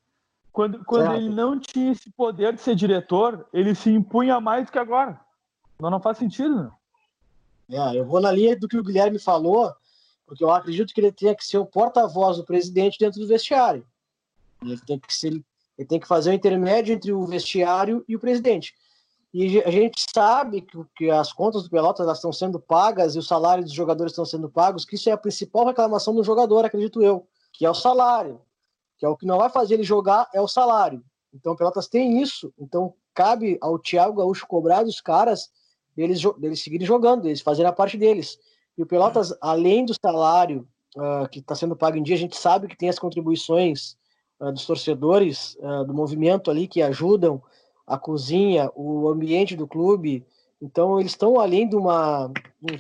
Quando, 0.53 0.85
quando 0.85 1.17
ele 1.17 1.31
não 1.31 1.59
tinha 1.59 1.91
esse 1.91 2.13
poder 2.13 2.53
de 2.53 2.61
ser 2.61 2.77
diretor, 2.77 3.49
ele 3.53 3.75
se 3.75 3.91
impunha 3.91 4.41
mais 4.41 4.67
do 4.67 4.73
que 4.73 4.79
agora. 4.79 5.21
Não, 5.81 5.91
não 5.91 6.01
faz 6.01 6.17
sentido, 6.17 6.63
né? 6.63 6.71
É, 7.71 7.99
eu 7.99 8.05
vou 8.05 8.21
na 8.21 8.31
linha 8.31 8.57
do 8.57 8.69
que 8.69 8.77
o 8.77 8.85
Guilherme 8.85 9.19
falou, 9.19 9.75
porque 10.33 10.45
eu 10.45 10.51
acredito 10.51 10.95
que 10.95 11.01
ele 11.03 11.13
tenha 11.13 11.35
que 11.35 11.45
ser 11.45 11.59
o 11.59 11.67
porta-voz 11.67 12.39
do 12.39 12.45
presidente 12.45 12.99
dentro 12.99 13.21
do 13.21 13.27
vestiário. 13.27 13.87
Ele 14.63 14.81
tem 14.81 14.99
que 14.99 15.15
ser, 15.15 15.29
ele 15.77 15.87
tem 15.87 16.01
que 16.01 16.09
fazer 16.09 16.31
o 16.31 16.33
intermédio 16.33 16.95
entre 16.95 17.13
o 17.13 17.27
vestiário 17.27 18.03
e 18.09 18.17
o 18.17 18.19
presidente. 18.19 18.75
E 19.35 19.61
a 19.61 19.71
gente 19.71 20.07
sabe 20.11 20.63
que, 20.63 20.79
que 20.97 21.11
as 21.11 21.35
contas 21.35 21.65
do 21.65 21.69
Pelotas 21.69 22.09
estão 22.11 22.33
sendo 22.33 22.59
pagas 22.59 23.15
e 23.15 23.19
os 23.19 23.27
salários 23.27 23.67
dos 23.67 23.75
jogadores 23.75 24.13
estão 24.13 24.25
sendo 24.25 24.49
pagos, 24.49 24.87
que 24.87 24.95
isso 24.95 25.11
é 25.11 25.13
a 25.13 25.19
principal 25.19 25.67
reclamação 25.67 26.15
do 26.15 26.25
jogador, 26.25 26.65
acredito 26.65 27.03
eu, 27.03 27.29
que 27.53 27.67
é 27.67 27.71
o 27.71 27.75
salário. 27.75 28.41
Que 28.97 29.05
é 29.05 29.09
o 29.11 29.17
que 29.19 29.27
não 29.27 29.37
vai 29.37 29.51
fazer 29.51 29.75
ele 29.75 29.83
jogar, 29.83 30.31
é 30.33 30.41
o 30.41 30.49
salário. 30.49 31.05
Então 31.31 31.53
o 31.53 31.57
Pelotas 31.57 31.89
tem 31.89 32.23
isso. 32.23 32.51
Então 32.59 32.95
cabe 33.13 33.59
ao 33.61 33.79
Thiago 33.79 34.17
Gaúcho 34.17 34.47
cobrar 34.47 34.83
dos 34.83 34.99
caras 34.99 35.51
deles, 35.95 36.23
deles 36.39 36.63
seguirem 36.63 36.87
jogando, 36.87 37.27
eles 37.27 37.43
fazerem 37.43 37.69
a 37.69 37.75
parte 37.75 37.99
deles. 37.99 38.39
E 38.83 38.85
o 38.85 38.87
Pelotas, 38.87 39.33
além 39.41 39.85
do 39.85 39.95
salário 39.95 40.67
uh, 40.97 41.29
que 41.29 41.39
está 41.39 41.55
sendo 41.55 41.77
pago 41.77 41.97
em 41.97 42.03
dia, 42.03 42.17
a 42.17 42.19
gente 42.19 42.37
sabe 42.37 42.67
que 42.67 42.77
tem 42.77 42.89
as 42.89 42.99
contribuições 42.99 43.97
uh, 44.41 44.51
dos 44.51 44.67
torcedores 44.67 45.57
uh, 45.61 45.85
do 45.85 45.95
movimento 45.95 46.51
ali 46.51 46.67
que 46.67 46.83
ajudam 46.83 47.41
a 47.87 47.97
cozinha, 47.97 48.73
o 48.75 49.09
ambiente 49.09 49.55
do 49.55 49.69
clube. 49.69 50.27
Então, 50.61 50.99
eles 50.99 51.13
estão 51.13 51.39
além 51.39 51.69
de 51.69 51.77
uma. 51.77 52.29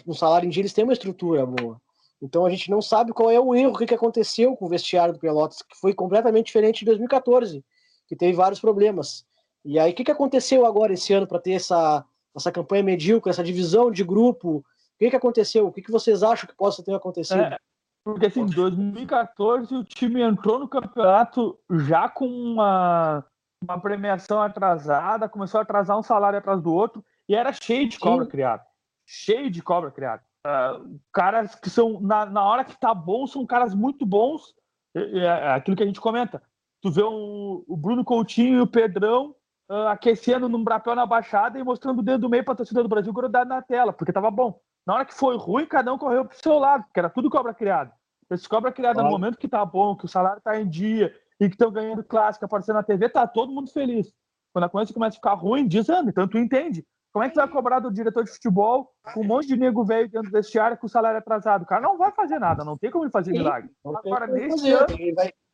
Um 0.04 0.12
salário 0.12 0.44
em 0.44 0.50
dia, 0.50 0.62
eles 0.62 0.72
têm 0.72 0.82
uma 0.82 0.92
estrutura 0.92 1.46
boa. 1.46 1.80
Então, 2.20 2.44
a 2.44 2.50
gente 2.50 2.68
não 2.68 2.82
sabe 2.82 3.12
qual 3.12 3.30
é 3.30 3.38
o 3.38 3.54
erro, 3.54 3.72
o 3.72 3.78
que, 3.78 3.94
aconteceu 3.94 4.56
com 4.56 4.66
o 4.66 4.68
vestiário 4.68 5.14
do 5.14 5.20
Pelotas, 5.20 5.62
que 5.62 5.76
foi 5.76 5.94
completamente 5.94 6.46
diferente 6.46 6.82
em 6.82 6.84
2014, 6.84 7.64
que 8.08 8.16
teve 8.16 8.32
vários 8.32 8.58
problemas. 8.58 9.24
E 9.64 9.78
aí, 9.78 9.92
o 9.92 9.94
que, 9.94 10.02
que 10.02 10.10
aconteceu 10.10 10.66
agora 10.66 10.94
esse 10.94 11.12
ano 11.12 11.28
para 11.28 11.38
ter 11.38 11.52
essa, 11.52 12.04
essa 12.34 12.50
campanha 12.50 12.82
medíocre, 12.82 13.30
essa 13.30 13.44
divisão 13.44 13.88
de 13.88 14.02
grupo? 14.02 14.64
O 15.02 15.04
que, 15.04 15.10
que 15.10 15.16
aconteceu? 15.16 15.66
O 15.66 15.72
que, 15.72 15.82
que 15.82 15.90
vocês 15.90 16.22
acham 16.22 16.48
que 16.48 16.54
possa 16.54 16.80
ter 16.84 16.94
acontecido? 16.94 17.40
É, 17.40 17.58
porque, 18.04 18.26
assim, 18.26 18.42
em 18.42 18.46
2014, 18.46 19.74
o 19.74 19.82
time 19.82 20.22
entrou 20.22 20.60
no 20.60 20.68
campeonato 20.68 21.58
já 21.68 22.08
com 22.08 22.26
uma 22.26 23.24
uma 23.62 23.80
premiação 23.80 24.42
atrasada, 24.42 25.28
começou 25.28 25.58
a 25.58 25.62
atrasar 25.62 25.96
um 25.96 26.02
salário 26.02 26.38
atrás 26.38 26.60
do 26.60 26.72
outro 26.72 27.04
e 27.28 27.34
era 27.34 27.52
cheio 27.52 27.88
de 27.88 27.98
cobra 27.98 28.26
criada. 28.26 28.64
Cheio 29.06 29.50
de 29.50 29.62
cobra 29.62 29.90
criada. 29.90 30.22
Uh, 30.44 31.00
caras 31.12 31.54
que 31.54 31.70
são, 31.70 32.00
na, 32.00 32.26
na 32.26 32.42
hora 32.42 32.64
que 32.64 32.78
tá 32.78 32.92
bom, 32.92 33.26
são 33.26 33.46
caras 33.46 33.72
muito 33.74 34.04
bons. 34.04 34.54
É, 34.94 35.18
é 35.18 35.52
aquilo 35.52 35.76
que 35.76 35.82
a 35.82 35.86
gente 35.86 36.00
comenta. 36.00 36.42
Tu 36.80 36.90
vê 36.90 37.04
um, 37.04 37.64
o 37.68 37.76
Bruno 37.76 38.04
Coutinho 38.04 38.58
e 38.58 38.60
o 38.60 38.66
Pedrão 38.66 39.36
uh, 39.70 39.88
aquecendo 39.88 40.48
num 40.48 40.64
brapel 40.64 40.96
na 40.96 41.06
baixada 41.06 41.58
e 41.58 41.62
mostrando 41.62 42.00
o 42.00 42.02
dedo 42.02 42.22
do 42.22 42.28
meio 42.28 42.44
para 42.44 42.54
a 42.54 42.56
torcida 42.56 42.82
do 42.82 42.88
Brasil 42.88 43.12
grudado 43.12 43.48
na 43.48 43.62
tela, 43.62 43.92
porque 43.92 44.12
tava 44.12 44.30
bom. 44.30 44.60
Na 44.86 44.94
hora 44.94 45.04
que 45.04 45.14
foi 45.14 45.36
ruim, 45.36 45.66
cada 45.66 45.92
um 45.92 45.98
correu 45.98 46.24
pro 46.24 46.36
seu 46.40 46.58
lado, 46.58 46.84
porque 46.84 46.98
era 46.98 47.10
tudo 47.10 47.30
cobra 47.30 47.54
criada. 47.54 47.92
Esse 48.30 48.48
cobra 48.48 48.72
criada 48.72 49.02
no 49.02 49.10
momento 49.10 49.38
que 49.38 49.48
tá 49.48 49.64
bom, 49.64 49.94
que 49.94 50.06
o 50.06 50.08
salário 50.08 50.40
tá 50.42 50.58
em 50.58 50.68
dia, 50.68 51.14
e 51.38 51.48
que 51.48 51.54
estão 51.54 51.70
ganhando 51.70 52.04
clássica, 52.04 52.46
aparecendo 52.46 52.76
na 52.76 52.82
TV, 52.82 53.08
tá 53.08 53.26
todo 53.26 53.52
mundo 53.52 53.70
feliz. 53.70 54.12
Quando 54.52 54.64
a 54.64 54.68
coisa 54.68 54.92
começa 54.92 55.16
a 55.16 55.18
ficar 55.18 55.34
ruim, 55.34 55.66
desanda. 55.66 56.10
Então 56.10 56.28
tu 56.28 56.38
entende. 56.38 56.84
Como 57.12 57.24
é 57.24 57.28
que 57.28 57.36
vai 57.36 57.48
cobrar 57.48 57.80
do 57.80 57.92
diretor 57.92 58.24
de 58.24 58.30
futebol 58.30 58.90
com 59.12 59.20
um 59.20 59.26
monte 59.26 59.48
de 59.48 59.56
nego 59.56 59.84
velho 59.84 60.08
dentro 60.08 60.30
desse 60.30 60.58
área 60.58 60.76
com 60.76 60.86
o 60.86 60.90
salário 60.90 61.18
atrasado? 61.18 61.62
O 61.62 61.66
cara 61.66 61.82
não 61.82 61.98
vai 61.98 62.10
fazer 62.12 62.38
nada, 62.38 62.64
não 62.64 62.78
tem 62.78 62.90
como 62.90 63.04
ele 63.04 63.10
fazer 63.10 63.32
milagre. 63.32 63.70
Agora, 63.84 64.26
nesse 64.26 64.70
ano, 64.70 64.86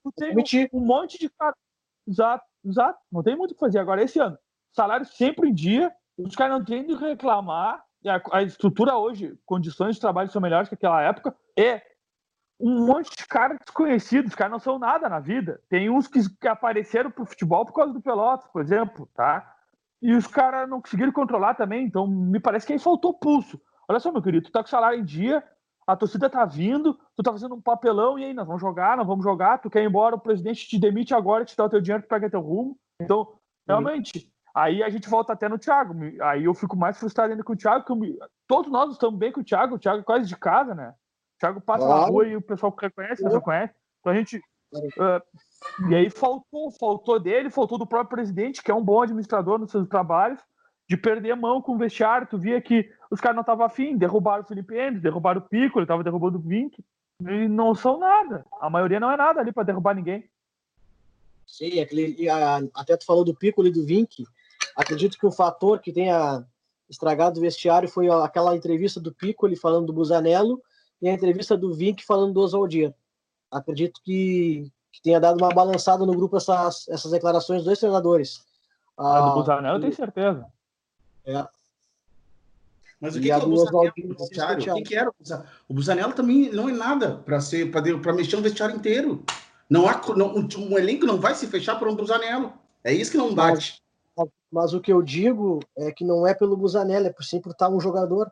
tu 0.05 0.13
tem 0.15 0.37
um, 0.37 0.79
um 0.79 0.85
monte 0.85 1.19
de 1.19 1.29
cara. 1.31 1.55
Exato, 2.07 2.45
exato. 2.65 2.99
Não 3.11 3.23
tem 3.23 3.37
muito 3.37 3.53
o 3.53 3.55
que 3.55 3.61
fazer. 3.61 3.79
Agora, 3.81 4.03
esse 4.03 4.21
ano, 4.21 4.39
salário 4.73 5.05
sempre 5.05 5.49
em 5.49 5.55
dia, 5.55 5.93
os 6.17 6.37
caras 6.37 6.59
não 6.59 6.65
têm 6.65 6.87
de 6.87 6.95
reclamar. 6.95 7.83
A, 8.07 8.39
a 8.39 8.43
estrutura 8.43 8.97
hoje, 8.97 9.39
condições 9.45 9.97
de 9.97 10.01
trabalho 10.01 10.31
são 10.31 10.41
melhores 10.41 10.69
que 10.69 10.75
aquela 10.75 11.03
época. 11.03 11.35
É 11.57 11.83
um 12.61 12.87
monte 12.87 13.17
de 13.17 13.27
caras 13.27 13.59
desconhecidos, 13.65 14.31
os 14.31 14.35
caras 14.35 14.53
não 14.53 14.59
são 14.59 14.79
nada 14.79 15.09
na 15.09 15.21
vida. 15.21 15.61
Tem 15.69 15.89
uns 15.89 16.09
que, 16.09 16.21
que 16.39 16.49
apareceram 16.49 17.11
pro 17.11 17.27
futebol 17.27 17.65
por 17.65 17.73
causa 17.73 17.93
do 17.93 18.01
Pelotas, 18.01 18.49
por 18.53 18.63
exemplo, 18.63 19.09
tá? 19.15 19.55
E 20.03 20.13
os 20.15 20.27
caras 20.27 20.69
não 20.69 20.81
conseguiram 20.81 21.13
controlar 21.13 21.55
também, 21.55 21.85
então 21.85 22.07
me 22.07 22.41
parece 22.41 22.67
que 22.67 22.73
aí 22.73 22.79
faltou 22.79 23.15
pulso. 23.15 23.61
Olha 23.89 23.99
só, 24.01 24.13
meu 24.13 24.23
querido, 24.23 24.47
tu 24.47 24.53
tá 24.53 24.63
com 24.63 24.69
salário 24.69 25.01
em 25.01 25.05
dia, 25.05 25.43
a 25.87 25.97
torcida 25.97 26.29
tá 26.29 26.45
vindo, 26.45 26.99
tu 27.17 27.23
tá 27.23 27.33
fazendo 27.33 27.55
um 27.55 27.61
papelão, 27.61 28.19
e 28.19 28.25
aí, 28.25 28.35
nós 28.35 28.47
vamos 28.47 28.61
jogar, 28.61 28.97
nós 28.97 29.07
vamos 29.07 29.25
jogar, 29.25 29.59
tu 29.59 29.71
quer 29.71 29.83
ir 29.83 29.87
embora, 29.87 30.15
o 30.15 30.21
presidente 30.21 30.69
te 30.69 30.79
demite 30.79 31.15
agora, 31.15 31.45
te 31.45 31.57
dá 31.57 31.65
o 31.65 31.69
teu 31.69 31.81
dinheiro, 31.81 32.03
tu 32.03 32.09
pega 32.09 32.31
teu 32.31 32.41
rumo. 32.41 32.79
Então, 33.01 33.39
realmente, 33.67 34.31
aí 34.59 34.83
a 34.83 34.91
gente 34.91 35.09
volta 35.09 35.33
até 35.33 35.49
no 35.49 35.59
Thiago. 35.59 35.95
Aí 36.23 36.45
eu 36.45 36.55
fico 36.55 36.77
mais 36.77 36.99
frustrado 36.99 37.31
ainda 37.31 37.45
com 37.45 37.53
o 37.53 37.57
Thiago, 37.57 37.85
que 37.85 37.93
eu, 37.93 38.19
todos 38.47 38.71
nós 38.71 38.93
estamos 38.93 39.19
bem 39.19 39.31
com 39.31 39.41
o 39.41 39.45
Thiago, 39.45 39.77
o 39.77 39.79
Thiago 39.79 40.01
é 40.01 40.05
quase 40.05 40.27
de 40.27 40.37
casa, 40.37 40.75
né? 40.75 40.95
Thiago 41.39 41.61
passa 41.61 41.87
claro. 41.87 42.01
na 42.01 42.09
rua 42.09 42.27
e 42.27 42.37
o 42.37 42.43
pessoal 42.43 42.75
reconhece, 42.79 43.23
não 43.23 43.41
conhece. 43.41 43.73
Então 44.01 44.13
a 44.13 44.17
gente. 44.17 44.39
Uh, 44.75 45.89
e 45.89 45.95
aí 45.95 46.11
faltou, 46.11 46.71
faltou 46.73 47.19
dele, 47.19 47.49
faltou 47.49 47.79
do 47.79 47.87
próprio 47.87 48.17
presidente, 48.17 48.63
que 48.63 48.71
é 48.71 48.75
um 48.75 48.85
bom 48.85 49.01
administrador 49.01 49.59
nos 49.59 49.71
seus 49.71 49.89
trabalhos, 49.89 50.41
de 50.89 50.97
perder 50.97 51.31
a 51.31 51.37
mão 51.37 51.63
com 51.63 51.73
o 51.73 51.79
vestiário. 51.79 52.27
Tu 52.29 52.37
via 52.37 52.61
que 52.61 52.91
os 53.11 53.21
caras 53.21 53.37
não 53.37 53.43
estavam 53.43 53.65
afim, 53.65 53.97
derrubaram 53.97 54.43
o 54.43 54.47
Felipe 54.47 54.77
Endes, 54.77 55.01
derrubaram 55.01 55.41
o 55.41 55.49
Pico, 55.49 55.79
ele 55.79 55.85
estava 55.85 56.03
derrubando 56.03 56.39
o 56.39 56.43
Vink, 56.43 56.85
e 57.23 57.49
não 57.49 57.75
são 57.75 57.99
nada. 57.99 58.45
A 58.61 58.69
maioria 58.69 59.01
não 59.01 59.11
é 59.11 59.17
nada 59.17 59.41
ali 59.41 59.53
para 59.53 59.63
derrubar 59.63 59.95
ninguém. 59.95 60.29
Sim, 61.47 61.81
aquele, 61.81 62.29
até 62.75 62.97
tu 62.97 63.07
falou 63.07 63.25
do 63.25 63.35
Pico 63.35 63.65
e 63.65 63.71
do 63.71 63.87
Vink. 63.87 64.25
Acredito 64.79 65.19
que 65.19 65.27
o 65.27 65.33
fator 65.33 65.81
que 65.81 65.93
tenha 65.93 66.47
estragado 66.89 67.41
o 67.41 67.43
vestiário 67.43 67.89
foi 67.89 68.09
aquela 68.09 68.55
entrevista 68.55 69.01
do 69.01 69.13
Pico 69.13 69.45
ele 69.45 69.57
falando 69.57 69.87
do 69.87 69.93
Busanello 69.93 70.63
e 71.03 71.09
a 71.09 71.13
entrevista 71.13 71.57
do 71.57 71.75
Vink 71.75 72.07
falando 72.07 72.33
do 72.33 72.41
Oswaldir. 72.41 72.95
Acredito 73.51 74.01
que, 74.05 74.71
que 74.93 75.03
tenha 75.03 75.19
dado 75.19 75.37
uma 75.37 75.49
balançada 75.49 76.07
no 76.07 76.15
grupo 76.15 76.37
essas, 76.37 76.87
essas 76.89 77.11
declarações 77.11 77.59
dos 77.59 77.67
dois 77.67 77.81
treinadores. 77.81 78.47
A 78.97 79.21
do 79.21 79.27
ah, 79.27 79.35
Busanello 79.35 79.77
eu 79.79 79.81
tenho 79.81 79.97
certeza. 79.97 80.47
É. 81.27 81.45
Mas 83.01 83.17
o 83.17 83.19
que, 83.19 83.25
que, 83.25 83.33
é 83.33 83.37
o 83.37 83.49
Busanello 83.49 83.93
vestiário? 84.17 84.73
O 84.73 84.77
que, 84.77 84.83
que 84.83 84.95
era 84.95 85.11
o 85.69 85.75
Busanello? 85.75 86.13
também 86.13 86.53
não 86.53 86.69
é 86.69 86.73
nada 86.73 87.17
para 87.17 87.41
ser 87.41 87.73
para 87.73 88.13
mexer 88.13 88.37
um 88.37 88.43
vestiário 88.43 88.77
inteiro. 88.77 89.25
Não 89.69 89.89
há 89.89 90.01
não, 90.17 90.37
um 90.37 90.79
elenco 90.79 91.05
não 91.05 91.19
vai 91.19 91.35
se 91.35 91.49
fechar 91.49 91.81
por 91.81 91.89
um 91.89 91.97
Busanello. 91.97 92.53
É 92.85 92.93
isso 92.93 93.11
que 93.11 93.19
não 93.19 93.35
bate. 93.35 93.83
Mas, 94.51 94.73
o 94.73 94.81
que 94.81 94.93
eu 94.93 95.03
digo 95.03 95.61
é 95.77 95.93
que 95.93 96.05
não 96.05 96.27
é 96.27 96.35
pelo 96.35 96.57
Busanello, 96.57 97.07
é 97.07 97.13
por 97.13 97.25
sim 97.25 97.41
por 97.41 97.53
estar 97.53 97.69
um 97.69 97.81
jogador. 97.81 98.31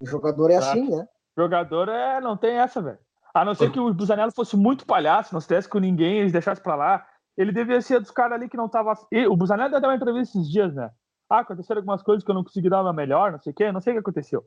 O 0.00 0.06
jogador 0.06 0.50
é 0.50 0.56
assim, 0.56 0.90
né? 0.90 1.06
Jogador 1.36 1.88
é 1.88 2.20
não 2.20 2.36
tem 2.36 2.56
essa, 2.56 2.80
velho. 2.80 2.98
A 3.34 3.44
não 3.44 3.54
ser 3.54 3.70
que 3.70 3.78
o 3.78 3.92
Busanello 3.92 4.32
fosse 4.32 4.56
muito 4.56 4.86
palhaço, 4.86 5.34
não 5.34 5.38
estivesse 5.38 5.68
com 5.68 5.78
ninguém, 5.78 6.18
eles 6.18 6.32
deixassem 6.32 6.64
para 6.64 6.74
lá. 6.74 7.06
Ele 7.36 7.52
devia 7.52 7.80
ser 7.82 8.00
dos 8.00 8.10
caras 8.10 8.32
ali 8.32 8.48
que 8.48 8.56
não 8.56 8.68
tava. 8.68 8.94
O 9.28 9.36
Busanello 9.36 9.78
deu 9.78 9.90
uma 9.90 9.94
entrevista 9.94 10.38
esses 10.38 10.50
dias, 10.50 10.74
né? 10.74 10.90
Ah, 11.28 11.40
aconteceram 11.40 11.80
algumas 11.80 12.02
coisas 12.02 12.24
que 12.24 12.30
eu 12.30 12.34
não 12.34 12.44
consegui 12.44 12.70
dar 12.70 12.80
uma 12.80 12.92
melhor, 12.92 13.32
não 13.32 13.40
sei 13.40 13.52
o 13.52 13.54
quê, 13.54 13.70
não 13.70 13.80
sei 13.80 13.92
o 13.92 13.96
que 13.96 14.00
aconteceu. 14.00 14.44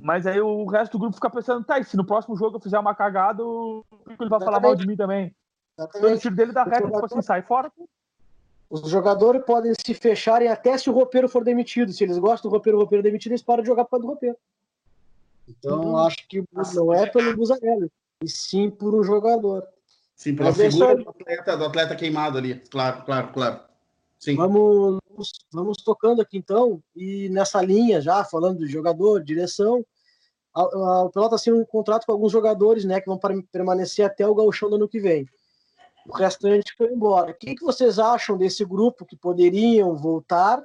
Mas 0.00 0.26
aí 0.26 0.40
o 0.40 0.64
resto 0.66 0.92
do 0.92 1.00
grupo 1.00 1.14
fica 1.14 1.28
pensando, 1.28 1.64
tá, 1.64 1.78
e 1.78 1.84
se 1.84 1.96
no 1.96 2.06
próximo 2.06 2.36
jogo 2.36 2.56
eu 2.56 2.60
fizer 2.60 2.78
uma 2.78 2.94
cagada, 2.94 3.44
o 3.44 3.84
ele 4.06 4.28
vai 4.28 4.40
falar 4.40 4.60
mal 4.60 4.76
de 4.76 4.86
mim 4.86 4.96
também. 4.96 5.34
Exatamente. 5.78 6.14
o 6.14 6.18
tiro 6.20 6.36
dele 6.36 6.52
dá 6.52 6.62
reta, 6.62 6.82
tipo 6.82 7.04
assim, 7.04 7.22
sai 7.22 7.42
fora. 7.42 7.72
Os 8.70 8.88
jogadores 8.88 9.42
podem 9.44 9.72
se 9.74 9.92
fecharem 9.94 10.46
até 10.46 10.78
se 10.78 10.88
o 10.88 10.92
roupeiro 10.92 11.28
for 11.28 11.42
demitido. 11.42 11.92
Se 11.92 12.04
eles 12.04 12.18
gostam 12.18 12.48
do 12.48 12.54
roupeiro, 12.54 12.78
o 12.78 12.80
roupeiro 12.80 13.02
demitido, 13.02 13.32
eles 13.32 13.42
param 13.42 13.62
de 13.62 13.66
jogar 13.66 13.84
por 13.84 13.90
causa 13.90 14.02
do 14.02 14.08
roupeiro. 14.08 14.36
Então, 15.48 15.80
uhum. 15.80 15.96
acho 15.98 16.28
que 16.28 16.44
não 16.52 16.94
é 16.94 17.06
pelo 17.06 17.36
Busanelli, 17.36 17.90
e 18.22 18.28
sim 18.28 18.70
por 18.70 18.94
um 18.94 19.02
jogador. 19.02 19.66
Sim, 20.14 20.36
pela 20.36 20.50
Mas 20.50 20.60
é 20.60 20.70
figura 20.70 20.96
do, 20.96 21.10
atleta, 21.10 21.56
do 21.56 21.64
atleta 21.64 21.96
queimado 21.96 22.38
ali. 22.38 22.54
Claro, 22.70 23.04
claro, 23.04 23.32
claro. 23.32 23.60
Sim. 24.16 24.36
Vamos, 24.36 25.00
vamos 25.50 25.78
tocando 25.78 26.22
aqui 26.22 26.38
então, 26.38 26.80
e 26.94 27.28
nessa 27.30 27.60
linha 27.60 28.00
já, 28.00 28.22
falando 28.24 28.58
de 28.58 28.70
jogador, 28.70 29.24
direção, 29.24 29.84
a, 30.54 30.60
a, 30.60 31.04
o 31.04 31.10
Pelota 31.10 31.36
tem 31.42 31.52
um 31.52 31.64
contrato 31.64 32.04
com 32.04 32.12
alguns 32.12 32.30
jogadores, 32.30 32.84
né, 32.84 33.00
que 33.00 33.06
vão 33.06 33.18
permanecer 33.50 34.04
até 34.04 34.26
o 34.26 34.34
gauchão 34.34 34.68
do 34.68 34.76
ano 34.76 34.88
que 34.88 35.00
vem. 35.00 35.26
O 36.06 36.16
restante 36.16 36.74
foi 36.76 36.88
embora. 36.92 37.30
O 37.30 37.34
que, 37.34 37.54
que 37.54 37.64
vocês 37.64 37.98
acham 37.98 38.36
desse 38.36 38.64
grupo 38.64 39.04
que 39.04 39.16
poderiam 39.16 39.96
voltar? 39.96 40.62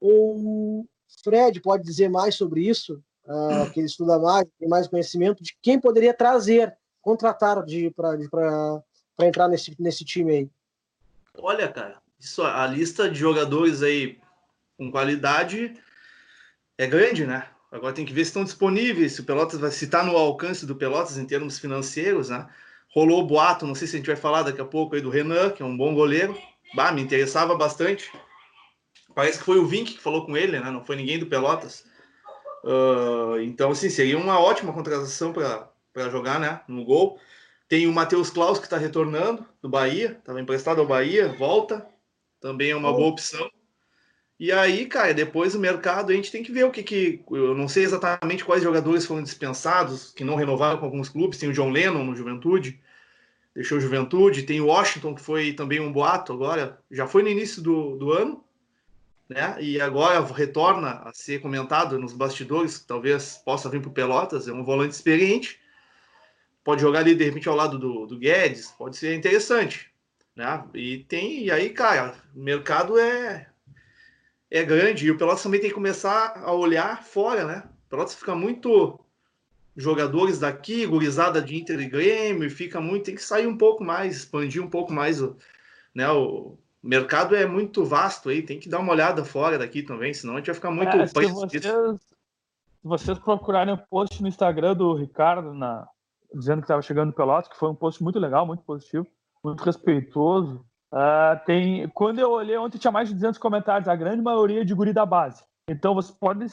Ou 0.00 0.86
Fred 1.22 1.60
pode 1.60 1.82
dizer 1.82 2.08
mais 2.08 2.34
sobre 2.34 2.66
isso? 2.66 3.02
Uh, 3.24 3.70
que 3.72 3.80
ele 3.80 3.86
estuda 3.86 4.18
mais, 4.18 4.46
tem 4.58 4.68
mais 4.68 4.86
conhecimento 4.86 5.42
de 5.42 5.56
quem 5.60 5.80
poderia 5.80 6.14
trazer, 6.14 6.76
contratar 7.02 7.56
para 7.94 9.26
entrar 9.26 9.48
nesse, 9.48 9.74
nesse 9.80 10.04
time 10.04 10.32
aí. 10.32 10.50
Olha, 11.38 11.66
cara, 11.68 12.00
isso, 12.20 12.42
a 12.42 12.64
lista 12.66 13.10
de 13.10 13.18
jogadores 13.18 13.82
aí 13.82 14.20
com 14.78 14.92
qualidade 14.92 15.74
é 16.78 16.86
grande, 16.86 17.26
né? 17.26 17.48
Agora 17.70 17.94
tem 17.94 18.04
que 18.06 18.12
ver 18.12 18.24
se 18.24 18.30
estão 18.30 18.44
disponíveis, 18.44 19.12
se 19.12 19.20
o 19.20 19.24
Pelotas 19.24 19.58
vai 19.58 19.70
citar 19.70 20.02
tá 20.02 20.06
no 20.06 20.16
alcance 20.16 20.64
do 20.64 20.76
Pelotas 20.76 21.18
em 21.18 21.26
termos 21.26 21.58
financeiros, 21.58 22.30
né? 22.30 22.48
Rolou 22.96 23.20
o 23.20 23.26
boato, 23.26 23.66
não 23.66 23.74
sei 23.74 23.86
se 23.86 23.94
a 23.94 23.98
gente 23.98 24.06
vai 24.06 24.16
falar 24.16 24.42
daqui 24.42 24.58
a 24.58 24.64
pouco 24.64 24.94
aí 24.94 25.02
do 25.02 25.10
Renan, 25.10 25.50
que 25.50 25.62
é 25.62 25.66
um 25.66 25.76
bom 25.76 25.94
goleiro. 25.94 26.34
Bah, 26.74 26.90
me 26.90 27.02
interessava 27.02 27.54
bastante. 27.54 28.10
Parece 29.14 29.38
que 29.38 29.44
foi 29.44 29.58
o 29.58 29.66
Vink 29.66 29.92
que 29.92 30.00
falou 30.00 30.24
com 30.24 30.34
ele, 30.34 30.58
né? 30.58 30.70
Não 30.70 30.82
foi 30.82 30.96
ninguém 30.96 31.18
do 31.18 31.26
Pelotas. 31.26 31.84
Uh, 32.64 33.38
então, 33.42 33.70
assim, 33.70 33.90
seria 33.90 34.16
uma 34.16 34.40
ótima 34.40 34.72
contratação 34.72 35.30
para 35.30 36.08
jogar, 36.08 36.40
né? 36.40 36.62
No 36.66 36.86
gol. 36.86 37.20
Tem 37.68 37.86
o 37.86 37.92
Matheus 37.92 38.30
Klaus 38.30 38.58
que 38.58 38.64
está 38.64 38.78
retornando 38.78 39.44
do 39.60 39.68
Bahia, 39.68 40.16
estava 40.18 40.40
emprestado 40.40 40.80
ao 40.80 40.86
Bahia, 40.86 41.28
volta 41.28 41.86
também 42.40 42.70
é 42.70 42.76
uma 42.76 42.94
boa 42.94 43.08
opção. 43.08 43.50
E 44.38 44.52
aí, 44.52 44.86
cara, 44.86 45.12
depois 45.12 45.54
o 45.54 45.58
mercado 45.58 46.12
a 46.12 46.14
gente 46.14 46.30
tem 46.30 46.42
que 46.42 46.52
ver 46.52 46.64
o 46.64 46.70
que 46.70 46.82
que. 46.82 47.24
Eu 47.30 47.54
não 47.54 47.68
sei 47.68 47.84
exatamente 47.84 48.44
quais 48.44 48.62
jogadores 48.62 49.04
foram 49.04 49.22
dispensados, 49.22 50.12
que 50.12 50.24
não 50.24 50.34
renovaram 50.34 50.78
com 50.78 50.84
alguns 50.84 51.08
clubes. 51.08 51.38
Tem 51.38 51.48
o 51.48 51.52
John 51.52 51.70
Lennon 51.70 52.04
no 52.04 52.14
Juventude, 52.14 52.80
deixou 53.56 53.80
Juventude. 53.80 54.42
Tem 54.42 54.60
Washington, 54.60 55.14
que 55.14 55.22
foi 55.22 55.54
também 55.54 55.80
um 55.80 55.90
boato 55.90 56.32
agora, 56.32 56.78
já 56.90 57.06
foi 57.06 57.22
no 57.22 57.28
início 57.28 57.62
do, 57.62 57.96
do 57.96 58.12
ano, 58.12 58.44
né? 59.28 59.56
E 59.58 59.80
agora 59.80 60.20
retorna 60.20 61.00
a 61.04 61.12
ser 61.12 61.40
comentado 61.40 61.98
nos 61.98 62.12
bastidores, 62.12 62.78
talvez 62.78 63.40
possa 63.44 63.68
vir 63.68 63.80
para 63.80 63.90
o 63.90 63.94
Pelotas. 63.94 64.46
É 64.46 64.52
um 64.52 64.62
volante 64.62 64.94
experiente, 64.94 65.58
pode 66.62 66.82
jogar 66.82 67.00
ali 67.00 67.14
de 67.14 67.24
repente 67.24 67.48
ao 67.48 67.56
lado 67.56 67.78
do, 67.78 68.06
do 68.06 68.18
Guedes, 68.18 68.70
pode 68.78 68.96
ser 68.96 69.16
interessante. 69.16 69.90
Né? 70.36 70.62
E 70.74 70.98
tem, 71.08 71.44
e 71.44 71.50
aí, 71.50 71.70
cara, 71.70 72.14
o 72.34 72.40
mercado 72.40 72.98
é 72.98 73.48
é 74.48 74.62
grande 74.62 75.06
e 75.06 75.10
o 75.10 75.18
Pelotas 75.18 75.42
também 75.42 75.60
tem 75.60 75.70
que 75.70 75.74
começar 75.74 76.40
a 76.44 76.52
olhar 76.52 77.02
fora, 77.02 77.44
né? 77.44 77.64
O 77.86 77.90
Pelotas 77.90 78.14
fica 78.14 78.32
muito 78.32 79.00
jogadores 79.76 80.38
daqui, 80.38 80.86
gurizada 80.86 81.40
de 81.40 81.56
Inter 81.56 81.80
e 81.80 81.88
Grêmio, 81.88 82.50
fica 82.50 82.80
muito, 82.80 83.06
tem 83.06 83.14
que 83.14 83.22
sair 83.22 83.46
um 83.46 83.56
pouco 83.56 83.84
mais, 83.84 84.16
expandir 84.16 84.62
um 84.62 84.70
pouco 84.70 84.92
mais, 84.92 85.20
né? 85.94 86.10
O 86.10 86.56
mercado 86.82 87.36
é 87.36 87.46
muito 87.46 87.84
vasto 87.84 88.28
aí, 88.28 88.42
tem 88.42 88.58
que 88.58 88.68
dar 88.68 88.78
uma 88.78 88.92
olhada 88.92 89.24
fora 89.24 89.58
daqui 89.58 89.82
também, 89.82 90.14
senão 90.14 90.34
a 90.34 90.36
gente 90.38 90.46
vai 90.46 90.54
ficar 90.54 90.70
muito 90.70 90.96
é, 90.96 91.06
se 91.06 91.14
vocês, 91.14 91.60
se 91.60 91.98
vocês 92.82 93.18
procurarem 93.18 93.74
o 93.74 93.78
post 93.78 94.22
no 94.22 94.28
Instagram 94.28 94.74
do 94.74 94.94
Ricardo 94.94 95.52
na, 95.52 95.86
dizendo 96.34 96.58
que 96.58 96.64
estava 96.64 96.82
chegando 96.82 97.12
Pelotas, 97.12 97.48
que 97.48 97.56
foi 97.56 97.68
um 97.68 97.74
post 97.74 98.02
muito 98.02 98.18
legal, 98.18 98.46
muito 98.46 98.62
positivo 98.62 99.06
muito 99.46 99.62
respeitoso. 99.62 100.64
Uh, 100.92 101.44
tem, 101.44 101.88
quando 101.90 102.18
eu 102.18 102.30
olhei 102.30 102.56
ontem, 102.56 102.78
tinha 102.78 102.90
mais 102.90 103.08
de 103.08 103.14
200 103.14 103.38
comentários, 103.38 103.88
a 103.88 103.94
grande 103.94 104.22
maioria 104.22 104.64
de 104.64 104.74
guri 104.74 104.92
da 104.92 105.06
base. 105.06 105.44
Então 105.68 105.94
você 105.94 106.12
pode 106.12 106.46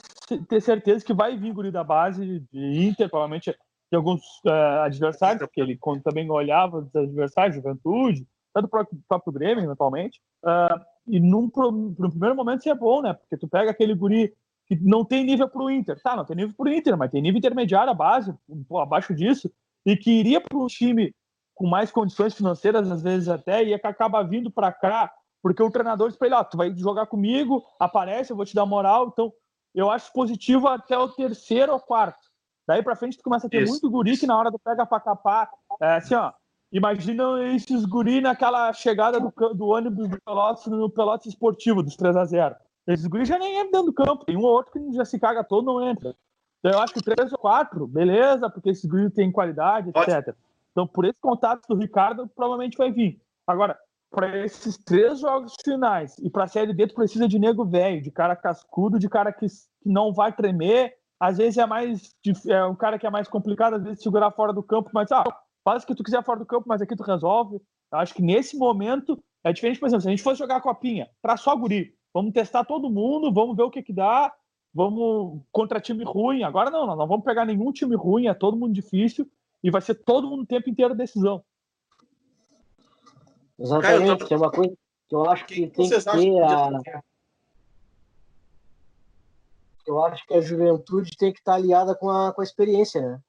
ter 0.48 0.62
certeza 0.62 1.06
que 1.06 1.14
vai 1.14 1.38
vir 1.38 1.54
guri 1.54 1.72
da 1.72 1.84
base, 1.84 2.40
de 2.52 2.86
Inter, 2.86 3.10
provavelmente 3.10 3.56
de 3.92 3.96
alguns 3.96 4.22
uh, 4.46 4.82
adversários, 4.84 5.46
porque 5.46 5.62
ele 5.62 5.80
também 6.04 6.30
olhava 6.32 6.80
os 6.80 6.96
adversários, 6.96 7.56
Juventude, 7.56 8.26
até 8.52 8.64
do 8.64 8.68
próprio, 8.68 9.00
próprio 9.08 9.34
Grêmio, 9.34 9.64
eventualmente. 9.64 10.20
Uh, 10.44 10.84
e 11.08 11.20
num, 11.20 11.48
primeiro 11.48 12.36
momento 12.36 12.62
isso 12.62 12.70
é 12.70 12.76
bom, 12.76 13.04
né? 13.04 13.14
Porque 13.14 13.38
tu 13.38 13.48
pega 13.48 13.70
aquele 13.70 13.94
guri 13.94 14.34
que 14.66 14.76
não 14.82 15.06
tem 15.06 15.24
nível 15.24 15.48
para 15.48 15.62
o 15.62 15.70
Inter. 15.70 16.02
Tá, 16.02 16.16
não 16.16 16.26
tem 16.26 16.36
nível 16.36 16.56
para 16.56 16.70
o 16.70 16.74
Inter, 16.74 16.98
mas 16.98 17.12
tem 17.12 17.22
nível 17.22 17.38
intermediário, 17.38 17.92
a 17.92 17.94
base, 17.94 18.34
pô, 18.68 18.80
abaixo 18.80 19.14
disso, 19.14 19.52
e 19.86 19.96
que 19.96 20.10
iria 20.10 20.42
para 20.42 20.58
um 20.58 20.66
time 20.66 21.14
com 21.54 21.68
mais 21.68 21.92
condições 21.92 22.34
financeiras, 22.34 22.90
às 22.90 23.04
vezes 23.04 23.30
até, 23.30 23.64
e 23.64 23.74
é 23.74 23.80
que 23.80 23.86
acaba 23.86 24.24
vindo 24.24 24.50
para 24.50 24.72
cá, 24.72 25.12
porque 25.44 25.62
o 25.62 25.70
treinador 25.70 26.08
diz 26.08 26.18
para 26.18 26.28
ele: 26.28 26.36
ó, 26.36 26.44
tu 26.44 26.56
vai 26.56 26.74
jogar 26.76 27.06
comigo, 27.06 27.64
aparece, 27.78 28.32
eu 28.32 28.38
vou 28.38 28.46
te 28.46 28.56
dar 28.56 28.66
moral. 28.66 29.10
Então, 29.12 29.32
eu 29.76 29.92
acho 29.92 30.12
positivo 30.14 30.70
até 30.70 30.98
o 30.98 31.10
terceiro 31.10 31.74
ou 31.74 31.80
quarto. 31.80 32.32
Daí 32.66 32.82
para 32.82 32.96
frente, 32.96 33.18
tu 33.18 33.24
começa 33.24 33.48
a 33.48 33.50
ter 33.50 33.64
Isso. 33.64 33.74
muito 33.74 33.90
guri 33.90 34.18
que 34.18 34.26
na 34.26 34.38
hora 34.38 34.50
do 34.50 34.58
pega 34.58 34.86
para 34.86 35.02
capar, 35.02 35.50
é 35.82 35.96
assim, 35.98 36.16
ó. 36.16 36.32
Imagina 36.72 37.24
esses 37.54 37.86
guri 37.86 38.22
naquela 38.22 38.72
chegada 38.74 39.20
do, 39.20 39.32
do 39.54 39.68
ônibus 39.68 40.08
do 40.08 40.20
Pelotas 40.22 40.66
no 40.66 40.90
Pelotas 40.90 41.28
Esportivo, 41.28 41.84
dos 41.84 41.96
3 41.96 42.16
a 42.16 42.26
0 42.26 42.56
Esses 42.88 43.06
guri 43.06 43.26
já 43.26 43.38
nem 43.38 43.60
entram 43.60 43.84
dentro 43.84 43.86
do 43.88 43.94
campo. 43.94 44.26
Tem 44.26 44.36
um 44.36 44.42
ou 44.42 44.54
outro 44.54 44.72
que 44.72 44.94
já 44.94 45.06
se 45.06 45.20
caga 45.20 45.44
todo, 45.44 45.66
não 45.66 45.88
entra. 45.88 46.16
Então, 46.60 46.72
eu 46.72 46.80
acho 46.80 46.94
que 46.94 47.04
3 47.04 47.32
ou 47.34 47.38
4, 47.38 47.86
beleza, 47.86 48.50
porque 48.50 48.70
esses 48.70 48.86
guri 48.86 49.10
têm 49.12 49.32
qualidade, 49.32 49.90
etc. 49.90 50.34
Então, 50.72 50.88
por 50.88 51.06
esse 51.06 51.20
contato 51.22 51.68
do 51.68 51.76
Ricardo, 51.76 52.28
provavelmente 52.28 52.78
vai 52.78 52.90
vir. 52.92 53.22
Agora, 53.46 53.78
para 54.14 54.46
esses 54.46 54.78
três 54.78 55.20
jogos 55.20 55.56
finais 55.66 56.16
e 56.20 56.30
para 56.30 56.44
a 56.44 56.48
Série 56.48 56.72
D, 56.72 56.86
tu 56.86 56.94
precisa 56.94 57.28
de 57.28 57.40
nego 57.40 57.66
velho, 57.66 58.00
de 58.00 58.12
cara 58.12 58.36
cascudo, 58.36 59.00
de 59.00 59.10
cara 59.10 59.34
que, 59.34 59.48
não 59.84 60.14
vai 60.14 60.32
tremer. 60.32 60.94
Às 61.20 61.40
vezes 61.40 61.58
é 61.58 61.66
mais 61.66 62.16
é 62.48 62.64
um 62.64 62.76
cara 62.76 63.00
que 63.00 63.08
é 63.08 63.10
mais 63.10 63.28
complicado, 63.28 63.76
às 63.76 63.84
vezes 63.84 64.04
segurar 64.04 64.30
fora 64.32 64.54
do 64.54 64.62
campo, 64.62 64.92
mas 64.94 65.12
ah, 65.12 65.24
faz 65.64 65.84
o 65.84 65.88
que 65.88 65.96
tu 65.96 66.04
quiser 66.04 66.24
fora 66.24 66.40
do 66.40 66.46
campo, 66.46 66.66
mas 66.68 66.80
aqui 66.80 66.96
tu 66.96 67.02
resolve. 67.02 67.60
Eu 67.92 67.98
acho 67.98 68.14
que 68.14 68.22
nesse 68.22 68.56
momento 68.56 69.18
é 69.44 69.52
diferente, 69.52 69.80
por 69.80 69.88
exemplo, 69.88 70.04
se 70.04 70.08
a 70.08 70.12
gente 70.12 70.24
fosse 70.24 70.40
jogar 70.40 70.58
a 70.58 70.62
copinha 70.62 71.10
para 71.20 71.36
só 71.36 71.56
guri, 71.56 71.96
vamos 72.14 72.34
testar 72.34 72.64
todo 72.64 72.92
mundo, 72.92 73.34
vamos 73.34 73.58
ver 73.58 73.64
o 73.64 73.72
que 73.72 73.82
que 73.82 73.94
dá, 73.94 74.32
vamos 74.72 75.42
contra 75.52 75.82
time 75.82 76.04
ruim. 76.04 76.44
Agora 76.44 76.70
não, 76.70 76.86
não, 76.86 76.96
não 76.96 77.08
vamos 77.08 77.26
pegar 77.26 77.46
nenhum 77.46 77.72
time 77.72 77.96
ruim, 77.96 78.28
é 78.28 78.34
todo 78.36 78.58
mundo 78.58 78.74
difícil 78.74 79.28
e 79.64 79.72
vai 79.72 79.82
ser 79.82 79.96
todo 79.96 80.30
mundo 80.30 80.44
o 80.44 80.48
tempo 80.48 80.70
inteiro 80.70 80.94
decisão. 80.94 81.44
Exatamente, 83.60 84.26
Caio, 84.26 84.34
é 84.34 84.38
uma 84.38 84.52
coisa 84.52 84.74
que 85.08 85.16
eu 85.16 85.30
acho 85.30 85.46
que, 85.46 85.56
que 85.56 85.68
tem 85.68 85.90
que 85.90 86.02
ter 86.02 86.44
a... 86.44 87.04
eu 89.86 90.04
acho 90.04 90.26
que 90.26 90.34
a 90.34 90.42
juventude 90.42 91.16
tem 91.18 91.32
que 91.32 91.40
estar 91.40 91.56
aliada 91.56 91.94
com 91.96 92.10
a, 92.10 92.34
com 92.34 92.42
a 92.42 92.44
experiência, 92.44 93.02
né? 93.02 93.22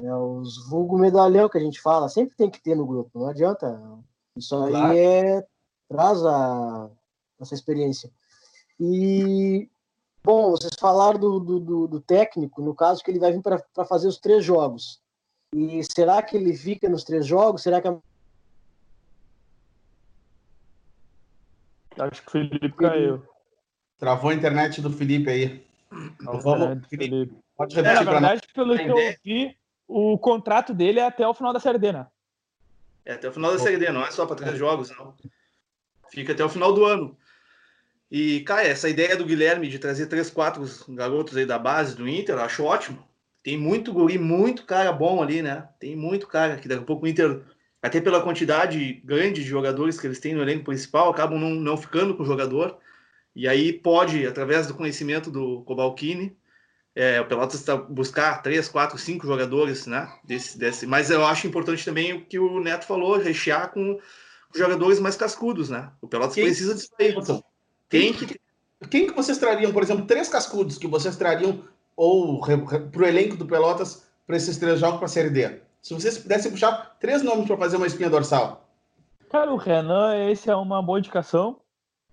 É, 0.00 0.14
os 0.14 0.68
vulgo 0.68 0.96
medalhão 0.96 1.48
que 1.48 1.58
a 1.58 1.60
gente 1.60 1.80
fala, 1.80 2.08
sempre 2.08 2.36
tem 2.36 2.48
que 2.48 2.62
ter 2.62 2.76
no 2.76 2.86
grupo, 2.86 3.18
não 3.18 3.28
adianta. 3.28 3.80
Isso 4.36 4.54
aí 4.62 4.70
claro. 4.70 4.96
é, 4.96 5.46
traz 5.88 6.24
a, 6.24 6.88
essa 7.40 7.54
experiência. 7.54 8.10
E, 8.78 9.68
bom, 10.22 10.52
vocês 10.52 10.72
falaram 10.78 11.18
do, 11.18 11.40
do, 11.40 11.88
do 11.88 12.00
técnico, 12.00 12.62
no 12.62 12.74
caso 12.74 13.02
que 13.02 13.10
ele 13.10 13.18
vai 13.18 13.32
vir 13.32 13.42
para 13.42 13.84
fazer 13.84 14.06
os 14.06 14.18
três 14.18 14.44
jogos. 14.44 15.00
E 15.52 15.82
será 15.82 16.22
que 16.22 16.36
ele 16.36 16.56
fica 16.56 16.88
nos 16.88 17.02
três 17.02 17.26
jogos? 17.26 17.62
Será 17.62 17.80
que 17.80 17.88
a... 17.88 17.98
Acho 21.98 22.22
que 22.22 22.28
o 22.28 22.30
Felipe 22.30 22.72
caiu. 22.72 23.22
Travou 23.98 24.30
a 24.30 24.34
internet 24.34 24.80
do 24.80 24.90
Felipe 24.90 25.30
aí. 25.30 25.66
Então, 26.20 26.40
vamos, 26.40 26.86
Felipe. 26.88 27.32
Pode 27.56 27.74
repetir 27.74 27.96
é, 27.96 28.04
na 28.04 28.10
verdade, 28.10 28.42
pelo 28.54 28.76
que 28.76 28.86
eu 28.86 28.96
vi, 29.24 29.56
o 29.86 30.16
contrato 30.18 30.72
dele 30.72 31.00
é 31.00 31.06
até 31.06 31.26
o 31.26 31.34
final 31.34 31.52
da 31.52 31.58
Série 31.58 31.78
D, 31.78 31.92
né? 31.92 32.06
É 33.04 33.14
até 33.14 33.28
o 33.28 33.32
final 33.32 33.50
da 33.50 33.58
Série 33.58 33.78
D, 33.78 33.90
não 33.90 34.04
é 34.04 34.10
só 34.10 34.26
para 34.26 34.36
três 34.36 34.56
jogos, 34.56 34.90
não. 34.90 35.14
Fica 36.10 36.32
até 36.32 36.44
o 36.44 36.48
final 36.48 36.72
do 36.72 36.84
ano. 36.84 37.16
E, 38.10 38.40
cara, 38.40 38.62
essa 38.62 38.88
ideia 38.88 39.16
do 39.16 39.24
Guilherme 39.24 39.68
de 39.68 39.78
trazer 39.78 40.06
três, 40.06 40.30
quatro 40.30 40.64
garotos 40.90 41.36
aí 41.36 41.44
da 41.44 41.58
base 41.58 41.96
do 41.96 42.08
Inter, 42.08 42.36
eu 42.36 42.42
acho 42.42 42.64
ótimo. 42.64 43.06
Tem 43.42 43.56
muito 43.56 43.92
guri, 43.92 44.18
muito 44.18 44.64
cara 44.64 44.92
bom 44.92 45.22
ali, 45.22 45.42
né? 45.42 45.68
Tem 45.78 45.96
muito 45.96 46.26
cara 46.26 46.56
que 46.56 46.68
daqui 46.68 46.82
a 46.82 46.86
pouco 46.86 47.04
o 47.04 47.08
Inter, 47.08 47.42
até 47.82 48.00
pela 48.00 48.22
quantidade 48.22 49.00
grande 49.04 49.42
de 49.42 49.48
jogadores 49.48 50.00
que 50.00 50.06
eles 50.06 50.18
têm 50.18 50.34
no 50.34 50.42
elenco 50.42 50.64
principal, 50.64 51.10
acabam 51.10 51.38
não, 51.38 51.50
não 51.50 51.76
ficando 51.76 52.16
com 52.16 52.22
o 52.22 52.26
jogador. 52.26 52.78
E 53.34 53.46
aí 53.46 53.72
pode, 53.72 54.26
através 54.26 54.66
do 54.66 54.74
conhecimento 54.74 55.30
do 55.30 55.62
Cobalcini, 55.62 56.36
é, 56.94 57.20
o 57.20 57.26
Pelotas 57.26 57.60
está 57.60 57.76
buscar 57.76 58.42
três, 58.42 58.68
quatro, 58.68 58.98
cinco 58.98 59.26
jogadores, 59.26 59.86
né? 59.86 60.12
Desse, 60.24 60.58
desse. 60.58 60.86
Mas 60.86 61.10
eu 61.10 61.24
acho 61.24 61.46
importante 61.46 61.84
também 61.84 62.12
o 62.12 62.24
que 62.24 62.38
o 62.38 62.58
Neto 62.58 62.86
falou, 62.86 63.16
rechear 63.16 63.70
com 63.70 64.00
jogadores 64.54 64.98
mais 64.98 65.14
cascudos, 65.14 65.70
né? 65.70 65.92
O 66.00 66.08
Pelotas 66.08 66.34
quem, 66.34 66.44
precisa 66.44 66.74
disso 66.74 66.90
aí. 66.98 67.14
Quem 67.88 68.12
que 68.12 68.40
quem 68.90 69.06
que 69.06 69.12
vocês 69.12 69.38
trariam, 69.38 69.72
por 69.72 69.82
exemplo, 69.82 70.06
três 70.06 70.28
cascudos 70.28 70.78
que 70.78 70.86
vocês 70.86 71.16
trariam 71.16 71.64
ou 71.96 72.40
para 72.40 73.02
o 73.02 73.06
elenco 73.06 73.36
do 73.36 73.46
Pelotas 73.46 74.04
para 74.26 74.36
esses 74.36 74.56
três 74.56 74.78
jogos 74.78 74.98
para 74.98 75.06
a 75.06 75.10
Série 75.10 75.30
D? 75.30 75.60
Se 75.88 75.94
vocês 75.94 76.18
pudessem 76.18 76.50
puxar 76.50 76.98
três 77.00 77.22
nomes 77.22 77.46
para 77.46 77.56
fazer 77.56 77.78
uma 77.78 77.86
espinha 77.86 78.10
dorsal. 78.10 78.68
Cara, 79.30 79.50
o 79.50 79.56
Renan, 79.56 80.28
esse 80.30 80.50
é 80.50 80.54
uma 80.54 80.82
boa 80.82 80.98
indicação. 80.98 81.62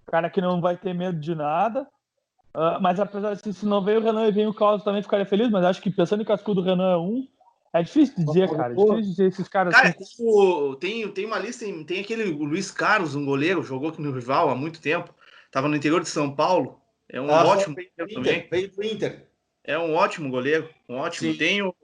Cara 0.06 0.30
que 0.30 0.40
não 0.40 0.62
vai 0.62 0.78
ter 0.78 0.94
medo 0.94 1.20
de 1.20 1.36
nada. 1.36 1.82
Uh, 2.56 2.80
mas 2.80 3.02
apesar 3.02 3.36
de 3.36 3.54
se 3.54 3.66
não 3.66 3.84
veio 3.84 4.00
o 4.00 4.02
Renan 4.02 4.28
e 4.28 4.32
vem 4.32 4.48
o 4.48 4.54
Carlos 4.54 4.82
também 4.82 5.02
ficaria 5.02 5.26
feliz, 5.26 5.52
mas 5.52 5.66
acho 5.66 5.82
que 5.82 5.92
pensando 5.92 6.22
em 6.22 6.26
cascudo, 6.26 6.62
o 6.62 6.64
Renan 6.64 6.94
é 6.94 6.98
um. 6.98 7.28
É 7.74 7.84
difícil 7.84 8.16
dizer, 8.26 8.50
cara. 8.50 8.72
É 8.72 8.76
difícil 8.78 9.02
dizer 9.02 9.28
esses 9.28 9.48
caras. 9.50 9.76
Cara, 9.76 9.90
assim. 9.90 10.78
tem, 10.80 11.12
tem 11.12 11.26
uma 11.26 11.38
lista, 11.38 11.66
tem 11.86 12.00
aquele 12.00 12.32
Luiz 12.32 12.72
Carlos, 12.72 13.14
um 13.14 13.26
goleiro, 13.26 13.62
jogou 13.62 13.90
aqui 13.90 14.02
no 14.02 14.14
rival 14.14 14.50
há 14.50 14.56
muito 14.56 14.80
tempo. 14.80 15.14
Tava 15.52 15.68
no 15.68 15.76
interior 15.76 16.02
de 16.02 16.08
São 16.08 16.34
Paulo. 16.34 16.80
É 17.10 17.20
um 17.20 17.30
ah, 17.30 17.44
ótimo 17.44 17.76
goleiro 17.76 18.14
também. 18.14 18.48
Veio 18.50 18.72
do 18.72 18.82
Inter. 18.82 19.28
É 19.66 19.78
um 19.78 19.96
ótimo 19.96 20.30
goleiro. 20.30 20.70
Um 20.88 20.96
ótimo. 20.96 21.34
Sim. 21.34 21.38
Tem 21.38 21.62
o. 21.62 21.76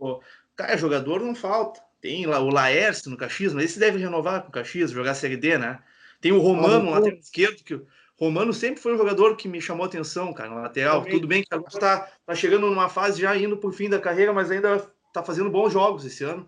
Cara, 0.61 0.77
jogador 0.77 1.21
não 1.21 1.33
falta. 1.33 1.81
Tem 1.99 2.25
lá 2.27 2.39
o 2.39 2.49
Laércio 2.49 3.09
no 3.09 3.17
Caxias, 3.17 3.51
mas 3.51 3.65
esse 3.65 3.79
deve 3.79 3.97
renovar 3.97 4.43
com 4.43 4.49
o 4.49 4.51
Caxias, 4.51 4.91
jogar 4.91 5.15
Série 5.15 5.35
D, 5.35 5.57
né? 5.57 5.79
Tem 6.19 6.31
o 6.31 6.39
Romano, 6.39 6.89
ah, 6.89 6.99
lateral 6.99 7.17
esquerdo, 7.17 7.63
que 7.63 7.81
Romano 8.15 8.53
sempre 8.53 8.79
foi 8.79 8.93
um 8.93 8.97
jogador 8.97 9.35
que 9.35 9.47
me 9.47 9.59
chamou 9.59 9.87
atenção, 9.87 10.31
cara, 10.31 10.51
na 10.51 10.61
lateral. 10.61 10.99
Também. 10.99 11.13
Tudo 11.13 11.27
bem 11.27 11.41
que 11.41 11.51
agora 11.51 11.73
está 11.73 12.11
tá 12.23 12.35
chegando 12.35 12.69
numa 12.69 12.89
fase 12.89 13.19
já 13.19 13.35
indo 13.35 13.57
por 13.57 13.73
fim 13.73 13.89
da 13.89 13.99
carreira, 13.99 14.31
mas 14.31 14.51
ainda 14.51 14.87
está 15.07 15.23
fazendo 15.23 15.49
bons 15.49 15.73
jogos 15.73 16.05
esse 16.05 16.23
ano. 16.23 16.47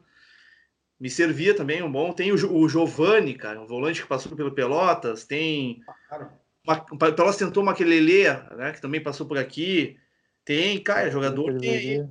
Me 0.99 1.10
servia 1.10 1.56
também 1.56 1.82
um 1.82 1.91
bom. 1.91 2.13
Tem 2.13 2.32
o, 2.32 2.36
o 2.36 2.69
Giovani, 2.69 3.34
cara, 3.34 3.60
um 3.60 3.65
volante 3.65 4.04
que 4.04 4.08
passou 4.08 4.36
pelo 4.36 4.54
Pelotas. 4.54 5.26
Tem. 5.26 5.82
Uma, 6.63 6.86
o 6.91 6.97
Pelotas 6.97 7.38
tentou 7.38 7.63
Maquelele, 7.63 8.26
né, 8.56 8.73
que 8.73 8.82
também 8.82 9.02
passou 9.02 9.26
por 9.26 9.39
aqui. 9.39 9.97
Tem, 10.45 10.80
cara, 10.84 11.10
jogador 11.10 11.58
tem. 11.60 12.08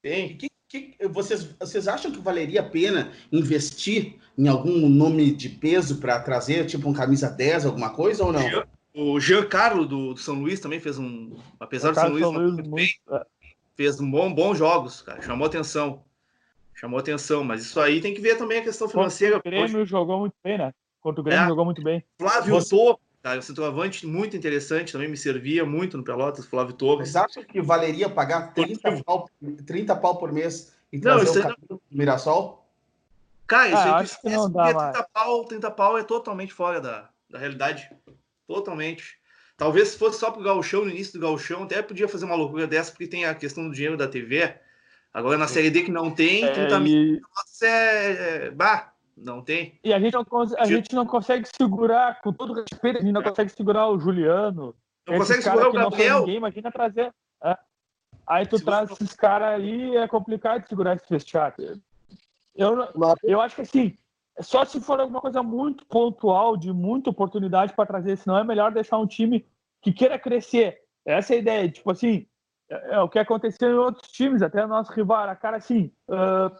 Tem. 0.00 0.36
Que, 0.36 0.51
que, 0.72 0.96
vocês, 1.08 1.44
vocês 1.60 1.86
acham 1.86 2.10
que 2.10 2.18
valeria 2.18 2.60
a 2.60 2.68
pena 2.68 3.12
investir 3.30 4.14
em 4.38 4.48
algum 4.48 4.88
nome 4.88 5.30
de 5.30 5.50
peso 5.50 5.98
para 5.98 6.18
trazer, 6.20 6.64
tipo 6.64 6.88
um 6.88 6.94
camisa 6.94 7.28
10, 7.28 7.66
alguma 7.66 7.90
coisa 7.90 8.24
ou 8.24 8.32
não? 8.32 8.48
Eu, 8.48 8.64
o 8.94 9.20
Giancarlo 9.20 9.84
do, 9.84 10.14
do 10.14 10.20
São 10.20 10.36
Luís 10.36 10.60
também 10.60 10.80
fez 10.80 10.98
um. 10.98 11.36
Apesar 11.60 11.90
do 11.90 11.96
São 11.96 12.08
Luís, 12.08 12.22
São 12.22 12.32
Luís 12.32 12.54
muito 12.54 12.70
bem, 12.70 12.88
é. 13.10 13.22
fez 13.76 14.00
um 14.00 14.10
bom, 14.10 14.32
bons 14.32 14.56
jogos, 14.56 15.02
cara. 15.02 15.20
Chamou 15.20 15.46
atenção. 15.46 16.02
Chamou 16.74 16.98
atenção, 16.98 17.44
mas 17.44 17.62
isso 17.62 17.78
aí 17.78 18.00
tem 18.00 18.14
que 18.14 18.20
ver 18.20 18.36
também 18.38 18.58
a 18.58 18.62
questão 18.62 18.88
financeira. 18.88 19.36
Contra 19.36 19.48
o 19.48 19.52
Grêmio 19.52 19.80
hoje. 19.82 19.90
jogou 19.90 20.20
muito 20.20 20.34
bem, 20.42 20.56
né? 20.56 20.72
Contra 21.00 21.20
o 21.20 21.24
Grêmio 21.24 21.44
é. 21.44 21.48
jogou 21.48 21.64
muito 21.66 21.82
bem. 21.82 22.02
Flávio 22.18 22.54
Você... 22.54 22.74
Torres, 22.74 22.98
cara, 23.22 23.38
o 23.38 23.42
centroavante 23.42 24.06
muito 24.06 24.36
interessante, 24.36 24.92
também 24.92 25.08
me 25.08 25.16
servia 25.16 25.64
muito 25.64 25.96
no 25.96 26.04
Pelotas, 26.04 26.44
Flávio 26.44 26.74
Torres. 26.74 27.10
Vocês 27.10 27.24
acham 27.24 27.44
que 27.44 27.60
valeria 27.60 28.10
pagar 28.10 28.52
30 28.52 29.02
pau, 29.02 29.30
30 29.66 29.96
pau 29.96 30.18
por 30.18 30.32
mês 30.32 30.74
e 30.92 30.98
trazer 30.98 31.44
não, 31.44 31.50
o 31.50 31.56
não... 31.70 31.80
Mirassol? 31.90 32.66
Cara, 33.46 33.68
isso 33.68 33.76
ah, 33.76 33.98
aí 33.98 34.06
que, 34.06 34.20
que 34.20 34.30
não 34.30 34.50
dá 34.50 34.92
30 34.92 35.08
pau, 35.12 35.44
30 35.44 35.70
pau 35.70 35.98
é 35.98 36.02
totalmente 36.02 36.52
fora 36.52 36.80
da, 36.80 37.08
da 37.30 37.38
realidade. 37.38 37.90
Totalmente. 38.46 39.18
Talvez 39.56 39.88
se 39.88 39.98
fosse 39.98 40.18
só 40.18 40.30
pro 40.30 40.42
Gauchão, 40.42 40.84
no 40.84 40.90
início 40.90 41.12
do 41.12 41.20
Gauchão, 41.20 41.62
até 41.62 41.80
podia 41.82 42.08
fazer 42.08 42.24
uma 42.24 42.34
loucura 42.34 42.66
dessa, 42.66 42.90
porque 42.90 43.06
tem 43.06 43.24
a 43.24 43.34
questão 43.34 43.68
do 43.68 43.74
dinheiro 43.74 43.96
da 43.96 44.08
TV. 44.08 44.54
Agora 45.14 45.36
na 45.36 45.46
Série 45.46 45.70
D 45.70 45.82
que 45.82 45.90
não 45.90 46.10
tem, 46.10 46.44
é, 46.44 46.52
30 46.52 46.80
mil. 46.80 47.14
E... 47.14 47.22
É, 47.62 47.66
é, 47.66 48.50
bah, 48.50 48.91
não 49.22 49.42
tem. 49.42 49.78
E 49.84 49.92
a 49.92 50.00
gente 50.00 50.12
não, 50.12 50.26
a 50.58 50.66
gente 50.66 50.94
não 50.94 51.06
consegue 51.06 51.46
segurar, 51.56 52.20
com 52.20 52.32
todo 52.32 52.54
respeito, 52.54 52.98
a 52.98 53.00
gente 53.00 53.12
não 53.12 53.20
é. 53.20 53.28
consegue 53.28 53.50
segurar 53.50 53.88
o 53.88 53.98
Juliano. 53.98 54.74
Não 55.06 55.18
consegue 55.18 55.42
segurar 55.42 55.68
o 55.68 55.72
Gabriel. 55.72 56.20
Ninguém, 56.20 56.36
imagina 56.36 56.70
trazer. 56.70 57.12
É. 57.44 57.56
Aí 58.26 58.46
tu 58.46 58.58
Segura... 58.58 58.86
traz 58.86 58.90
esses 58.90 59.14
caras 59.14 59.60
aí, 59.60 59.96
é 59.96 60.06
complicado 60.06 60.62
de 60.62 60.68
segurar 60.68 60.96
esse 60.96 61.06
vestiário. 61.08 61.80
Eu, 62.54 62.76
eu 63.22 63.40
acho 63.40 63.56
que 63.56 63.62
assim, 63.62 63.96
só 64.40 64.64
se 64.64 64.80
for 64.80 65.00
alguma 65.00 65.20
coisa 65.20 65.42
muito 65.42 65.84
pontual, 65.86 66.56
de 66.56 66.72
muita 66.72 67.10
oportunidade 67.10 67.72
para 67.74 67.86
trazer, 67.86 68.16
senão 68.16 68.38
é 68.38 68.44
melhor 68.44 68.72
deixar 68.72 68.98
um 68.98 69.06
time 69.06 69.46
que 69.80 69.92
queira 69.92 70.18
crescer. 70.18 70.80
Essa 71.04 71.34
é 71.34 71.36
a 71.36 71.40
ideia. 71.40 71.70
Tipo 71.70 71.90
assim, 71.90 72.26
é, 72.70 72.94
é 72.94 73.00
o 73.00 73.08
que 73.08 73.18
aconteceu 73.18 73.70
em 73.70 73.78
outros 73.78 74.10
times, 74.12 74.42
até 74.42 74.64
nosso 74.66 74.92
rival. 74.92 75.28
A 75.28 75.36
cara 75.36 75.56
assim, 75.56 75.92
uh, 76.08 76.54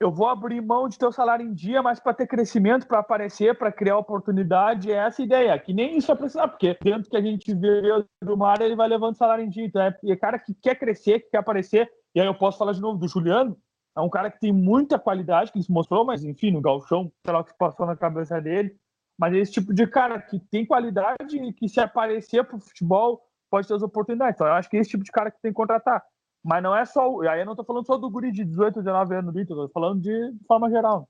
eu 0.00 0.10
vou 0.10 0.28
abrir 0.28 0.60
mão 0.60 0.88
de 0.88 0.98
ter 0.98 1.06
o 1.06 1.12
salário 1.12 1.46
em 1.46 1.54
dia, 1.54 1.82
mas 1.82 2.00
para 2.00 2.14
ter 2.14 2.26
crescimento, 2.26 2.86
para 2.86 2.98
aparecer, 2.98 3.56
para 3.56 3.72
criar 3.72 3.96
oportunidade, 3.96 4.90
é 4.90 4.96
essa 4.96 5.22
ideia. 5.22 5.58
Que 5.58 5.72
nem 5.72 5.96
isso 5.96 6.10
é 6.10 6.14
precisar, 6.14 6.48
porque 6.48 6.76
dentro 6.82 7.08
que 7.08 7.16
a 7.16 7.22
gente 7.22 7.54
vê 7.54 7.82
do 8.22 8.36
mar, 8.36 8.60
ele 8.60 8.76
vai 8.76 8.88
levando 8.88 9.16
salário 9.16 9.44
em 9.44 9.48
dia. 9.48 9.64
Então 9.64 9.80
é, 9.80 9.96
é 10.04 10.16
cara 10.16 10.38
que 10.38 10.52
quer 10.54 10.74
crescer, 10.74 11.20
que 11.20 11.30
quer 11.30 11.38
aparecer. 11.38 11.90
E 12.14 12.20
aí 12.20 12.26
eu 12.26 12.34
posso 12.34 12.58
falar 12.58 12.72
de 12.72 12.80
novo 12.80 12.98
do 12.98 13.08
Juliano, 13.08 13.56
é 13.96 14.00
um 14.00 14.10
cara 14.10 14.30
que 14.30 14.40
tem 14.40 14.52
muita 14.52 14.98
qualidade, 14.98 15.52
que 15.52 15.58
ele 15.58 15.64
se 15.64 15.72
mostrou, 15.72 16.04
mas 16.04 16.24
enfim, 16.24 16.50
no 16.50 16.60
galchão, 16.60 17.12
sei 17.24 17.32
lá 17.32 17.40
o 17.40 17.44
que 17.44 17.56
passou 17.56 17.86
na 17.86 17.96
cabeça 17.96 18.40
dele. 18.40 18.76
Mas 19.16 19.32
é 19.32 19.38
esse 19.38 19.52
tipo 19.52 19.72
de 19.72 19.86
cara 19.86 20.20
que 20.20 20.40
tem 20.50 20.66
qualidade 20.66 21.36
e 21.36 21.52
que 21.52 21.68
se 21.68 21.78
aparecer 21.78 22.44
pro 22.44 22.58
futebol 22.58 23.22
pode 23.48 23.68
ter 23.68 23.74
as 23.74 23.82
oportunidades. 23.82 24.34
Então 24.34 24.48
eu 24.48 24.54
acho 24.54 24.68
que 24.68 24.76
é 24.76 24.80
esse 24.80 24.90
tipo 24.90 25.04
de 25.04 25.12
cara 25.12 25.30
que 25.30 25.40
tem 25.40 25.52
que 25.52 25.56
contratar. 25.56 26.02
Mas 26.44 26.62
não 26.62 26.76
é 26.76 26.84
só. 26.84 27.20
Aí 27.22 27.40
eu 27.40 27.46
não 27.46 27.56
tô 27.56 27.64
falando 27.64 27.86
só 27.86 27.96
do 27.96 28.10
guri 28.10 28.30
de 28.30 28.44
18, 28.44 28.80
19 28.80 29.14
anos 29.14 29.32
do 29.32 29.40
Inter, 29.40 29.56
tô 29.56 29.68
falando 29.68 30.00
de, 30.00 30.32
de 30.32 30.44
forma 30.44 30.68
geral. 30.68 31.08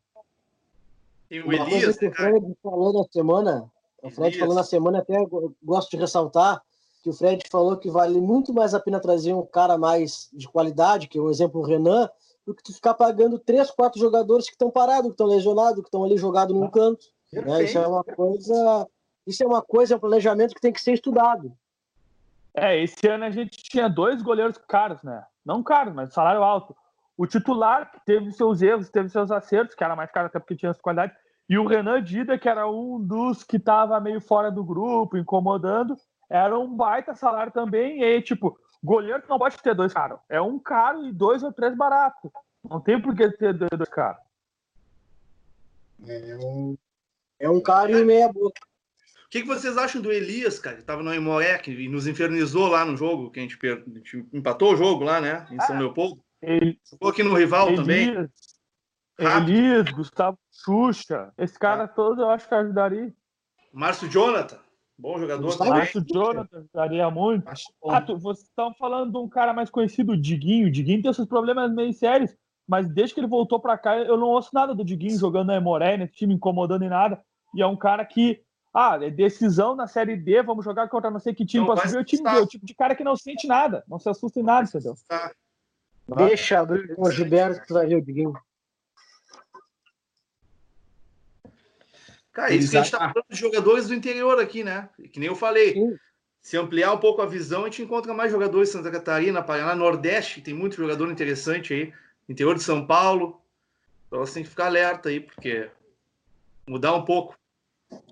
E 1.31 1.41
o 1.41 1.53
Elias. 1.53 1.99
Que 1.99 2.07
o 2.07 2.15
Fred 2.15 2.57
falou 2.63 2.93
na 2.93 3.05
semana, 3.11 3.71
o 4.01 4.11
Fred 4.11 4.29
Elias. 4.29 4.39
falou 4.39 4.55
na 4.55 4.63
semana, 4.63 4.99
até 5.01 5.17
gosto 5.63 5.91
de 5.91 5.97
ressaltar 5.97 6.63
que 7.03 7.11
o 7.11 7.13
Fred 7.13 7.43
falou 7.51 7.77
que 7.77 7.91
vale 7.91 8.19
muito 8.19 8.55
mais 8.55 8.73
a 8.73 8.81
pena 8.81 8.99
trazer 8.99 9.35
um 9.35 9.45
cara 9.45 9.77
mais 9.77 10.31
de 10.33 10.49
qualidade, 10.49 11.07
que 11.07 11.19
é 11.19 11.21
um 11.21 11.29
exemplo 11.29 11.61
o 11.61 11.65
Renan, 11.65 12.09
do 12.47 12.55
que 12.55 12.63
tu 12.63 12.73
ficar 12.73 12.95
pagando 12.95 13.39
três, 13.39 13.71
quatro 13.71 14.01
jogadores 14.01 14.47
que 14.47 14.53
estão 14.53 14.71
parados, 14.71 15.09
que 15.09 15.15
estão 15.15 15.27
lesionados, 15.27 15.81
que 15.81 15.89
estão 15.89 16.03
ali 16.03 16.17
jogados 16.17 16.57
num 16.57 16.71
canto. 16.71 17.05
Né? 17.31 17.65
Isso 17.65 17.77
é 17.77 17.87
uma 17.87 18.03
coisa, 18.03 18.89
isso 19.27 19.43
é 19.43 19.47
uma 19.47 19.61
coisa, 19.61 19.95
é 19.95 19.97
um 19.99 20.01
planejamento 20.01 20.55
que 20.55 20.61
tem 20.63 20.73
que 20.73 20.81
ser 20.81 20.95
estudado. 20.95 21.53
É, 22.55 22.81
esse 22.81 23.07
ano 23.09 23.25
a 23.25 23.31
gente 23.31 23.63
tinha 23.63 23.89
dois 23.89 24.23
goleiros 24.23 24.57
caros, 24.57 25.03
né? 25.03 25.25
Não 25.45 25.63
caros, 25.63 25.93
mas 25.93 26.13
salário 26.13 26.43
alto. 26.43 26.75
O 27.17 27.27
titular 27.27 27.91
teve 28.07 28.31
seus 28.33 28.63
erros, 28.63 28.89
teve 28.89 29.09
seus 29.09 29.31
acertos, 29.31 29.75
que 29.75 29.85
era 29.85 29.97
mais 29.97 30.11
caro 30.11 30.27
até 30.27 30.39
porque 30.39 30.57
tinha 30.57 30.71
essa 30.71 30.81
qualidade. 30.81 31.13
E 31.49 31.59
o 31.59 31.67
Renan 31.67 32.03
Dida, 32.03 32.39
que 32.39 32.49
era 32.49 32.69
um 32.69 33.01
dos 33.01 33.43
que 33.43 33.57
estava 33.57 34.01
meio 34.01 34.21
fora 34.21 34.51
do 34.51 34.65
grupo, 34.65 35.19
incomodando, 35.19 35.97
era 36.31 36.59
um 36.59 36.75
baita 36.75 37.15
salário 37.15 37.53
também. 37.53 38.01
E 38.01 38.05
aí, 38.05 38.23
tipo, 38.23 38.59
Goleiro 38.83 39.23
não 39.29 39.39
pode 39.39 39.57
ter 39.63 39.75
dois 39.75 39.93
caros. 39.95 40.19
É 40.29 40.41
um 40.41 40.59
caro 40.59 41.07
e 41.07 41.13
dois 41.13 41.43
ou 41.43 41.53
três 41.53 41.75
baratos. 41.75 42.31
Não 42.69 42.81
tem 42.81 43.01
por 43.01 43.15
que 43.17 43.31
ter 43.31 43.55
dois 43.55 43.89
caros. 43.89 44.23
É 46.07 46.37
um, 46.37 46.77
é 47.39 47.49
um 47.49 47.63
caro 47.63 47.99
e 47.99 48.05
meia 48.05 48.31
boca. 48.33 48.61
Que, 49.35 49.43
que 49.43 49.49
vocês 49.49 49.77
acham 49.77 50.01
do 50.01 50.13
Elias, 50.13 50.61
cara? 50.61 50.77
Que 50.77 50.85
tava 50.85 51.03
no 51.03 51.13
Emoré, 51.13 51.59
que 51.59 51.89
nos 51.89 52.07
infernizou 52.07 52.69
lá 52.69 52.85
no 52.85 52.97
jogo, 52.97 53.33
que 53.33 53.41
a 53.41 53.43
gente, 53.43 53.59
per... 53.59 53.83
a 53.85 53.99
gente 53.99 54.25
empatou 54.33 54.73
o 54.73 54.77
jogo 54.77 55.03
lá, 55.03 55.21
né? 55.21 55.45
Em 55.51 55.59
São 55.63 55.75
ah, 55.75 55.79
Leopoldo. 55.81 56.23
Ele... 56.41 56.79
Ficou 56.89 57.11
aqui 57.11 57.25
no 57.25 57.35
rival 57.35 57.67
Elias, 57.67 57.81
também. 57.81 58.29
Elias, 59.19 59.91
Gustavo 59.91 60.39
Xuxa. 60.53 61.33
Esse 61.37 61.59
cara 61.59 61.83
ah. 61.83 61.89
todo 61.89 62.23
eu 62.23 62.31
acho 62.31 62.47
que 62.47 62.55
ajudaria. 62.55 63.13
Márcio 63.73 64.09
Jonathan. 64.09 64.61
Bom 64.97 65.19
jogador 65.19 65.43
Gustavo 65.43 65.65
também. 65.65 65.81
Márcio 65.81 66.05
Jonathan 66.07 66.59
ajudaria 66.59 67.11
muito. 67.11 67.49
Ah, 67.89 68.01
tu, 68.01 68.17
vocês 68.17 68.47
estão 68.47 68.73
falando 68.75 69.11
de 69.11 69.19
um 69.19 69.29
cara 69.29 69.53
mais 69.53 69.69
conhecido, 69.69 70.13
o 70.13 70.17
Diguinho. 70.17 70.69
O 70.69 70.71
Diguinho 70.71 71.03
tem 71.03 71.11
esses 71.11 71.27
problemas 71.27 71.75
meio 71.75 71.93
sérios, 71.93 72.33
mas 72.69 72.89
desde 72.89 73.15
que 73.15 73.21
ele 73.21 73.27
voltou 73.27 73.59
para 73.59 73.77
cá, 73.77 73.99
eu 73.99 74.17
não 74.17 74.29
ouço 74.29 74.51
nada 74.55 74.73
do 74.73 74.85
Diguinho 74.85 75.19
jogando 75.19 75.49
na 75.49 75.57
Emoré, 75.57 75.97
nesse 75.97 76.15
time 76.15 76.35
incomodando 76.35 76.85
em 76.85 76.89
nada. 76.89 77.21
E 77.53 77.61
é 77.61 77.67
um 77.67 77.77
cara 77.77 78.05
que 78.05 78.44
ah, 78.75 78.99
é 79.01 79.09
decisão 79.09 79.77
na 79.77 79.87
Série 79.87 80.17
D, 80.17 80.43
vamos 80.43 80.65
jogar 80.65 80.89
contra 80.89 81.09
não 81.09 81.21
sei 81.21 81.33
que 81.33 81.47
time 81.47 81.65
para 81.65 81.87
subir, 81.87 81.99
o 81.99 82.05
time 82.05 82.29
vê, 82.29 82.39
o 82.39 82.47
tipo 82.47 82.67
de 82.67 82.75
cara 82.75 82.97
que 82.97 83.05
não 83.05 83.15
sente 83.15 83.47
nada, 83.47 83.85
não 83.87 84.01
se 84.01 84.09
assusta 84.09 84.41
em 84.41 84.43
nada, 84.43 84.69
entendeu? 84.69 84.97
Deixa 86.17 86.59
abrir 86.59 86.95
com 86.97 87.03
o 87.03 87.11
Gilberto 87.11 87.65
que 87.65 87.73
vai 87.73 87.87
ver 87.87 87.97
o 87.97 88.03
Diguinho. 88.03 88.35
Cara, 92.33 92.53
isso 92.53 92.73
que 92.73 92.77
a 92.77 92.83
gente 92.83 92.91
tá 92.91 92.99
falando 92.99 93.27
de 93.31 93.39
jogadores 93.39 93.87
do 93.87 93.95
interior 93.95 94.41
aqui, 94.41 94.65
né? 94.65 94.89
Que 95.13 95.21
nem 95.21 95.29
eu 95.29 95.37
falei. 95.37 95.75
Sim. 95.75 95.97
Se 96.43 96.57
ampliar 96.59 96.93
um 96.93 96.99
pouco 96.99 97.23
a 97.23 97.27
visão, 97.27 97.63
a 97.63 97.67
gente 97.67 97.81
encontra 97.81 98.13
mais 98.13 98.33
jogadores 98.33 98.69
Santa 98.69 98.91
Catarina, 98.91 99.41
Paraná, 99.41 99.75
Nordeste, 99.75 100.43
tem 100.43 100.53
muito 100.53 100.77
jogador 100.77 101.11
interessante 101.11 101.73
aí. 101.73 101.93
Interior 102.29 102.57
de 102.57 102.63
São 102.63 102.85
Paulo. 102.85 103.41
Então 104.09 104.19
você 104.19 104.35
tem 104.35 104.43
que 104.43 104.51
ficar 104.51 104.67
alerta 104.67 105.09
aí, 105.09 105.21
porque 105.21 105.71
mudar 106.67 106.95
um 106.95 107.05
pouco. 107.05 107.39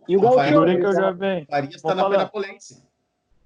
E 0.08 0.16
o 0.16 0.20
Gauchão, 0.20 0.64
que 0.64 0.86
eu 0.86 0.94
já 0.94 1.10
venho. 1.10 1.46
está 1.70 1.94
na 1.94 2.08
Penapolense. 2.08 2.82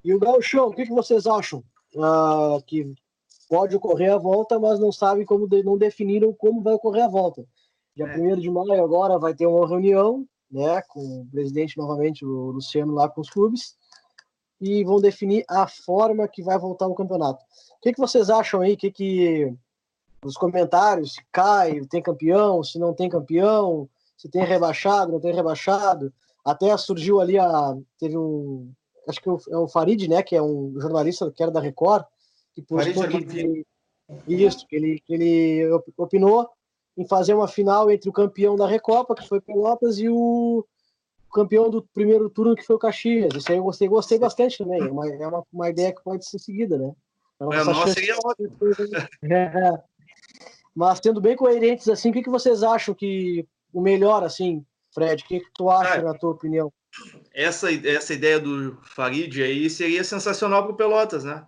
E 0.05 0.15
o 0.15 0.19
Gauchão, 0.19 0.69
o 0.69 0.73
que, 0.73 0.85
que 0.85 0.93
vocês 0.93 1.27
acham? 1.27 1.63
Uh, 1.95 2.63
que 2.67 2.95
pode 3.49 3.77
ocorrer 3.77 4.13
a 4.13 4.19
volta, 4.19 4.59
mas 4.59 4.79
não 4.79 4.93
sabem 4.93 5.25
como, 5.25 5.49
de, 5.49 5.63
não 5.63 5.77
definiram 5.77 6.33
como 6.33 6.63
vai 6.63 6.75
ocorrer 6.75 7.05
a 7.05 7.09
volta. 7.09 7.45
Dia 7.95 8.07
é. 8.07 8.19
1 8.19 8.37
de 8.37 8.51
maio 8.51 8.85
agora 8.85 9.19
vai 9.19 9.35
ter 9.35 9.47
uma 9.47 9.67
reunião, 9.67 10.27
né, 10.51 10.83
com 10.83 11.23
o 11.23 11.27
presidente 11.31 11.77
novamente, 11.79 12.25
o 12.25 12.51
Luciano, 12.51 12.93
lá 12.93 13.09
com 13.09 13.21
os 13.21 13.31
clubes, 13.31 13.77
e 14.61 14.85
vão 14.85 15.01
definir 15.01 15.45
a 15.49 15.67
forma 15.67 16.29
que 16.29 16.43
vai 16.43 16.59
voltar 16.59 16.87
o 16.87 16.95
campeonato. 16.95 17.43
O 17.79 17.81
que, 17.81 17.93
que 17.93 18.01
vocês 18.01 18.31
acham 18.31 18.61
aí? 18.61 18.75
O 18.75 18.77
que, 18.77 18.91
que 18.91 19.53
nos 20.23 20.37
comentários, 20.37 21.15
se 21.15 21.25
cai, 21.31 21.81
tem 21.87 22.03
campeão, 22.03 22.63
se 22.63 22.79
não 22.79 22.93
tem 22.93 23.09
campeão, 23.09 23.89
se 24.17 24.29
tem 24.29 24.45
rebaixado, 24.45 25.13
não 25.13 25.21
tem 25.21 25.35
rebaixado. 25.35 26.13
Até 26.45 26.77
surgiu 26.77 27.21
ali 27.21 27.39
a. 27.39 27.77
Teve 27.99 28.17
um. 28.17 28.73
Acho 29.09 29.21
que 29.21 29.29
é 29.29 29.57
o 29.57 29.69
Farid, 29.69 30.09
né? 30.09 30.23
Que 30.23 30.37
é 30.37 30.43
um 30.43 30.75
jornalista 30.81 31.31
que 31.31 31.43
era 31.43 31.53
da 31.53 31.61
Record, 31.61 32.05
que 32.55 32.63
postou 32.63 33.03
Farid, 33.05 33.27
que, 33.27 33.65
isso, 34.29 34.67
que 34.67 34.77
ele, 34.77 35.01
que 35.01 35.15
ele 35.15 35.69
opinou 35.97 36.49
em 36.97 37.07
fazer 37.07 37.35
uma 37.35 37.47
final 37.47 37.91
entre 37.91 38.09
o 38.09 38.13
campeão 38.13 38.57
da 38.57 38.67
Recopa, 38.67 39.15
que 39.15 39.29
foi 39.29 39.41
Pelotas, 39.41 39.99
e 39.99 40.09
o 40.09 40.65
campeão 41.33 41.69
do 41.69 41.83
primeiro 41.83 42.31
turno, 42.31 42.57
que 42.57 42.65
foi 42.65 42.77
o 42.77 42.79
Caxias. 42.79 43.35
Isso 43.35 43.53
aí 43.53 43.59
eu 43.59 43.65
gostei, 43.65 43.87
gostei 43.87 44.19
bastante 44.19 44.59
também. 44.59 44.81
É 44.81 44.91
uma, 44.91 45.09
é 45.09 45.27
uma, 45.27 45.45
uma 45.53 45.69
ideia 45.69 45.93
que 45.93 46.03
pode 46.03 46.27
ser 46.27 46.39
seguida, 46.39 46.79
né? 46.79 46.95
É, 47.41 47.65
nossa, 47.65 47.93
seria 47.93 48.17
ótimo. 48.25 48.57
É, 49.31 49.83
mas 50.75 51.01
sendo 51.03 51.21
bem 51.21 51.37
coerentes 51.37 51.89
assim, 51.89 52.11
o 52.11 52.13
que, 52.13 52.23
que 52.23 52.31
vocês 52.31 52.63
acham 52.63 52.95
que 52.95 53.47
o 53.77 53.83
melhor, 53.83 54.25
assim, 54.25 54.65
Fred, 54.95 55.23
o 55.23 55.27
que, 55.27 55.41
que 55.41 55.51
tu 55.55 55.69
acha, 55.69 56.01
na 56.01 56.15
tua 56.15 56.31
opinião? 56.31 56.73
Essa, 57.35 57.71
essa 57.87 58.15
ideia 58.15 58.41
do 58.41 58.81
Farid 58.83 59.43
aí 59.43 59.69
seria 59.69 60.03
sensacional 60.03 60.63
para 60.63 60.73
o 60.73 60.77
Pelotas, 60.77 61.25
né? 61.25 61.45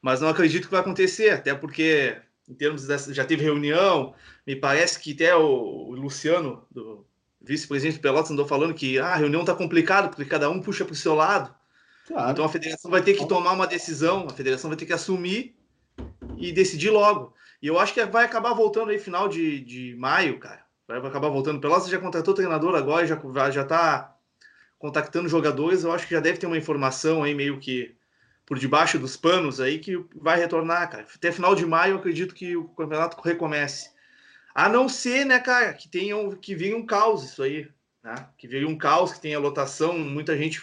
Mas 0.00 0.20
não 0.20 0.28
acredito 0.28 0.66
que 0.66 0.70
vai 0.70 0.80
acontecer, 0.80 1.30
até 1.30 1.52
porque, 1.52 2.16
em 2.48 2.54
termos 2.54 2.86
dessa, 2.86 3.12
já 3.12 3.24
teve 3.24 3.42
reunião, 3.42 4.14
me 4.46 4.54
parece 4.54 5.00
que 5.00 5.12
até 5.12 5.34
o, 5.34 5.42
o 5.42 5.94
Luciano, 5.96 6.64
do 6.70 7.04
vice-presidente 7.40 7.96
do 7.96 8.02
Pelotas, 8.02 8.30
andou 8.30 8.46
falando 8.46 8.74
que 8.74 9.00
ah, 9.00 9.14
a 9.14 9.16
reunião 9.16 9.40
está 9.40 9.52
complicada, 9.52 10.06
porque 10.08 10.24
cada 10.24 10.48
um 10.48 10.62
puxa 10.62 10.84
para 10.84 10.92
o 10.92 10.96
seu 10.96 11.16
lado. 11.16 11.52
Claro. 12.06 12.30
Então 12.30 12.44
a 12.44 12.48
federação 12.48 12.92
vai 12.92 13.02
ter 13.02 13.14
que 13.14 13.26
tomar 13.26 13.54
uma 13.54 13.66
decisão, 13.66 14.28
a 14.28 14.32
federação 14.32 14.70
vai 14.70 14.76
ter 14.76 14.86
que 14.86 14.92
assumir 14.92 15.56
e 16.36 16.52
decidir 16.52 16.90
logo. 16.90 17.34
E 17.60 17.66
eu 17.66 17.76
acho 17.76 17.92
que 17.92 18.04
vai 18.04 18.24
acabar 18.24 18.52
voltando 18.52 18.90
aí 18.90 19.00
final 19.00 19.26
de, 19.26 19.58
de 19.58 19.96
maio, 19.96 20.38
cara 20.38 20.61
vai 21.00 21.10
acabar 21.10 21.28
voltando. 21.28 21.60
Pelotas 21.60 21.88
já 21.88 21.98
contratou 21.98 22.34
treinador 22.34 22.74
agora, 22.74 23.06
já 23.06 23.16
já 23.50 23.62
está 23.62 24.16
contactando 24.78 25.28
jogadores. 25.28 25.84
Eu 25.84 25.92
acho 25.92 26.06
que 26.06 26.14
já 26.14 26.20
deve 26.20 26.38
ter 26.38 26.46
uma 26.46 26.58
informação 26.58 27.22
aí 27.22 27.34
meio 27.34 27.58
que 27.58 27.96
por 28.44 28.58
debaixo 28.58 28.98
dos 28.98 29.16
panos 29.16 29.60
aí 29.60 29.78
que 29.78 29.96
vai 30.14 30.38
retornar, 30.38 30.90
cara. 30.90 31.06
Até 31.14 31.30
final 31.30 31.54
de 31.54 31.64
maio 31.64 31.94
eu 31.94 31.98
acredito 31.98 32.34
que 32.34 32.56
o 32.56 32.68
campeonato 32.68 33.20
recomece. 33.20 33.90
A 34.54 34.68
não 34.68 34.88
ser, 34.88 35.24
né, 35.24 35.38
cara, 35.38 35.72
que 35.72 35.88
tenham 35.88 36.30
que 36.32 36.54
venha 36.54 36.76
um 36.76 36.84
caos 36.84 37.24
isso 37.24 37.42
aí, 37.42 37.68
né? 38.02 38.14
Que 38.36 38.46
venha 38.46 38.68
um 38.68 38.76
caos, 38.76 39.12
que 39.12 39.20
tenha 39.20 39.38
lotação, 39.38 39.98
muita 39.98 40.36
gente 40.36 40.60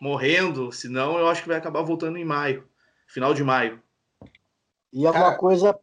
morrendo, 0.00 0.70
senão 0.72 1.18
eu 1.18 1.28
acho 1.28 1.42
que 1.42 1.48
vai 1.48 1.58
acabar 1.58 1.82
voltando 1.82 2.16
em 2.16 2.24
maio, 2.24 2.68
final 3.06 3.34
de 3.34 3.42
maio. 3.42 3.82
E 4.92 5.06
é 5.06 5.10
uma 5.10 5.36
coisa 5.36 5.78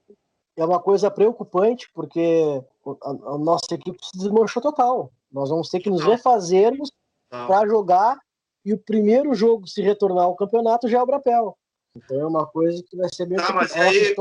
é 0.55 0.65
uma 0.65 0.79
coisa 0.79 1.11
preocupante, 1.11 1.89
porque 1.93 2.63
a, 3.01 3.09
a, 3.09 3.37
nossa 3.37 3.73
equipe 3.73 3.97
se 4.01 4.17
desmanchou 4.17 4.61
total. 4.61 5.11
Nós 5.31 5.49
vamos 5.49 5.69
ter 5.69 5.79
que 5.79 5.89
nos 5.89 6.03
refazermos 6.03 6.91
para 7.29 7.67
jogar 7.67 8.17
e 8.63 8.73
o 8.73 8.77
primeiro 8.77 9.33
jogo 9.33 9.67
se 9.67 9.81
retornar 9.81 10.25
ao 10.25 10.35
campeonato 10.35 10.87
já 10.87 10.99
é 10.99 11.01
o 11.01 11.05
Brapel. 11.05 11.57
Então 11.95 12.19
é 12.19 12.25
uma 12.25 12.45
coisa 12.45 12.83
que 12.87 12.95
vai 12.95 13.09
ser 13.13 13.25
bem 13.25 13.37
tá, 13.37 13.53
mas 13.53 13.75
aí... 13.75 14.15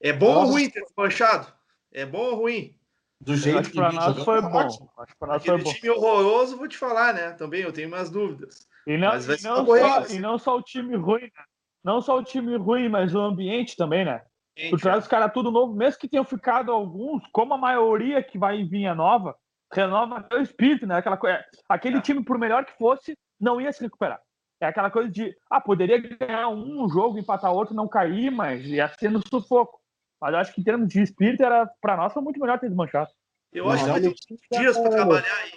É 0.00 0.12
bom 0.12 0.34
ou 0.34 0.46
ruim 0.46 0.68
ter 0.68 0.82
desmanchado? 0.82 1.52
É 1.92 2.04
bom 2.04 2.30
ou 2.30 2.34
ruim? 2.34 2.76
Do 3.20 3.36
jeito 3.36 3.60
acho 3.60 3.70
que 3.70 3.76
para 3.76 3.92
nós 3.92 4.24
foi 4.24 4.42
bom. 4.42 4.58
Acho 4.58 5.16
para 5.16 5.28
nós 5.34 5.44
foi 5.44 5.62
bom. 5.62 5.72
time 5.72 5.90
horroroso, 5.90 6.56
vou 6.56 6.66
te 6.66 6.76
falar, 6.76 7.14
né? 7.14 7.30
Também 7.32 7.62
eu 7.62 7.72
tenho 7.72 7.86
umas 7.86 8.10
dúvidas. 8.10 8.66
E 8.84 8.96
não, 8.96 9.12
e 9.14 9.42
não, 9.42 9.64
só, 9.64 10.06
e 10.06 10.18
não 10.18 10.38
só 10.38 10.56
o 10.56 10.62
time 10.62 10.96
ruim, 10.96 11.22
né? 11.22 11.44
Não 11.84 12.00
só 12.00 12.18
o 12.18 12.24
time 12.24 12.56
ruim, 12.56 12.88
mas 12.88 13.14
o 13.14 13.20
ambiente 13.20 13.76
também, 13.76 14.04
né? 14.04 14.22
Tu 14.54 14.76
traz 14.76 15.04
os 15.04 15.08
caras 15.08 15.32
tudo 15.32 15.50
novo, 15.50 15.74
mesmo 15.74 15.98
que 15.98 16.08
tenham 16.08 16.24
ficado 16.24 16.72
alguns, 16.72 17.22
como 17.32 17.54
a 17.54 17.58
maioria 17.58 18.22
que 18.22 18.38
vai 18.38 18.62
vir 18.64 18.86
a 18.86 18.94
nova, 18.94 19.34
renova 19.72 20.26
o 20.32 20.36
espírito, 20.38 20.86
né? 20.86 20.96
Aquela 20.96 21.16
coisa, 21.16 21.42
aquele 21.68 21.98
é. 21.98 22.00
time, 22.00 22.22
por 22.22 22.38
melhor 22.38 22.64
que 22.64 22.76
fosse, 22.76 23.16
não 23.40 23.60
ia 23.60 23.72
se 23.72 23.82
recuperar. 23.82 24.20
É 24.60 24.66
aquela 24.66 24.90
coisa 24.90 25.10
de, 25.10 25.34
ah, 25.50 25.60
poderia 25.60 25.98
ganhar 25.98 26.48
um 26.48 26.88
jogo, 26.88 27.18
empatar 27.18 27.52
outro, 27.52 27.74
não 27.74 27.88
cair, 27.88 28.30
mas 28.30 28.64
ia 28.66 28.86
ser 28.88 29.10
no 29.10 29.20
sufoco. 29.26 29.80
Mas 30.20 30.32
eu 30.32 30.38
acho 30.38 30.52
que 30.52 30.60
em 30.60 30.64
termos 30.64 30.88
de 30.88 31.02
espírito, 31.02 31.42
era 31.42 31.66
para 31.80 31.96
nós 31.96 32.12
foi 32.12 32.22
muito 32.22 32.38
melhor 32.38 32.60
ter 32.60 32.68
desmanchado. 32.68 33.10
Eu 33.52 33.68
acho 33.68 33.84
que 33.84 33.90
vai 33.90 34.00
ter 34.00 34.14
dias 34.52 34.78
para 34.78 34.90
trabalhar 34.90 35.36
aí. 35.42 35.52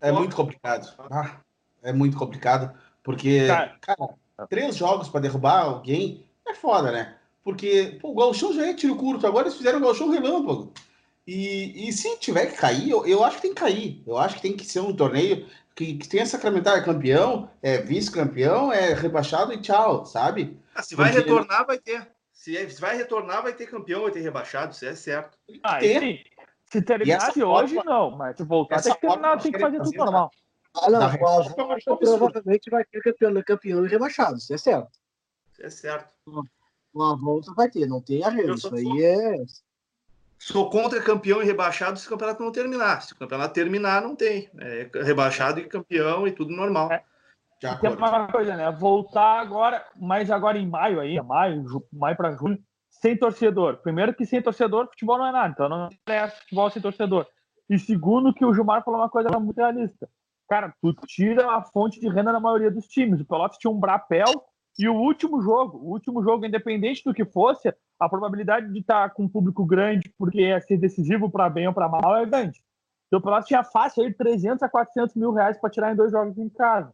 É 0.00 0.12
muito 0.12 0.36
complicado. 0.36 0.94
Ah, 1.10 1.40
é 1.82 1.92
muito 1.92 2.16
complicado, 2.16 2.76
porque, 3.02 3.46
cara, 3.46 3.76
cara 3.80 4.16
três 4.50 4.76
jogos 4.76 5.08
para 5.08 5.20
derrubar 5.20 5.62
alguém 5.62 6.26
é 6.46 6.52
foda, 6.52 6.92
né? 6.92 7.16
Porque 7.46 7.96
pô, 8.02 8.10
o 8.10 8.14
Galchão 8.16 8.52
já 8.52 8.66
é 8.66 8.74
tiro 8.74 8.96
curto, 8.96 9.24
agora 9.24 9.46
eles 9.46 9.56
fizeram 9.56 9.78
o 9.78 9.80
Galchão 9.80 10.10
relâmpago. 10.10 10.74
E, 11.24 11.88
e 11.88 11.92
se 11.92 12.18
tiver 12.18 12.46
que 12.46 12.56
cair, 12.56 12.90
eu, 12.90 13.06
eu, 13.06 13.22
acho 13.22 13.36
que 13.36 13.42
tem 13.42 13.54
que 13.54 13.60
cair. 13.60 14.02
Eu 14.04 14.18
acho 14.18 14.34
que 14.34 14.42
tem 14.42 14.56
que 14.56 14.66
ser 14.66 14.80
um 14.80 14.92
torneio 14.92 15.46
que, 15.72 15.94
que 15.94 16.08
tenha 16.08 16.26
sacramentar 16.26 16.76
é 16.76 16.82
campeão, 16.82 17.48
é 17.62 17.78
vice-campeão, 17.78 18.72
é 18.72 18.94
rebaixado 18.94 19.52
e 19.52 19.60
tchau, 19.60 20.04
sabe? 20.04 20.58
Ah, 20.74 20.82
se 20.82 20.96
vai 20.96 21.12
Porque... 21.12 21.22
retornar, 21.22 21.64
vai 21.64 21.78
ter. 21.78 22.10
Se, 22.32 22.56
é, 22.56 22.68
se, 22.68 22.80
vai 22.80 22.96
retornar, 22.96 23.44
vai 23.44 23.52
ter 23.52 23.66
campeão, 23.66 24.02
vai 24.02 24.10
ter 24.10 24.22
rebaixado, 24.22 24.72
isso 24.72 24.84
é 24.84 24.96
certo. 24.96 25.38
Ah, 25.62 25.78
sim. 25.80 26.18
Se 26.68 26.82
terminar 26.82 27.32
de 27.32 27.44
hoje, 27.44 27.76
não, 27.84 28.10
mas 28.10 28.36
se 28.36 28.42
voltar, 28.42 28.82
tem 28.82 28.92
que 28.92 29.00
terminar, 29.00 29.40
tem 29.40 29.52
que 29.52 29.60
fazer 29.60 29.78
tudo 29.78 29.96
normal. 29.96 30.32
Ah, 30.74 30.90
não, 30.90 31.00
a 31.00 31.96
provavelmente 31.96 32.70
vai 32.70 32.84
ter 32.84 33.00
campeão, 33.00 33.42
campeão 33.46 33.86
e 33.86 33.88
rebaixado, 33.88 34.36
isso 34.36 34.52
é 34.52 34.58
certo. 34.58 34.98
Isso 35.52 35.62
é 35.62 35.70
certo. 35.70 36.10
Hum 36.26 36.42
uma 36.96 37.14
volta 37.14 37.52
vai 37.54 37.70
ter, 37.70 37.86
não 37.86 38.00
tem 38.00 38.24
arreio. 38.24 38.54
Isso 38.54 38.74
aí 38.74 39.04
é. 39.04 39.44
Sou 40.38 40.68
contra 40.68 41.02
campeão 41.02 41.42
e 41.42 41.44
rebaixado 41.44 41.98
se 41.98 42.06
o 42.06 42.10
campeonato 42.10 42.42
não 42.42 42.52
terminar. 42.52 43.02
Se 43.02 43.12
o 43.12 43.16
campeonato 43.16 43.54
terminar, 43.54 44.02
não 44.02 44.14
tem. 44.14 44.50
É 44.58 44.90
rebaixado 45.02 45.60
e 45.60 45.64
campeão 45.64 46.26
e 46.26 46.32
tudo 46.32 46.54
normal. 46.54 46.90
É. 46.92 47.02
tem 47.60 47.90
uma 47.90 48.28
coisa, 48.28 48.56
né? 48.56 48.70
Voltar 48.70 49.40
agora, 49.40 49.84
mas 49.96 50.30
agora 50.30 50.58
em 50.58 50.68
maio 50.68 51.00
aí, 51.00 51.20
maio, 51.22 51.64
maio 51.92 52.16
para 52.16 52.36
junho, 52.36 52.58
sem 52.90 53.16
torcedor. 53.16 53.78
Primeiro 53.78 54.14
que 54.14 54.26
sem 54.26 54.42
torcedor, 54.42 54.88
futebol 54.88 55.18
não 55.18 55.26
é 55.26 55.32
nada. 55.32 55.48
Então 55.48 55.68
não 55.68 55.88
é 56.06 56.28
futebol 56.28 56.70
sem 56.70 56.82
torcedor. 56.82 57.26
E 57.68 57.78
segundo 57.78 58.32
que 58.32 58.44
o 58.44 58.54
Gilmar 58.54 58.84
falou 58.84 59.00
uma 59.00 59.10
coisa 59.10 59.28
muito 59.38 59.56
realista. 59.56 60.08
Cara, 60.48 60.72
tu 60.80 60.94
tira 61.06 61.50
a 61.56 61.62
fonte 61.62 61.98
de 61.98 62.08
renda 62.08 62.32
da 62.32 62.38
maioria 62.38 62.70
dos 62.70 62.86
times. 62.86 63.20
O 63.20 63.24
Pelotas 63.24 63.58
tinha 63.58 63.70
um 63.70 63.80
brapel 63.80 64.26
e 64.78 64.88
o 64.88 64.94
último 64.94 65.40
jogo, 65.40 65.78
o 65.78 65.90
último 65.92 66.22
jogo, 66.22 66.44
independente 66.44 67.02
do 67.04 67.14
que 67.14 67.24
fosse, 67.24 67.74
a 67.98 68.08
probabilidade 68.08 68.70
de 68.70 68.80
estar 68.80 69.10
com 69.10 69.24
um 69.24 69.28
público 69.28 69.64
grande, 69.64 70.12
porque 70.18 70.42
é 70.42 70.60
ser 70.60 70.76
decisivo 70.76 71.30
para 71.30 71.48
bem 71.48 71.66
ou 71.66 71.72
para 71.72 71.88
mal, 71.88 72.16
é 72.16 72.26
grande. 72.26 72.62
Então 73.06 73.18
o 73.18 73.22
Pelotas 73.22 73.46
tinha 73.46 73.64
fácil 73.64 74.04
aí 74.04 74.12
300 74.12 74.62
a 74.62 74.68
400 74.68 75.14
mil 75.14 75.32
reais 75.32 75.58
para 75.58 75.70
tirar 75.70 75.92
em 75.92 75.96
dois 75.96 76.12
jogos 76.12 76.36
em 76.36 76.48
casa. 76.48 76.92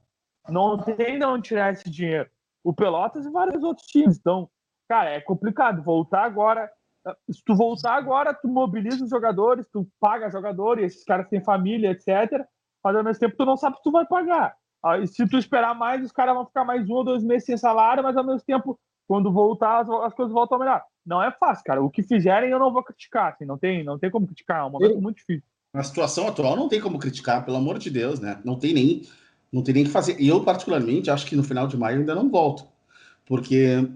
Não 0.48 0.78
tem 0.78 1.18
de 1.18 1.24
onde 1.24 1.48
tirar 1.48 1.72
esse 1.72 1.88
dinheiro. 1.90 2.28
O 2.62 2.72
Pelotas 2.72 3.26
e 3.26 3.30
vários 3.30 3.62
outros 3.62 3.86
times. 3.86 4.18
Então, 4.18 4.48
cara, 4.88 5.10
é 5.10 5.20
complicado. 5.20 5.82
Voltar 5.82 6.24
agora. 6.24 6.70
Se 7.28 7.42
tu 7.44 7.56
voltar 7.56 7.94
agora, 7.94 8.32
tu 8.32 8.46
mobiliza 8.46 9.02
os 9.02 9.10
jogadores, 9.10 9.66
tu 9.72 9.88
paga 9.98 10.30
jogadores, 10.30 10.92
esses 10.92 11.04
caras 11.04 11.28
têm 11.28 11.42
família, 11.42 11.90
etc. 11.90 12.46
Mas 12.84 12.94
ao 12.94 13.02
mesmo 13.02 13.18
tempo 13.18 13.36
tu 13.36 13.44
não 13.44 13.56
sabe 13.56 13.76
se 13.76 13.82
tu 13.82 13.90
vai 13.90 14.06
pagar. 14.06 14.56
Aí, 14.84 15.06
se 15.06 15.28
tu 15.28 15.38
esperar 15.38 15.74
mais, 15.74 16.04
os 16.04 16.12
caras 16.12 16.34
vão 16.34 16.46
ficar 16.46 16.64
mais 16.64 16.88
um 16.88 16.94
ou 16.94 17.04
dois 17.04 17.22
meses 17.22 17.44
sem 17.44 17.56
salário, 17.56 18.02
mas 18.02 18.16
ao 18.16 18.24
mesmo 18.24 18.40
tempo, 18.40 18.78
quando 19.06 19.32
voltar, 19.32 19.80
as, 19.80 19.88
as 19.88 20.14
coisas 20.14 20.32
voltam 20.32 20.56
a 20.56 20.58
melhor. 20.58 20.82
Não 21.04 21.22
é 21.22 21.30
fácil, 21.30 21.64
cara. 21.64 21.82
O 21.82 21.90
que 21.90 22.02
fizerem 22.02 22.50
eu 22.50 22.58
não 22.58 22.72
vou 22.72 22.82
criticar. 22.82 23.32
Assim, 23.32 23.44
não, 23.44 23.58
tem, 23.58 23.84
não 23.84 23.98
tem 23.98 24.10
como 24.10 24.26
criticar. 24.26 24.60
É 24.60 24.64
um 24.64 24.70
momento 24.70 25.00
muito 25.00 25.16
difícil. 25.16 25.44
Na 25.72 25.82
situação 25.82 26.28
atual 26.28 26.56
não 26.56 26.68
tem 26.68 26.80
como 26.80 26.98
criticar, 26.98 27.44
pelo 27.44 27.56
amor 27.56 27.78
de 27.78 27.90
Deus, 27.90 28.20
né? 28.20 28.40
Não 28.44 28.58
tem 28.58 28.74
nem, 28.74 29.02
não 29.52 29.62
tem 29.62 29.74
nem 29.74 29.84
que 29.84 29.90
fazer. 29.90 30.20
E 30.20 30.28
eu, 30.28 30.42
particularmente, 30.44 31.10
acho 31.10 31.26
que 31.26 31.36
no 31.36 31.42
final 31.42 31.66
de 31.66 31.76
maio 31.76 31.98
ainda 31.98 32.14
não 32.14 32.28
volto. 32.28 32.66
Porque 33.24 33.88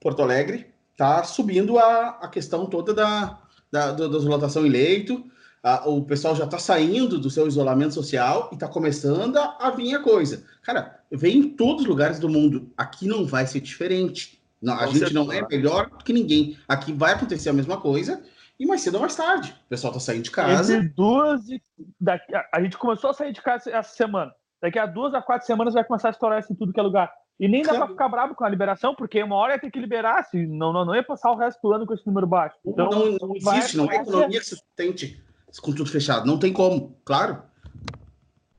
Porto 0.00 0.22
Alegre 0.22 0.66
está 0.92 1.24
subindo 1.24 1.78
a, 1.78 2.18
a 2.20 2.28
questão 2.28 2.66
toda 2.66 2.92
da, 2.92 3.38
da, 3.70 3.92
da, 3.92 4.08
da 4.08 4.60
em 4.60 4.68
leito. 4.68 5.24
A, 5.62 5.88
o 5.88 6.02
pessoal 6.02 6.34
já 6.34 6.44
está 6.44 6.58
saindo 6.58 7.20
do 7.20 7.30
seu 7.30 7.46
isolamento 7.46 7.94
social 7.94 8.48
e 8.50 8.54
está 8.54 8.66
começando 8.66 9.36
a, 9.36 9.58
a 9.60 9.70
vir 9.70 9.94
a 9.94 10.02
coisa. 10.02 10.44
Cara, 10.62 11.00
vem 11.10 11.38
em 11.38 11.48
todos 11.50 11.82
os 11.82 11.88
lugares 11.88 12.18
do 12.18 12.28
mundo. 12.28 12.70
Aqui 12.76 13.06
não 13.06 13.24
vai 13.24 13.46
ser 13.46 13.60
diferente. 13.60 14.42
Não, 14.60 14.74
a 14.74 14.86
gente 14.86 15.14
não 15.14 15.32
é 15.32 15.46
melhor 15.46 15.88
do 15.88 16.04
que 16.04 16.12
ninguém. 16.12 16.58
Aqui 16.66 16.92
vai 16.92 17.12
acontecer 17.12 17.48
a 17.48 17.52
mesma 17.52 17.80
coisa 17.80 18.22
e 18.58 18.66
mais 18.66 18.80
cedo 18.80 18.94
ou 18.94 19.00
mais 19.00 19.14
tarde. 19.14 19.54
O 19.66 19.68
pessoal 19.68 19.92
tá 19.92 20.00
saindo 20.00 20.22
de 20.22 20.30
casa. 20.30 20.76
Entre 20.76 20.88
duas 20.88 21.48
e. 21.48 21.62
Daqui, 22.00 22.32
a 22.34 22.60
gente 22.60 22.76
começou 22.76 23.10
a 23.10 23.14
sair 23.14 23.32
de 23.32 23.40
casa 23.40 23.70
essa 23.70 23.94
semana. 23.94 24.32
Daqui 24.60 24.78
a 24.78 24.86
duas 24.86 25.14
a 25.14 25.22
quatro 25.22 25.46
semanas 25.46 25.74
vai 25.74 25.84
começar 25.84 26.08
a 26.08 26.12
estourar 26.12 26.40
isso 26.40 26.52
em 26.52 26.56
tudo 26.56 26.72
que 26.72 26.78
é 26.78 26.82
lugar. 26.82 27.12
E 27.38 27.48
nem 27.48 27.62
dá 27.62 27.74
para 27.74 27.88
ficar 27.88 28.08
bravo 28.08 28.34
com 28.34 28.44
a 28.44 28.48
liberação, 28.48 28.94
porque 28.94 29.22
uma 29.22 29.34
hora 29.36 29.54
ia 29.54 29.60
ter 29.60 29.70
que 29.70 29.80
liberar, 29.80 30.24
se 30.24 30.46
não, 30.46 30.72
não, 30.72 30.84
não 30.84 30.94
ia 30.94 31.02
passar 31.02 31.32
o 31.32 31.36
resto 31.36 31.60
do 31.60 31.72
ano 31.72 31.86
com 31.86 31.94
esse 31.94 32.06
número 32.06 32.26
baixo. 32.26 32.56
Então, 32.64 32.88
não, 32.88 33.12
não 33.12 33.36
existe, 33.36 33.76
não 33.76 33.90
é 33.90 33.96
economia 33.96 34.38
que 34.38 34.46
sustente 34.46 35.20
com 35.60 35.72
tudo 35.72 35.90
fechado. 35.90 36.26
Não 36.26 36.38
tem 36.38 36.52
como, 36.52 36.96
claro. 37.04 37.42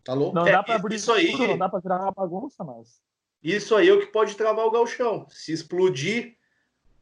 Tá 0.04 0.14
louco? 0.14 0.36
Não 0.36 0.48
é, 0.48 0.52
dá 0.52 0.64
para 0.64 0.76
abrir 0.76 0.96
isso 0.96 1.12
aí. 1.12 1.32
Tudo, 1.32 1.48
não 1.48 1.58
dá 1.58 1.70
para 1.70 1.80
virar 1.80 2.02
uma 2.02 2.12
bagunça, 2.12 2.64
mas. 2.64 3.02
Isso 3.42 3.76
aí 3.76 3.90
é 3.90 3.94
o 3.94 4.00
que 4.00 4.08
pode 4.08 4.36
travar 4.36 4.66
o 4.66 4.72
galchão. 4.72 5.26
Se 5.30 5.52
explodir 5.52 6.36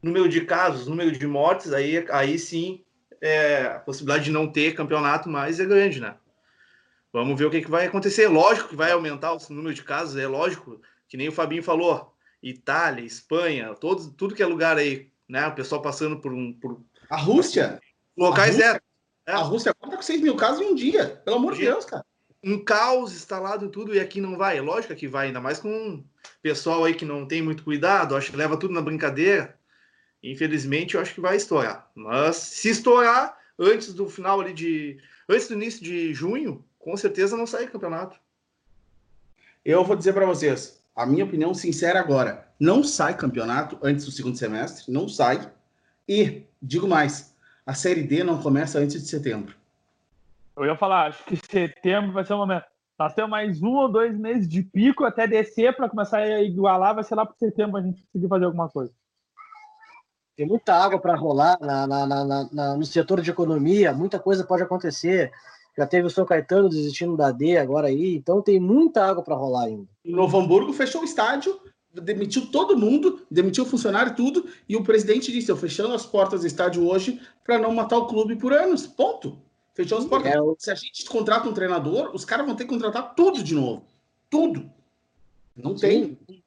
número 0.02 0.28
de 0.28 0.40
casos, 0.42 0.86
número 0.86 1.12
de 1.12 1.26
mortes, 1.26 1.72
aí, 1.72 2.04
aí 2.10 2.38
sim 2.38 2.84
é, 3.20 3.66
a 3.66 3.78
possibilidade 3.78 4.24
de 4.24 4.32
não 4.32 4.50
ter 4.50 4.74
campeonato 4.74 5.28
mais 5.28 5.60
é 5.60 5.64
grande, 5.64 6.00
né? 6.00 6.16
Vamos 7.12 7.38
ver 7.38 7.44
o 7.44 7.50
que, 7.50 7.60
que 7.60 7.70
vai 7.70 7.86
acontecer. 7.86 8.26
Lógico 8.26 8.70
que 8.70 8.76
vai 8.76 8.90
aumentar 8.90 9.32
o 9.32 9.38
número 9.50 9.72
de 9.72 9.82
casos, 9.84 10.16
é 10.16 10.26
lógico, 10.26 10.80
que 11.08 11.16
nem 11.16 11.28
o 11.28 11.32
Fabinho 11.32 11.62
falou. 11.62 12.12
Itália, 12.42 13.04
Espanha, 13.04 13.74
todos, 13.74 14.08
tudo 14.16 14.34
que 14.34 14.42
é 14.42 14.46
lugar 14.46 14.76
aí, 14.76 15.12
né? 15.28 15.46
O 15.46 15.54
pessoal 15.54 15.80
passando 15.80 16.18
por 16.18 16.32
um. 16.32 16.52
Por, 16.52 16.80
a 17.08 17.16
Rússia? 17.16 17.80
Locais 18.16 18.60
a 18.60 18.64
Rússia, 18.64 18.76
é. 18.76 18.91
A 19.26 19.38
Rússia 19.38 19.72
conta 19.74 19.96
com 19.96 20.02
6 20.02 20.20
mil 20.20 20.36
casos 20.36 20.60
em 20.60 20.72
um 20.72 20.74
dia, 20.74 21.20
pelo 21.24 21.36
amor 21.36 21.54
de 21.54 21.62
Deus, 21.62 21.84
cara. 21.84 22.04
Um 22.42 22.58
caos 22.58 23.12
instalado 23.12 23.64
em 23.64 23.68
tudo 23.68 23.94
e 23.94 24.00
aqui 24.00 24.20
não 24.20 24.36
vai. 24.36 24.58
É 24.58 24.60
lógico 24.60 24.94
que 24.96 25.06
vai, 25.06 25.28
ainda 25.28 25.40
mais 25.40 25.60
com 25.60 26.04
pessoal 26.42 26.84
aí 26.84 26.94
que 26.94 27.04
não 27.04 27.26
tem 27.26 27.40
muito 27.40 27.62
cuidado, 27.62 28.16
acho 28.16 28.32
que 28.32 28.36
leva 28.36 28.56
tudo 28.56 28.74
na 28.74 28.80
brincadeira. 28.80 29.56
Infelizmente, 30.22 30.94
eu 30.94 31.00
acho 31.00 31.14
que 31.14 31.20
vai 31.20 31.36
estourar. 31.36 31.90
Mas 31.94 32.36
se 32.36 32.70
estourar 32.70 33.38
antes 33.58 33.92
do 33.92 34.08
final 34.08 34.40
ali 34.40 34.52
de. 34.52 34.98
Antes 35.28 35.48
do 35.48 35.54
início 35.54 35.82
de 35.82 36.12
junho, 36.12 36.64
com 36.78 36.96
certeza 36.96 37.36
não 37.36 37.46
sai 37.46 37.68
campeonato. 37.68 38.18
Eu 39.64 39.84
vou 39.84 39.94
dizer 39.94 40.12
para 40.12 40.26
vocês, 40.26 40.82
a 40.94 41.06
minha 41.06 41.24
opinião 41.24 41.54
sincera 41.54 42.00
agora, 42.00 42.48
não 42.58 42.82
sai 42.82 43.16
campeonato 43.16 43.78
antes 43.82 44.04
do 44.04 44.10
segundo 44.10 44.36
semestre, 44.36 44.92
não 44.92 45.08
sai. 45.08 45.50
E, 46.08 46.42
digo 46.60 46.88
mais, 46.88 47.31
a 47.64 47.74
Série 47.74 48.02
D 48.02 48.24
não 48.24 48.40
começa 48.40 48.78
antes 48.78 49.00
de 49.00 49.08
setembro. 49.08 49.54
Eu 50.56 50.66
ia 50.66 50.76
falar, 50.76 51.08
acho 51.08 51.24
que 51.24 51.36
setembro 51.36 52.12
vai 52.12 52.24
ser 52.24 52.34
o 52.34 52.38
momento. 52.38 52.64
Nós 52.98 53.14
temos 53.14 53.30
mais 53.30 53.62
um 53.62 53.74
ou 53.74 53.90
dois 53.90 54.16
meses 54.16 54.46
de 54.46 54.62
pico 54.62 55.04
até 55.04 55.26
descer 55.26 55.74
para 55.74 55.88
começar 55.88 56.18
a 56.18 56.42
igualar, 56.42 56.94
vai 56.94 57.04
ser 57.04 57.14
lá 57.14 57.24
para 57.24 57.34
setembro 57.36 57.78
a 57.78 57.82
gente 57.82 58.02
conseguir 58.04 58.28
fazer 58.28 58.44
alguma 58.44 58.68
coisa. 58.68 58.92
Tem 60.36 60.46
muita 60.46 60.74
água 60.74 60.98
para 60.98 61.16
rolar 61.16 61.58
na, 61.60 61.86
na, 61.86 62.06
na, 62.06 62.48
na, 62.52 62.76
no 62.76 62.84
setor 62.84 63.20
de 63.20 63.30
economia, 63.30 63.92
muita 63.92 64.18
coisa 64.18 64.44
pode 64.44 64.62
acontecer. 64.62 65.32
Já 65.76 65.86
teve 65.86 66.06
o 66.06 66.10
São 66.10 66.26
Caetano 66.26 66.68
desistindo 66.68 67.16
da 67.16 67.30
D 67.30 67.56
agora 67.56 67.88
aí, 67.88 68.14
então 68.16 68.42
tem 68.42 68.60
muita 68.60 69.04
água 69.06 69.22
para 69.22 69.34
rolar 69.34 69.64
ainda. 69.64 69.88
Novo 70.04 70.38
Hamburgo 70.38 70.72
fechou 70.72 71.00
o 71.00 71.04
estádio, 71.04 71.58
demitiu 71.92 72.46
todo 72.46 72.76
mundo, 72.76 73.26
demitiu 73.30 73.64
o 73.64 73.66
funcionário 73.66 74.14
tudo, 74.14 74.46
e 74.68 74.76
o 74.76 74.82
presidente 74.82 75.32
disse: 75.32 75.50
Eu 75.50 75.56
fechando 75.56 75.94
as 75.94 76.06
portas 76.06 76.40
do 76.40 76.46
estádio 76.46 76.88
hoje 76.88 77.20
para 77.44 77.58
não 77.58 77.74
matar 77.74 77.98
o 77.98 78.06
clube 78.06 78.36
por 78.36 78.52
anos. 78.52 78.86
Ponto. 78.86 79.38
Fechou 79.74 79.98
as 79.98 80.04
portas. 80.04 80.32
É, 80.32 80.38
Se 80.58 80.70
a 80.70 80.74
gente 80.74 81.04
contrata 81.06 81.48
um 81.48 81.54
treinador, 81.54 82.10
os 82.14 82.24
caras 82.24 82.46
vão 82.46 82.54
ter 82.54 82.64
que 82.64 82.70
contratar 82.70 83.14
tudo 83.14 83.42
de 83.42 83.54
novo. 83.54 83.86
Tudo. 84.30 84.70
Não 85.56 85.76
Sim. 85.76 86.16
tem. 86.26 86.42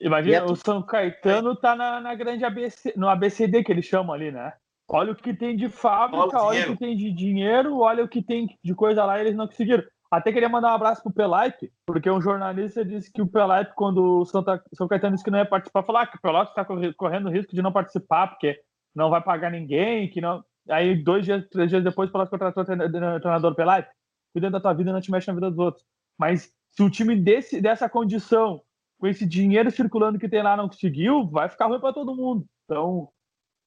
Imagina, 0.00 0.44
o 0.44 0.56
São 0.56 0.82
Caetano 0.82 1.56
tá 1.56 1.74
na, 1.74 2.00
na 2.00 2.14
grande 2.14 2.44
ABC, 2.44 2.92
no 2.96 3.08
ABCD 3.08 3.64
que 3.64 3.72
eles 3.72 3.86
chamam 3.86 4.12
ali, 4.12 4.30
né? 4.30 4.52
Olha 4.88 5.12
o 5.12 5.16
que 5.16 5.34
tem 5.34 5.56
de 5.56 5.68
fábrica, 5.68 6.40
olha 6.40 6.66
o 6.66 6.72
que 6.72 6.78
tem 6.78 6.96
de 6.96 7.10
dinheiro, 7.10 7.78
olha 7.78 8.04
o 8.04 8.08
que 8.08 8.22
tem 8.22 8.56
de 8.62 8.74
coisa 8.74 9.04
lá 9.04 9.18
e 9.18 9.22
eles 9.22 9.34
não 9.34 9.46
conseguiram. 9.46 9.82
Até 10.10 10.32
queria 10.32 10.48
mandar 10.48 10.72
um 10.72 10.74
abraço 10.74 11.02
pro 11.02 11.12
Pelaipe, 11.12 11.72
porque 11.84 12.10
um 12.10 12.20
jornalista 12.20 12.84
disse 12.84 13.12
que 13.12 13.20
o 13.20 13.26
Pelaipe, 13.26 13.74
quando 13.74 14.20
o 14.20 14.24
Santa, 14.24 14.62
São 14.74 14.86
Caetano 14.86 15.14
disse 15.14 15.24
que 15.24 15.30
não 15.30 15.38
ia 15.38 15.46
participar, 15.46 15.82
falou 15.82 16.00
ah, 16.00 16.06
que 16.06 16.16
o 16.16 16.20
Pelaipe 16.20 16.50
está 16.50 16.64
correndo 16.94 17.30
risco 17.30 17.54
de 17.54 17.62
não 17.62 17.72
participar, 17.72 18.28
porque 18.28 18.58
não 18.94 19.10
vai 19.10 19.20
pagar 19.20 19.50
ninguém, 19.50 20.08
que 20.08 20.20
não. 20.20 20.44
Aí, 20.68 20.96
dois 20.96 21.24
dias, 21.24 21.46
três 21.48 21.70
dias 21.70 21.82
depois, 21.82 22.08
o 22.08 22.12
Pelaipe 22.12 22.30
contratou 22.30 22.62
o 22.62 22.66
treinador 22.66 23.54
Pelaipe. 23.54 23.90
Cuida 24.32 24.50
da 24.50 24.60
tua 24.60 24.72
vida 24.72 24.92
não 24.92 25.00
te 25.00 25.10
mexe 25.10 25.28
na 25.28 25.34
vida 25.34 25.50
dos 25.50 25.58
outros. 25.58 25.84
Mas 26.18 26.52
se 26.70 26.82
o 26.82 26.90
time 26.90 27.16
desse, 27.16 27.60
dessa 27.60 27.88
condição 27.88 28.60
com 28.98 29.06
esse 29.06 29.26
dinheiro 29.26 29.70
circulando 29.70 30.18
que 30.18 30.28
tem 30.28 30.42
lá 30.42 30.56
não 30.56 30.68
conseguiu, 30.68 31.26
vai 31.28 31.48
ficar 31.48 31.66
ruim 31.66 31.80
para 31.80 31.92
todo 31.92 32.14
mundo. 32.14 32.46
Então, 32.64 33.08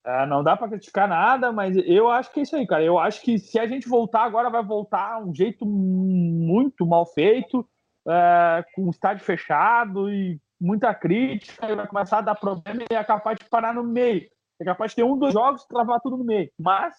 é, 0.06 0.26
não 0.26 0.43
dá 0.43 0.56
para 0.56 0.70
criticar 0.70 1.08
nada, 1.08 1.52
mas 1.52 1.76
eu 1.78 2.10
acho 2.10 2.32
que 2.32 2.39
é 2.39 2.43
isso 2.43 2.56
aí, 2.56 2.66
cara. 2.66 2.84
Eu 2.84 2.97
acho 2.97 3.22
que 3.22 3.38
se 3.38 3.60
a 3.60 3.68
gente 3.68 3.88
voltar 3.88 4.24
agora, 4.24 4.50
vai 4.50 4.64
voltar 4.64 5.22
um 5.22 5.34
jeito 5.36 5.66
muito 5.66 6.86
mal 6.86 7.06
feito, 7.06 7.68
é, 8.08 8.64
com 8.74 8.86
o 8.86 8.89
estádio 8.89 9.26
fechado 9.26 10.10
e 10.10 10.39
muita 10.60 10.93
crítica, 10.93 11.70
e 11.70 11.76
vai 11.76 11.88
começar 11.88 12.20
a 12.20 12.22
dar 12.22 12.36
problema 12.36 12.84
e 12.89 12.95
é 12.95 13.04
capaz 13.04 13.38
de 13.38 13.45
parar 13.45 13.74
no 13.74 13.84
meio. 13.84 14.30
É 14.60 14.66
capaz 14.66 14.91
de 14.91 14.97
ter 14.97 15.04
um, 15.04 15.18
dois 15.18 15.34
jogos 15.34 15.64
e 15.64 15.68
travar 15.68 16.02
tudo 16.02 16.18
no 16.18 16.24
meio. 16.24 16.52
Mas 16.60 16.95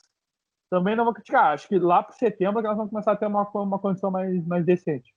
também 0.71 0.95
não 0.95 1.05
vou 1.05 1.13
criticar. 1.13 1.53
Acho 1.53 1.69
que 1.69 1.79
lá 1.79 2.03
para 2.03 2.15
setembro 2.15 2.63
nós 2.63 2.77
vamos 2.77 2.91
começar 2.91 3.13
a 3.13 3.17
ter 3.17 3.27
uma, 3.27 3.43
uma 3.55 3.79
condição 3.79 4.11
mais, 4.11 4.47
mais 4.47 4.65
decente. 4.65 5.13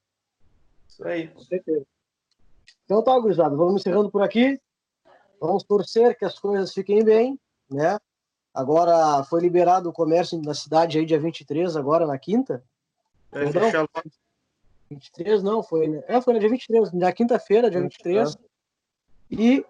Isso 0.87 1.07
aí, 1.07 1.27
com 1.27 1.39
certeza. 1.39 1.85
Então 2.85 3.03
tá, 3.03 3.17
gurizada, 3.17 3.55
vamos 3.55 3.81
encerrando 3.81 4.11
por 4.11 4.21
aqui. 4.21 4.59
Vamos 5.39 5.63
torcer 5.63 6.17
que 6.17 6.25
as 6.25 6.39
coisas 6.39 6.73
fiquem 6.73 7.03
bem, 7.03 7.39
né? 7.69 7.97
Agora 8.53 9.23
foi 9.23 9.41
liberado 9.41 9.89
o 9.89 9.93
comércio 9.93 10.39
na 10.41 10.53
cidade 10.53 10.97
aí 10.97 11.05
dia 11.05 11.19
23, 11.19 11.75
agora 11.75 12.05
na 12.05 12.17
quinta. 12.17 12.63
É, 13.31 13.45
não, 13.45 13.87
23 14.91 15.41
não, 15.41 15.63
foi, 15.63 16.03
é, 16.07 16.21
foi 16.21 16.33
no 16.33 16.39
dia 16.39 16.49
23, 16.49 16.91
na 16.93 17.11
quinta-feira, 17.11 17.69
dia 17.69 17.81
23. 17.81 18.37
E 19.31 19.65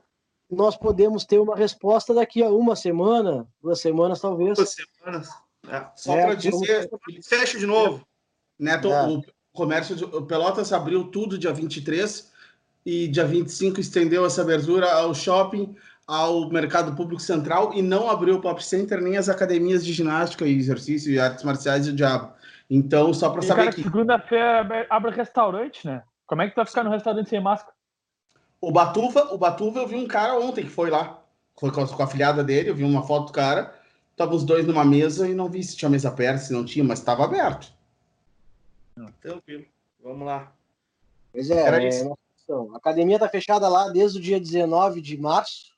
nós 0.49 0.75
podemos 0.75 1.23
ter 1.23 1.39
uma 1.39 1.55
resposta 1.55 2.13
daqui 2.13 2.43
a 2.43 2.49
uma 2.49 2.75
semana, 2.75 3.47
duas 3.61 3.79
semanas 3.79 4.19
talvez. 4.19 4.57
Duas 4.57 4.75
semanas. 4.75 5.29
É, 5.69 5.85
só 5.95 6.15
é, 6.15 6.25
para 6.25 6.35
dizer, 6.35 6.89
fecha 7.23 7.57
de 7.57 7.65
novo. 7.65 8.05
Neto, 8.59 8.91
é. 8.91 9.07
o 9.07 9.23
comércio 9.53 9.95
de, 9.95 10.03
o 10.03 10.25
Pelotas 10.25 10.73
abriu 10.73 11.05
tudo 11.05 11.37
dia 11.37 11.53
23 11.53 12.31
e 12.85 13.07
dia 13.07 13.25
25 13.25 13.79
estendeu 13.79 14.25
essa 14.25 14.41
abertura 14.41 14.91
ao 14.91 15.15
shopping, 15.15 15.75
ao 16.07 16.49
mercado 16.49 16.95
público 16.95 17.21
central 17.21 17.73
e 17.73 17.81
não 17.81 18.09
abriu 18.09 18.35
o 18.35 18.41
Pop 18.41 18.63
Center 18.63 19.01
nem 19.01 19.17
as 19.17 19.29
academias 19.29 19.85
de 19.85 19.93
ginástica 19.93 20.45
e 20.45 20.57
exercício 20.57 21.11
e 21.11 21.19
artes 21.19 21.43
marciais 21.43 21.87
e 21.87 21.91
o 21.91 21.95
diabo. 21.95 22.33
Então, 22.69 23.13
só 23.13 23.29
para 23.29 23.41
saber 23.41 23.63
cara, 23.65 23.75
que. 23.75 23.83
Segunda-feira 23.83 24.87
abre 24.89 25.11
restaurante, 25.11 25.85
né? 25.85 26.03
Como 26.25 26.41
é 26.41 26.47
que 26.47 26.53
tu 26.53 26.57
vai 26.57 26.65
ficar 26.65 26.83
no 26.83 26.89
restaurante 26.89 27.29
sem 27.29 27.41
máscara? 27.41 27.73
O 28.59 28.71
Batuva, 28.71 29.33
o 29.33 29.37
Batuva, 29.37 29.81
eu 29.81 29.87
vi 29.87 29.95
um 29.95 30.07
cara 30.07 30.39
ontem 30.39 30.63
que 30.63 30.69
foi 30.69 30.89
lá. 30.89 31.21
Foi 31.59 31.71
com 31.71 31.81
a, 31.81 31.87
com 31.87 32.03
a 32.03 32.07
filhada 32.07 32.43
dele, 32.43 32.69
eu 32.69 32.75
vi 32.75 32.83
uma 32.83 33.03
foto 33.03 33.27
do 33.27 33.33
cara. 33.33 33.73
Tava 34.15 34.33
os 34.33 34.43
dois 34.43 34.65
numa 34.65 34.85
mesa 34.85 35.27
e 35.27 35.33
não 35.33 35.49
vi 35.49 35.63
se 35.63 35.75
tinha 35.75 35.89
mesa 35.89 36.07
aberta, 36.09 36.39
se 36.39 36.53
não 36.53 36.63
tinha, 36.63 36.83
mas 36.83 36.99
estava 36.99 37.23
aberto. 37.23 37.73
Tranquilo. 39.21 39.65
Vamos 40.01 40.25
lá. 40.25 40.51
Pois 41.31 41.49
é, 41.49 41.61
Era 41.61 41.83
é, 41.83 41.89
isso. 41.89 42.17
A 42.73 42.77
academia 42.77 43.15
está 43.15 43.27
fechada 43.27 43.67
lá 43.67 43.89
desde 43.89 44.19
o 44.19 44.21
dia 44.21 44.39
19 44.39 45.01
de 45.01 45.17
março. 45.17 45.72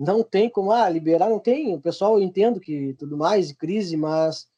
Não 0.00 0.22
tem 0.22 0.48
como 0.48 0.72
ah, 0.72 0.88
liberar, 0.88 1.28
não 1.28 1.38
tem. 1.38 1.74
O 1.74 1.80
pessoal 1.80 2.16
eu 2.16 2.22
entendo 2.22 2.58
que 2.58 2.94
tudo 2.98 3.18
mais, 3.18 3.52
crise, 3.52 3.98
mas 3.98 4.48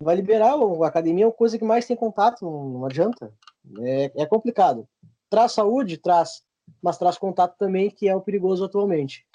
vai 0.00 0.14
liberar. 0.14 0.54
A 0.54 0.86
academia 0.86 1.24
é 1.24 1.26
uma 1.26 1.32
coisa 1.32 1.58
que 1.58 1.64
mais 1.64 1.84
tem 1.84 1.96
contato, 1.96 2.44
não 2.44 2.86
adianta. 2.86 3.32
É, 3.80 4.12
é 4.14 4.24
complicado. 4.24 4.86
Traz 5.28 5.50
saúde, 5.50 5.96
traz, 5.96 6.44
mas 6.80 6.96
traz 6.96 7.18
contato 7.18 7.56
também, 7.58 7.90
que 7.90 8.08
é 8.08 8.14
o 8.14 8.20
perigoso 8.20 8.64
atualmente. 8.64 9.26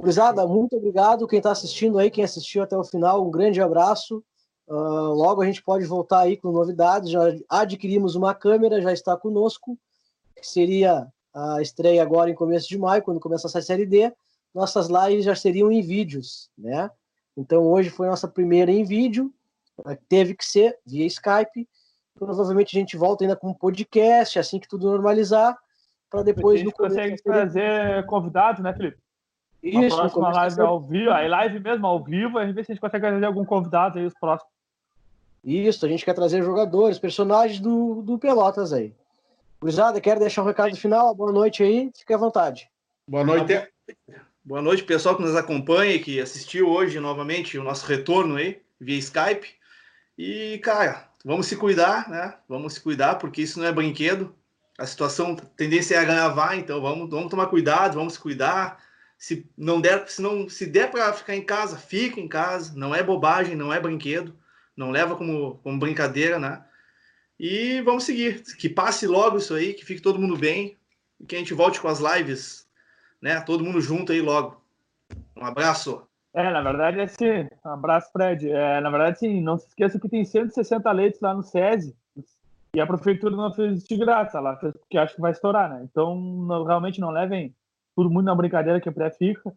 Cruzada, 0.00 0.46
muito 0.46 0.74
obrigado. 0.74 1.28
Quem 1.28 1.36
está 1.36 1.50
assistindo 1.50 1.98
aí, 1.98 2.10
quem 2.10 2.24
assistiu 2.24 2.62
até 2.62 2.78
o 2.78 2.84
final, 2.84 3.26
um 3.26 3.30
grande 3.30 3.60
abraço. 3.60 4.24
Uh, 4.66 5.12
logo 5.12 5.42
a 5.42 5.46
gente 5.46 5.62
pode 5.62 5.84
voltar 5.84 6.20
aí 6.20 6.34
com 6.34 6.50
novidades. 6.50 7.10
Já 7.10 7.20
adquirimos 7.46 8.14
uma 8.14 8.34
câmera, 8.34 8.80
já 8.80 8.90
está 8.90 9.14
conosco, 9.18 9.78
que 10.34 10.46
seria 10.46 11.06
a 11.34 11.60
estreia 11.60 12.02
agora 12.02 12.30
em 12.30 12.34
começo 12.34 12.66
de 12.66 12.78
maio, 12.78 13.02
quando 13.02 13.20
começa 13.20 13.46
a 13.46 13.62
série 13.62 13.84
D. 13.84 14.10
Nossas 14.56 14.88
lives 14.88 15.26
já 15.26 15.34
seriam 15.34 15.70
em 15.70 15.82
vídeos, 15.82 16.50
né? 16.56 16.90
Então 17.36 17.62
hoje 17.64 17.90
foi 17.90 18.06
nossa 18.06 18.26
primeira 18.26 18.72
em 18.72 18.84
vídeo, 18.84 19.30
teve 20.08 20.34
que 20.34 20.46
ser 20.46 20.78
via 20.86 21.04
Skype. 21.04 21.68
Provavelmente 22.14 22.74
a 22.74 22.80
gente 22.80 22.96
volta 22.96 23.22
ainda 23.22 23.36
com 23.36 23.50
um 23.50 23.52
podcast, 23.52 24.38
assim 24.38 24.58
que 24.58 24.66
tudo 24.66 24.90
normalizar, 24.90 25.54
para 26.08 26.22
depois. 26.22 26.58
A 26.58 26.64
gente 26.64 26.74
consegue 26.74 27.22
trazer 27.22 28.06
convidados, 28.06 28.62
né, 28.62 28.72
Felipe? 28.72 28.96
Isso, 29.62 29.94
a 29.94 30.08
próxima 30.08 30.32
live 30.32 30.60
ao 30.62 30.80
vivo, 30.80 31.10
aí 31.10 31.28
live 31.28 31.60
mesmo 31.60 31.86
ao 31.86 32.02
vivo, 32.02 32.38
a 32.38 32.46
gente 32.46 32.54
vê 32.54 32.64
se 32.64 32.72
a 32.72 32.74
gente 32.74 32.80
consegue 32.80 33.06
trazer 33.06 33.26
algum 33.26 33.44
convidado 33.44 33.98
aí 33.98 34.06
os 34.06 34.14
próximos. 34.14 34.50
Isso, 35.44 35.84
a 35.84 35.88
gente 35.90 36.02
quer 36.02 36.14
trazer 36.14 36.42
jogadores, 36.42 36.98
personagens 36.98 37.60
do, 37.60 38.00
do 38.00 38.18
Pelotas 38.18 38.72
aí. 38.72 38.94
Gurizada, 39.60 40.00
quer 40.00 40.18
deixar 40.18 40.42
um 40.42 40.46
recado 40.46 40.74
final? 40.76 41.14
Boa 41.14 41.30
noite 41.30 41.62
aí, 41.62 41.90
fique 41.94 42.14
à 42.14 42.16
vontade. 42.16 42.70
Boa 43.06 43.22
noite. 43.22 43.52
Boa 43.52 43.66
noite, 43.86 44.26
pessoal 44.86 45.16
que 45.16 45.22
nos 45.22 45.36
acompanha 45.36 45.94
e 45.94 46.00
que 46.00 46.20
assistiu 46.20 46.68
hoje 46.68 47.00
novamente 47.00 47.58
o 47.58 47.64
nosso 47.64 47.86
retorno 47.86 48.36
aí, 48.36 48.60
via 48.80 48.98
Skype. 48.98 49.48
E, 50.16 50.58
cara, 50.58 51.08
vamos 51.24 51.46
se 51.46 51.56
cuidar, 51.56 52.08
né? 52.08 52.34
Vamos 52.48 52.74
se 52.74 52.80
cuidar, 52.80 53.16
porque 53.16 53.42
isso 53.42 53.58
não 53.58 53.66
é 53.66 53.72
brinquedo. 53.72 54.34
A 54.78 54.86
situação, 54.86 55.32
a 55.32 55.46
tendência 55.56 55.94
é 55.94 55.98
agravar, 55.98 56.58
então 56.58 56.80
vamos, 56.80 57.08
vamos 57.10 57.30
tomar 57.30 57.46
cuidado, 57.46 57.94
vamos 57.94 58.14
se 58.14 58.20
cuidar 58.20 58.84
se 59.18 59.48
não 59.56 59.80
der, 59.80 60.08
se 60.08 60.20
não 60.20 60.48
se 60.48 60.66
der 60.66 60.90
para 60.90 61.12
ficar 61.12 61.34
em 61.34 61.44
casa, 61.44 61.78
fica 61.78 62.20
em 62.20 62.28
casa. 62.28 62.72
Não 62.76 62.94
é 62.94 63.02
bobagem, 63.02 63.56
não 63.56 63.72
é 63.72 63.80
brinquedo. 63.80 64.36
Não 64.76 64.90
leva 64.90 65.16
como, 65.16 65.58
como 65.62 65.78
brincadeira, 65.78 66.38
né? 66.38 66.62
E 67.38 67.80
vamos 67.82 68.04
seguir. 68.04 68.42
Que 68.56 68.68
passe 68.68 69.06
logo 69.06 69.38
isso 69.38 69.54
aí, 69.54 69.74
que 69.74 69.84
fique 69.84 70.02
todo 70.02 70.18
mundo 70.18 70.36
bem. 70.36 70.76
E 71.18 71.24
que 71.24 71.34
a 71.34 71.38
gente 71.38 71.54
volte 71.54 71.80
com 71.80 71.88
as 71.88 71.98
lives, 71.98 72.65
né? 73.26 73.40
Todo 73.40 73.64
mundo 73.64 73.80
junto 73.80 74.12
aí 74.12 74.20
logo. 74.20 74.62
Um 75.36 75.44
abraço. 75.44 76.06
É, 76.32 76.48
na 76.48 76.62
verdade, 76.62 77.00
esse 77.00 77.48
um 77.64 77.70
abraço, 77.70 78.12
Fred. 78.12 78.48
É, 78.48 78.80
na 78.80 78.88
verdade, 78.88 79.18
sim, 79.18 79.40
não 79.40 79.58
se 79.58 79.66
esqueça 79.66 79.98
que 79.98 80.08
tem 80.08 80.24
160 80.24 80.92
leitos 80.92 81.20
lá 81.20 81.34
no 81.34 81.42
SESI 81.42 81.96
e 82.74 82.80
a 82.80 82.86
prefeitura 82.86 83.34
não 83.34 83.52
fez 83.52 83.82
de 83.82 83.96
graça 83.96 84.38
lá, 84.38 84.54
porque 84.54 84.96
acho 84.96 85.16
que 85.16 85.20
vai 85.20 85.32
estourar, 85.32 85.68
né? 85.68 85.80
Então, 85.90 86.14
não, 86.14 86.62
realmente 86.64 87.00
não 87.00 87.10
levem 87.10 87.52
tudo 87.96 88.10
muito 88.10 88.26
na 88.26 88.34
brincadeira 88.34 88.80
que 88.80 88.88
a 88.88 88.92
pré 88.92 89.10
fica. 89.10 89.52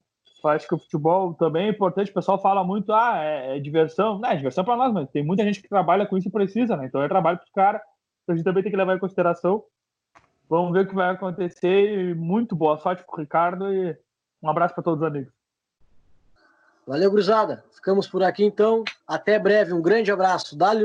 Acho 0.45 0.67
que 0.67 0.74
o 0.74 0.80
futebol 0.80 1.34
também 1.34 1.67
é 1.67 1.70
importante. 1.70 2.09
O 2.09 2.13
pessoal 2.13 2.41
fala 2.41 2.63
muito, 2.63 2.91
ah, 2.91 3.22
é, 3.22 3.57
é 3.57 3.59
diversão. 3.59 4.17
Não, 4.17 4.30
é 4.30 4.36
diversão 4.36 4.63
para 4.63 4.78
nós, 4.78 4.91
mas 4.93 5.09
tem 5.11 5.24
muita 5.24 5.43
gente 5.43 5.61
que 5.61 5.67
trabalha 5.67 6.07
com 6.07 6.17
isso 6.17 6.30
e 6.30 6.32
precisa, 6.32 6.76
né? 6.78 6.86
Então 6.86 7.03
é 7.03 7.07
trabalho 7.07 7.38
para 7.38 7.45
os 7.45 7.51
caras. 7.51 7.82
Então 8.24 8.34
a 8.34 8.38
gente 8.38 8.45
também 8.45 8.63
tem 8.63 8.72
que 8.72 8.78
levar 8.78 8.95
em 8.95 8.99
consideração. 8.99 9.63
Vamos 10.50 10.74
ver 10.74 10.86
o 10.86 10.88
que 10.88 10.95
vai 10.95 11.12
acontecer. 11.12 12.10
E 12.10 12.14
muito 12.16 12.56
boa 12.56 12.78
sorte 12.80 13.04
para 13.04 13.14
o 13.16 13.20
Ricardo 13.20 13.72
e 13.72 13.95
um 14.41 14.50
abraço 14.50 14.74
para 14.74 14.84
todos 14.84 15.02
os 15.02 15.08
amigos. 15.08 15.32
Valeu, 16.88 17.12
Cruzada. 17.12 17.64
Ficamos 17.72 18.08
por 18.08 18.24
aqui 18.24 18.43
então. 18.43 18.84
Até 19.08 19.38
breve. 19.38 19.74
Um 19.74 19.82
grande 19.82 20.12
abraço. 20.12 20.58
Dá 20.58 20.74